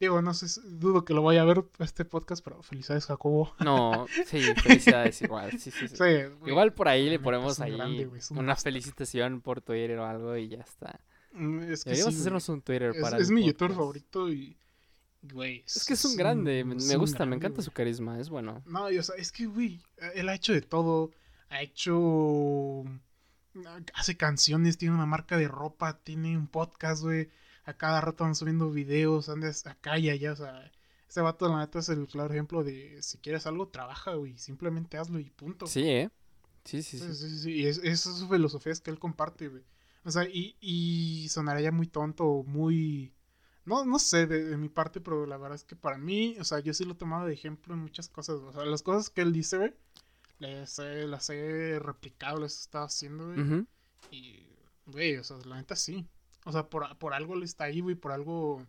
Digo, 0.00 0.22
no 0.22 0.32
sé, 0.32 0.60
dudo 0.64 1.04
que 1.04 1.12
lo 1.12 1.22
vaya 1.22 1.42
a 1.42 1.44
ver 1.44 1.64
este 1.80 2.04
podcast, 2.04 2.44
pero 2.44 2.62
felicidades, 2.62 3.06
Jacobo. 3.06 3.52
No, 3.58 4.06
sí, 4.26 4.40
felicidades 4.62 5.20
igual. 5.22 5.58
Sí, 5.58 5.72
sí, 5.72 5.88
sí. 5.88 5.96
igual 6.46 6.72
por 6.72 6.88
ahí 6.88 7.10
le 7.10 7.18
ponemos 7.18 7.60
ahí 7.60 7.76
una 8.30 8.56
felicitación 8.56 9.40
por 9.40 9.60
Twitter 9.60 9.98
o 9.98 10.06
algo 10.06 10.36
y 10.36 10.48
ya 10.48 10.60
está. 10.60 11.00
Mm, 11.32 11.64
es 11.64 11.84
que 11.84 11.90
Deberíamos 11.90 12.20
hacernos 12.20 12.48
un 12.48 12.62
Twitter 12.62 12.92
es, 12.94 13.02
para. 13.02 13.18
Es 13.18 13.30
mi 13.30 13.44
youtuber 13.44 13.72
favorito 13.72 14.30
y. 14.30 14.56
Güey. 15.20 15.64
Es, 15.66 15.84
que 15.84 15.94
es 15.94 16.04
un 16.04 16.16
grande, 16.16 16.64
me, 16.64 16.96
gusta, 16.96 17.26
me 17.26 17.34
encanta 17.34 17.60
su 17.60 17.72
carisma, 17.72 18.20
es 18.20 18.30
bueno. 18.30 18.62
No, 18.66 18.84
o 18.84 19.02
sea, 19.02 19.16
es 19.16 19.32
que, 19.32 19.46
güey, 19.46 19.82
él 20.14 20.28
ha 20.28 20.34
hecho 20.34 20.52
de 20.52 20.62
todo. 20.62 21.10
Ha 21.48 21.62
hecho 21.62 22.84
hace 23.94 24.16
canciones, 24.16 24.78
tiene 24.78 24.94
una 24.94 25.06
marca 25.06 25.36
de 25.36 25.48
ropa, 25.48 25.98
tiene 26.02 26.36
un 26.36 26.48
podcast, 26.48 27.02
güey. 27.02 27.30
A 27.64 27.74
cada 27.74 28.00
rato 28.00 28.24
van 28.24 28.34
subiendo 28.34 28.70
videos, 28.70 29.28
andas 29.28 29.66
acá 29.66 29.98
y 29.98 30.10
allá, 30.10 30.32
o 30.32 30.36
sea. 30.36 30.72
Este 31.08 31.22
vato, 31.22 31.48
la 31.48 31.60
neta, 31.60 31.78
es 31.78 31.88
el 31.88 32.06
claro 32.06 32.32
ejemplo 32.34 32.62
de 32.62 33.02
si 33.02 33.16
quieres 33.18 33.46
algo, 33.46 33.68
trabaja, 33.68 34.14
güey. 34.14 34.36
Simplemente 34.38 34.98
hazlo 34.98 35.18
y 35.18 35.30
punto. 35.30 35.66
Sí, 35.66 35.88
¿eh? 35.88 36.10
Sí, 36.64 36.82
sí, 36.82 36.98
sí. 36.98 37.14
sí, 37.14 37.38
sí, 37.38 37.52
Y 37.52 37.66
es, 37.66 37.78
esa 37.78 38.10
es 38.10 38.16
su 38.16 38.28
filosofía 38.28 38.72
es 38.72 38.80
que 38.80 38.90
él 38.90 38.98
comparte, 38.98 39.48
güey. 39.48 39.64
O 40.04 40.10
sea, 40.10 40.24
y, 40.24 40.56
y 40.60 41.28
sonaría 41.30 41.72
muy 41.72 41.86
tonto, 41.86 42.44
muy... 42.46 43.14
No, 43.64 43.84
no 43.84 43.98
sé 43.98 44.26
de, 44.26 44.56
mi 44.56 44.68
parte, 44.68 45.00
pero 45.00 45.26
la 45.26 45.36
verdad 45.36 45.56
es 45.56 45.64
que 45.64 45.76
para 45.76 45.98
mí, 45.98 46.36
o 46.40 46.44
sea, 46.44 46.60
yo 46.60 46.72
sí 46.72 46.84
lo 46.84 46.92
he 46.92 46.96
tomado 46.96 47.26
de 47.26 47.34
ejemplo 47.34 47.74
en 47.74 47.80
muchas 47.80 48.08
cosas. 48.08 48.36
O 48.36 48.52
sea, 48.52 48.64
las 48.64 48.82
cosas 48.82 49.10
que 49.10 49.20
él 49.20 49.32
dice, 49.32 49.58
güey, 49.58 49.74
he 50.40 51.78
replicado, 51.78 52.40
les 52.40 52.56
he 52.56 52.60
estado 52.60 52.84
haciendo, 52.84 53.32
güey. 53.32 53.66
Y, 54.10 54.46
güey, 54.86 55.16
o 55.16 55.24
sea, 55.24 55.36
la 55.44 55.56
neta 55.56 55.76
sí. 55.76 56.06
O 56.44 56.52
sea, 56.52 56.68
por, 56.68 56.96
por 56.98 57.14
algo 57.14 57.34
él 57.34 57.42
está 57.42 57.64
ahí, 57.64 57.80
güey, 57.80 57.94
por 57.94 58.12
algo. 58.12 58.64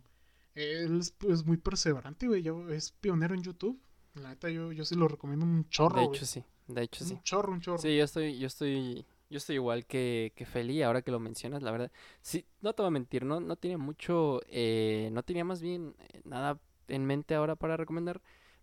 Él 0.54 0.98
es, 1.00 1.12
pues, 1.12 1.44
muy 1.46 1.56
perseverante, 1.56 2.26
güey. 2.26 2.44
Es 2.70 2.92
pionero 2.92 3.34
en 3.34 3.42
YouTube. 3.42 3.80
La 4.14 4.30
neta, 4.30 4.50
yo, 4.50 4.72
yo 4.72 4.84
sí 4.84 4.96
lo 4.96 5.08
recomiendo 5.08 5.46
un 5.46 5.68
chorro. 5.68 6.00
De 6.00 6.06
hecho, 6.06 6.26
sí. 6.26 6.44
De 6.66 6.82
hecho, 6.82 7.04
sí. 7.04 7.14
Un 7.14 7.22
chorro, 7.22 7.52
un 7.52 7.60
chorro. 7.60 7.78
Sí, 7.78 7.96
yo 7.96 8.04
estoy, 8.04 8.38
yo 8.38 8.46
estoy, 8.46 9.06
yo 9.28 9.38
estoy 9.38 9.54
igual 9.56 9.86
que, 9.86 10.32
que 10.34 10.46
Feli, 10.46 10.82
ahora 10.82 11.02
que 11.02 11.10
lo 11.10 11.20
mencionas, 11.20 11.62
la 11.62 11.70
verdad. 11.70 11.92
Sí, 12.20 12.44
no 12.60 12.72
te 12.74 12.82
voy 12.82 12.88
a 12.88 12.90
mentir, 12.90 13.24
no, 13.24 13.40
no 13.40 13.56
tiene 13.56 13.76
mucho, 13.76 14.40
eh, 14.48 15.08
no 15.12 15.22
tenía 15.22 15.44
más 15.44 15.62
bien 15.62 15.94
eh, 15.98 16.20
nada 16.24 16.60
en 16.88 17.06
mente 17.06 17.34
ahora 17.34 17.56
para 17.56 17.76
recomendar. 17.76 18.20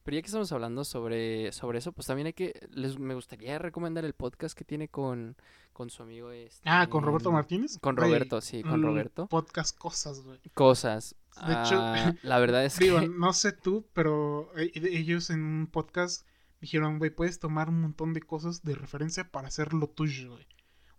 Pero 0.08 0.16
ya 0.16 0.22
que 0.22 0.28
estamos 0.28 0.50
hablando 0.54 0.86
sobre, 0.86 1.52
sobre 1.52 1.80
eso, 1.80 1.92
pues 1.92 2.08
también 2.08 2.28
hay 2.28 2.34
que. 2.34 2.58
Les, 2.72 2.98
me 2.98 3.14
gustaría 3.14 3.60
recomendar 3.60 4.06
el 4.06 4.14
podcast 4.14 4.58
que 4.58 4.64
tiene 4.64 4.88
con, 4.88 5.36
con 5.74 5.90
su 5.90 6.02
amigo. 6.02 6.32
Este, 6.32 6.62
ah, 6.64 6.88
con 6.90 7.04
Roberto 7.04 7.30
Martínez. 7.30 7.78
Con 7.82 7.98
Roberto, 7.98 8.40
sí, 8.40 8.64
con 8.64 8.82
Roberto. 8.82 9.28
Podcast 9.28 9.78
Cosas, 9.78 10.22
güey. 10.22 10.40
Cosas. 10.54 11.14
De 11.46 11.52
hecho, 11.52 11.76
ah, 11.78 12.14
la 12.24 12.40
verdad 12.40 12.64
es 12.64 12.80
digo, 12.80 13.02
no 13.02 13.34
sé 13.34 13.52
tú, 13.52 13.86
pero 13.92 14.50
e, 14.56 14.72
ellos 14.76 15.30
en 15.30 15.44
un 15.44 15.68
podcast 15.68 16.26
dijeron, 16.62 17.00
güey, 17.00 17.12
puedes 17.12 17.40
tomar 17.40 17.68
un 17.68 17.82
montón 17.82 18.14
de 18.14 18.22
cosas 18.22 18.64
de 18.64 18.76
referencia 18.76 19.30
para 19.30 19.50
hacer 19.50 19.74
lo 19.74 19.90
tuyo, 19.90 20.32
güey. 20.32 20.48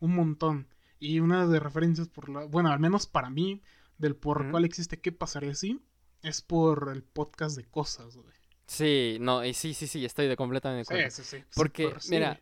Un 0.01 0.17
montón. 0.17 0.69
Y 0.99 1.21
una 1.21 1.47
de 1.47 1.61
referencias 1.61 2.09
por 2.09 2.29
la. 2.29 2.45
Bueno, 2.45 2.71
al 2.71 2.79
menos 2.79 3.07
para 3.07 3.31
mí, 3.31 3.63
del 3.97 4.17
por 4.17 4.51
cuál 4.51 4.67
existe 4.67 5.01
qué 5.01 5.13
pasaría 5.13 5.53
así, 5.53 5.81
es 6.21 6.43
por 6.43 6.91
el 6.93 7.03
podcast 7.03 7.57
de 7.57 7.65
cosas, 7.65 8.15
güey. 8.15 8.38
Sí, 8.69 9.17
no, 9.21 9.45
y 9.45 9.55
sí, 9.55 9.73
sí, 9.73 9.87
sí, 9.87 10.05
estoy 10.05 10.29
de 10.29 10.37
completamente 10.37 10.93
de 10.93 11.01
acuerdo. 11.01 11.11
Sí, 11.11 11.23
sí, 11.25 11.39
sí. 11.39 11.45
Porque, 11.57 11.91
mira, 12.11 12.39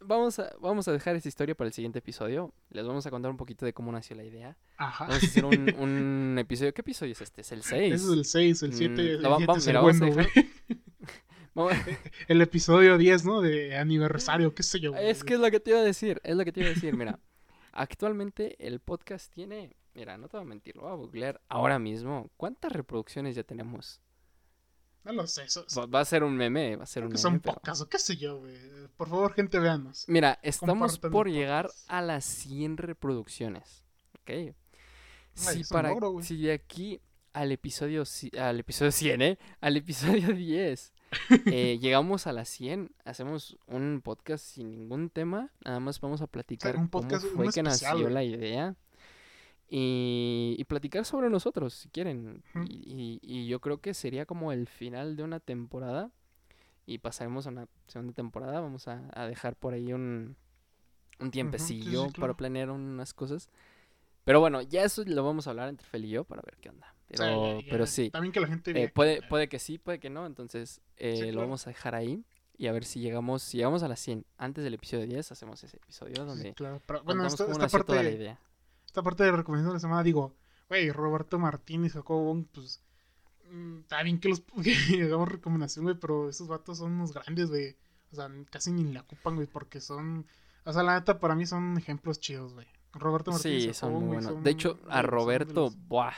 vamos 0.00 0.40
a, 0.40 0.52
vamos 0.60 0.88
a 0.88 0.92
dejar 0.92 1.14
esta 1.14 1.28
historia 1.28 1.54
para 1.54 1.68
el 1.68 1.72
siguiente 1.72 2.00
episodio. 2.00 2.52
Les 2.70 2.84
vamos 2.84 3.06
a 3.06 3.10
contar 3.10 3.30
un 3.30 3.36
poquito 3.36 3.64
de 3.64 3.72
cómo 3.72 3.92
nació 3.92 4.16
la 4.16 4.24
idea. 4.24 4.56
Ajá. 4.76 5.06
Vamos 5.06 5.22
a 5.22 5.26
hacer 5.26 5.44
un, 5.44 5.72
un 5.78 6.36
episodio. 6.36 6.74
¿Qué 6.74 6.80
episodio 6.80 7.12
es 7.12 7.20
este? 7.20 7.42
Es 7.42 7.52
el 7.52 7.62
6. 7.62 7.94
es 7.94 8.08
el 8.08 8.24
6, 8.24 8.62
el 8.64 8.72
7. 8.74 8.92
Mm, 8.92 8.98
el 8.98 9.22
vamos, 9.22 9.66
mira, 9.66 9.80
bueno, 9.80 10.06
el 12.28 12.42
episodio 12.42 12.98
10, 12.98 13.24
¿no? 13.24 13.40
De 13.40 13.76
aniversario, 13.76 14.52
qué 14.54 14.64
sé 14.64 14.80
yo. 14.80 14.96
Es 14.96 15.22
que 15.22 15.34
es 15.34 15.40
lo 15.40 15.48
que 15.48 15.60
te 15.60 15.70
iba 15.70 15.78
a 15.78 15.84
decir, 15.84 16.20
es 16.24 16.36
lo 16.36 16.44
que 16.44 16.52
te 16.52 16.60
iba 16.60 16.70
a 16.70 16.74
decir, 16.74 16.96
mira. 16.96 17.20
Actualmente 17.70 18.56
el 18.66 18.80
podcast 18.80 19.32
tiene, 19.32 19.76
mira, 19.94 20.16
no 20.18 20.28
te 20.28 20.36
voy 20.36 20.44
a 20.44 20.48
mentir, 20.48 20.74
lo 20.74 20.82
voy 20.82 20.92
a 20.92 20.96
googlear 20.96 21.40
ahora 21.48 21.78
mismo. 21.78 22.32
¿Cuántas 22.36 22.72
reproducciones 22.72 23.36
ya 23.36 23.44
tenemos? 23.44 24.00
No 25.08 25.14
lo 25.14 25.26
sé. 25.26 25.44
Eso, 25.44 25.64
Va 25.88 26.00
a 26.00 26.04
ser 26.04 26.22
un 26.22 26.36
meme, 26.36 26.76
va 26.76 26.82
a 26.82 26.86
ser 26.86 27.02
un 27.02 27.08
meme. 27.08 27.18
Son 27.18 27.40
pocas, 27.40 27.82
qué 27.86 27.98
sé 27.98 28.16
yo, 28.16 28.40
güey. 28.40 28.54
Por 28.94 29.08
favor, 29.08 29.32
gente, 29.32 29.58
veanos. 29.58 30.04
Mira, 30.06 30.38
estamos 30.42 30.98
por 30.98 31.30
llegar 31.30 31.70
a 31.86 32.02
las 32.02 32.26
100 32.26 32.76
reproducciones. 32.76 33.84
Ok. 34.20 34.54
Si, 35.32 35.64
para, 35.64 35.94
si 36.20 36.42
de 36.42 36.52
aquí 36.52 37.00
al 37.32 37.52
episodio, 37.52 38.04
al 38.38 38.60
episodio 38.60 38.92
100, 38.92 39.22
¿eh? 39.22 39.38
Al 39.62 39.78
episodio 39.78 40.28
10 40.34 40.92
eh, 41.46 41.78
llegamos 41.80 42.26
a 42.26 42.32
las 42.32 42.50
100, 42.50 42.94
hacemos 43.04 43.56
un 43.66 44.02
podcast 44.04 44.44
sin 44.44 44.70
ningún 44.70 45.08
tema, 45.08 45.50
nada 45.64 45.80
más 45.80 46.00
vamos 46.00 46.20
a 46.20 46.26
platicar 46.26 46.76
un 46.76 46.88
podcast, 46.88 47.24
cómo 47.24 47.44
fue 47.44 47.52
que 47.52 47.62
nació 47.62 48.10
la 48.10 48.24
idea 48.24 48.76
y, 49.68 50.64
platicar 50.68 51.04
sobre 51.04 51.30
nosotros, 51.30 51.74
si 51.74 51.88
quieren. 51.88 52.42
y, 52.66 53.46
yo 53.46 53.60
creo 53.60 53.78
que 53.80 53.94
sería 53.94 54.26
como 54.26 54.52
el 54.52 54.66
final 54.66 55.16
de 55.16 55.22
una 55.22 55.40
temporada 55.40 56.10
y 56.86 56.98
pasaremos 56.98 57.46
a 57.46 57.50
una 57.50 57.68
segunda 57.86 58.14
temporada, 58.14 58.60
vamos 58.60 58.88
a, 58.88 59.26
dejar 59.28 59.56
por 59.56 59.74
ahí 59.74 59.92
un, 59.92 60.36
un 61.20 61.30
tiempecillo 61.30 62.08
para 62.18 62.34
planear 62.34 62.70
unas 62.70 63.12
cosas. 63.12 63.50
Pero 64.24 64.40
bueno, 64.40 64.62
ya 64.62 64.84
eso 64.84 65.02
lo 65.06 65.24
vamos 65.24 65.46
a 65.46 65.50
hablar 65.50 65.68
entre 65.68 65.86
Fel 65.86 66.04
y 66.04 66.10
yo 66.10 66.24
para 66.24 66.42
ver 66.42 66.56
qué 66.60 66.70
onda. 66.70 66.94
Pero, 67.08 67.60
pero 67.70 67.86
sí. 67.86 68.10
También 68.10 68.32
que 68.32 68.40
la 68.40 68.46
gente 68.46 68.82
eh, 68.82 68.88
puede, 68.88 69.22
puede 69.22 69.48
que 69.48 69.58
sí, 69.58 69.78
puede 69.78 69.98
que 69.98 70.10
no. 70.10 70.26
Entonces 70.26 70.80
eh, 70.96 71.32
lo 71.32 71.40
vamos 71.40 71.66
a 71.66 71.70
dejar 71.70 71.94
ahí. 71.94 72.24
Y 72.56 72.66
a 72.66 72.72
ver 72.72 72.84
si 72.84 73.00
llegamos, 73.00 73.42
si 73.42 73.58
llegamos 73.58 73.82
a 73.82 73.88
las 73.88 74.00
100 74.00 74.26
antes 74.36 74.64
del 74.64 74.74
episodio 74.74 75.06
10, 75.06 75.30
hacemos 75.30 75.62
ese 75.62 75.76
episodio 75.76 76.24
donde 76.24 76.54
claro. 76.54 76.82
Pero, 76.86 77.04
bueno, 77.04 77.26
esta, 77.26 77.46
parte, 77.46 77.94
la 77.94 78.10
idea. 78.10 78.40
Esta 78.98 79.04
parte 79.04 79.22
de 79.22 79.30
recomendación 79.30 79.70
de 79.70 79.74
la 79.74 79.80
semana, 79.80 80.02
digo, 80.02 80.34
güey, 80.68 80.90
Roberto 80.90 81.38
Martínez, 81.38 81.92
Jacobo 81.92 82.44
pues 82.52 82.82
mm, 83.48 83.78
está 83.82 84.02
bien 84.02 84.18
que 84.18 84.28
los 84.28 84.40
que 84.64 85.04
hagamos 85.04 85.28
recomendación, 85.28 85.84
güey, 85.84 85.94
pero 85.94 86.28
esos 86.28 86.48
vatos 86.48 86.78
son 86.78 86.94
unos 86.94 87.14
grandes, 87.14 87.48
güey. 87.48 87.76
O 88.10 88.16
sea, 88.16 88.28
casi 88.50 88.72
ni 88.72 88.92
la 88.92 89.02
ocupan, 89.02 89.36
güey, 89.36 89.46
porque 89.46 89.80
son... 89.80 90.26
O 90.64 90.72
sea, 90.72 90.82
la 90.82 90.98
neta, 90.98 91.20
para 91.20 91.36
mí 91.36 91.46
son 91.46 91.78
ejemplos 91.78 92.18
chidos, 92.18 92.54
güey. 92.54 92.66
Roberto 92.92 93.30
Martínez. 93.30 93.62
Sí, 93.62 93.74
son 93.74 93.92
muy 93.92 94.16
buenos. 94.16 94.42
De 94.42 94.50
hecho, 94.50 94.80
a 94.88 95.00
Roberto, 95.02 95.70
buah, 95.86 96.14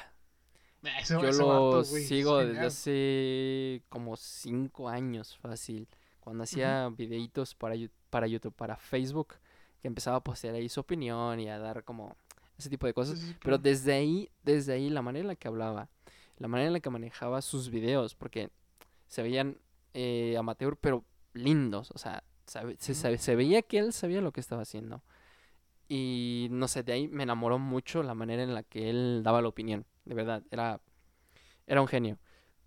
yo 1.06 1.20
lo 1.20 1.84
sigo 1.84 2.38
desde 2.38 2.60
hace 2.60 3.82
como 3.90 4.16
cinco 4.16 4.88
años 4.88 5.36
fácil. 5.36 5.86
Cuando 6.20 6.44
hacía 6.44 6.88
videitos 6.88 7.54
para, 7.54 7.74
para 8.08 8.26
YouTube, 8.26 8.54
para 8.54 8.76
Facebook, 8.76 9.34
que 9.82 9.88
empezaba 9.88 10.16
a 10.16 10.24
postear 10.24 10.54
ahí 10.54 10.70
su 10.70 10.80
opinión 10.80 11.38
y 11.40 11.50
a 11.50 11.58
dar 11.58 11.84
como 11.84 12.16
ese 12.61 12.70
tipo 12.70 12.86
de 12.86 12.94
cosas. 12.94 13.34
Pero 13.42 13.58
desde 13.58 13.92
ahí, 13.92 14.30
desde 14.42 14.74
ahí, 14.74 14.90
la 14.90 15.02
manera 15.02 15.22
en 15.22 15.28
la 15.28 15.36
que 15.36 15.48
hablaba, 15.48 15.88
la 16.38 16.48
manera 16.48 16.68
en 16.68 16.72
la 16.74 16.80
que 16.80 16.90
manejaba 16.90 17.42
sus 17.42 17.70
videos, 17.70 18.14
porque 18.14 18.50
se 19.08 19.22
veían 19.22 19.58
eh, 19.94 20.36
amateur, 20.38 20.76
pero 20.76 21.04
lindos. 21.34 21.90
O 21.92 21.98
sea, 21.98 22.24
se, 22.46 23.18
se, 23.18 23.36
veía 23.36 23.62
que 23.62 23.78
él 23.78 23.92
sabía 23.92 24.20
lo 24.20 24.32
que 24.32 24.40
estaba 24.40 24.62
haciendo. 24.62 25.02
Y 25.88 26.48
no 26.50 26.68
sé, 26.68 26.82
de 26.82 26.92
ahí 26.92 27.08
me 27.08 27.24
enamoró 27.24 27.58
mucho 27.58 28.02
la 28.02 28.14
manera 28.14 28.42
en 28.42 28.54
la 28.54 28.62
que 28.62 28.90
él 28.90 29.22
daba 29.24 29.42
la 29.42 29.48
opinión 29.48 29.84
de 30.11 30.14
verdad, 30.14 30.42
era, 30.50 30.80
era 31.66 31.80
un 31.80 31.88
genio. 31.88 32.18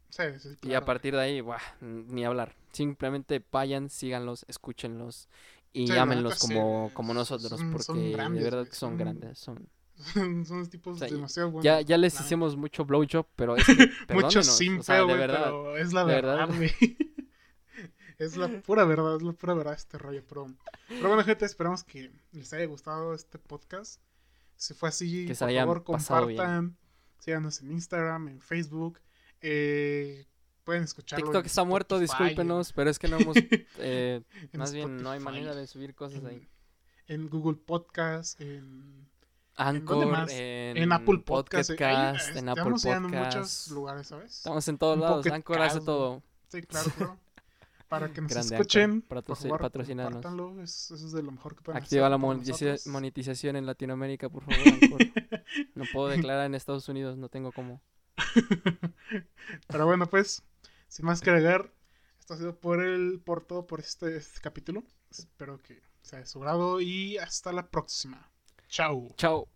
Sí, 0.09 0.23
sí, 0.39 0.55
Y 0.61 0.73
a 0.75 0.85
partir 0.85 1.13
de 1.13 1.21
ahí, 1.21 1.41
buah, 1.41 1.59
ni 1.81 2.23
hablar. 2.23 2.55
Simplemente 2.71 3.43
vayan, 3.51 3.89
síganlos, 3.89 4.45
escúchenlos 4.47 5.27
y 5.73 5.87
llámenlos 5.87 6.39
como, 6.39 6.91
como 6.93 7.13
nosotros, 7.13 7.59
porque 7.71 7.93
de 7.93 8.43
verdad 8.43 8.67
que 8.67 8.75
son, 8.75 8.97
grandes. 8.97 9.39
Son, 9.39 9.67
son 10.45 10.69
tipos 10.69 10.99
demasiado 10.99 11.51
buenos. 11.51 11.63
Ya, 11.63 11.81
ya 11.81 11.97
les 11.97 12.19
hicimos 12.19 12.55
mucho 12.55 12.85
blowjob, 12.85 13.27
pero 13.35 13.55
es 13.57 13.67
mucho 14.09 14.41
verdad, 15.07 15.45
pero 15.45 15.77
es 15.77 15.93
la 15.93 16.03
verdad, 16.03 16.49
es 18.17 18.37
la 18.37 18.47
pura 18.61 18.85
verdad, 18.85 19.15
es 19.15 19.21
la 19.23 19.33
pura 19.33 19.53
verdad 19.53 19.73
este 19.73 19.97
rollo. 19.97 20.23
Pero, 20.27 20.53
pero 20.87 21.07
bueno, 21.07 21.23
gente, 21.23 21.45
esperamos 21.45 21.83
que 21.83 22.11
les 22.31 22.51
haya 22.53 22.65
gustado 22.65 23.13
este 23.13 23.37
podcast. 23.39 24.01
Si 24.55 24.73
fue 24.73 24.89
así, 24.89 25.27
por 25.27 25.35
favor, 25.35 25.83
compartan. 25.83 26.77
Síganos 27.19 27.61
en 27.61 27.71
Instagram, 27.71 28.27
en 28.27 28.41
Facebook. 28.41 28.99
Eh, 29.41 30.25
pueden 30.63 30.83
escucharlo. 30.83 31.25
TikTok 31.25 31.45
está 31.45 31.63
muerto, 31.63 31.99
discúlpenos, 31.99 32.73
pero 32.73 32.89
es 32.89 32.99
que 32.99 33.07
no 33.07 33.17
hemos. 33.17 33.37
Eh, 33.77 34.21
más 34.53 34.73
bien, 34.73 35.01
no 35.01 35.11
hay 35.11 35.19
manera 35.19 35.55
de 35.55 35.67
subir 35.67 35.95
cosas 35.95 36.23
ahí. 36.25 36.47
En 37.07 37.29
Google 37.29 37.57
Podcast, 37.57 38.39
en. 38.39 39.12
Anchor, 39.55 40.29
en, 40.31 40.77
en, 40.77 40.91
Apple 40.91 41.19
Podcast, 41.19 41.69
en 41.69 42.49
Apple 42.49 42.63
Podcast. 42.63 42.85
en 42.85 43.03
muchos 43.03 43.67
lugares, 43.69 44.07
¿sabes? 44.07 44.37
Estamos 44.37 44.67
en 44.67 44.77
todos 44.77 44.97
lados. 44.97 45.25
Anchor 45.27 45.61
hace 45.61 45.81
todo. 45.81 46.23
Sí, 46.47 46.61
claro, 46.63 46.91
claro. 46.97 47.19
Para 47.93 48.11
que 48.11 48.21
nos 48.21 48.35
escuchen, 48.35 49.03
por 49.03 49.23
favor, 49.23 49.71
compártanlo. 49.71 50.59
Eso 50.63 50.95
es 50.95 51.11
de 51.11 51.21
lo 51.21 51.31
mejor 51.31 51.55
que 51.55 51.61
pueden 51.61 51.79
Activa 51.79 52.09
la 52.09 52.17
monetización 52.17 53.55
en 53.55 53.67
Latinoamérica, 53.67 54.29
por 54.29 54.43
favor. 54.43 54.57
no 55.75 55.83
puedo 55.93 56.07
declarar 56.07 56.47
en 56.47 56.55
Estados 56.55 56.89
Unidos, 56.89 57.17
no 57.17 57.29
tengo 57.29 57.51
cómo. 57.51 57.83
Pero 59.67 59.85
bueno, 59.85 60.07
pues, 60.07 60.41
sin 60.87 61.05
más 61.05 61.21
que 61.21 61.29
agregar, 61.29 61.71
esto 62.19 62.33
ha 62.33 62.37
sido 62.37 62.59
por 62.59 62.83
el 62.83 63.21
por 63.23 63.43
todo 63.45 63.67
por 63.67 63.79
este, 63.79 64.17
este 64.17 64.41
capítulo. 64.41 64.83
Espero 65.11 65.61
que 65.61 65.79
sea 66.01 66.17
de 66.17 66.25
su 66.25 66.39
grado 66.39 66.81
y 66.81 67.17
hasta 67.19 67.51
la 67.51 67.69
próxima. 67.69 68.32
Ciao. 68.73 69.07
Ciao. 69.17 69.52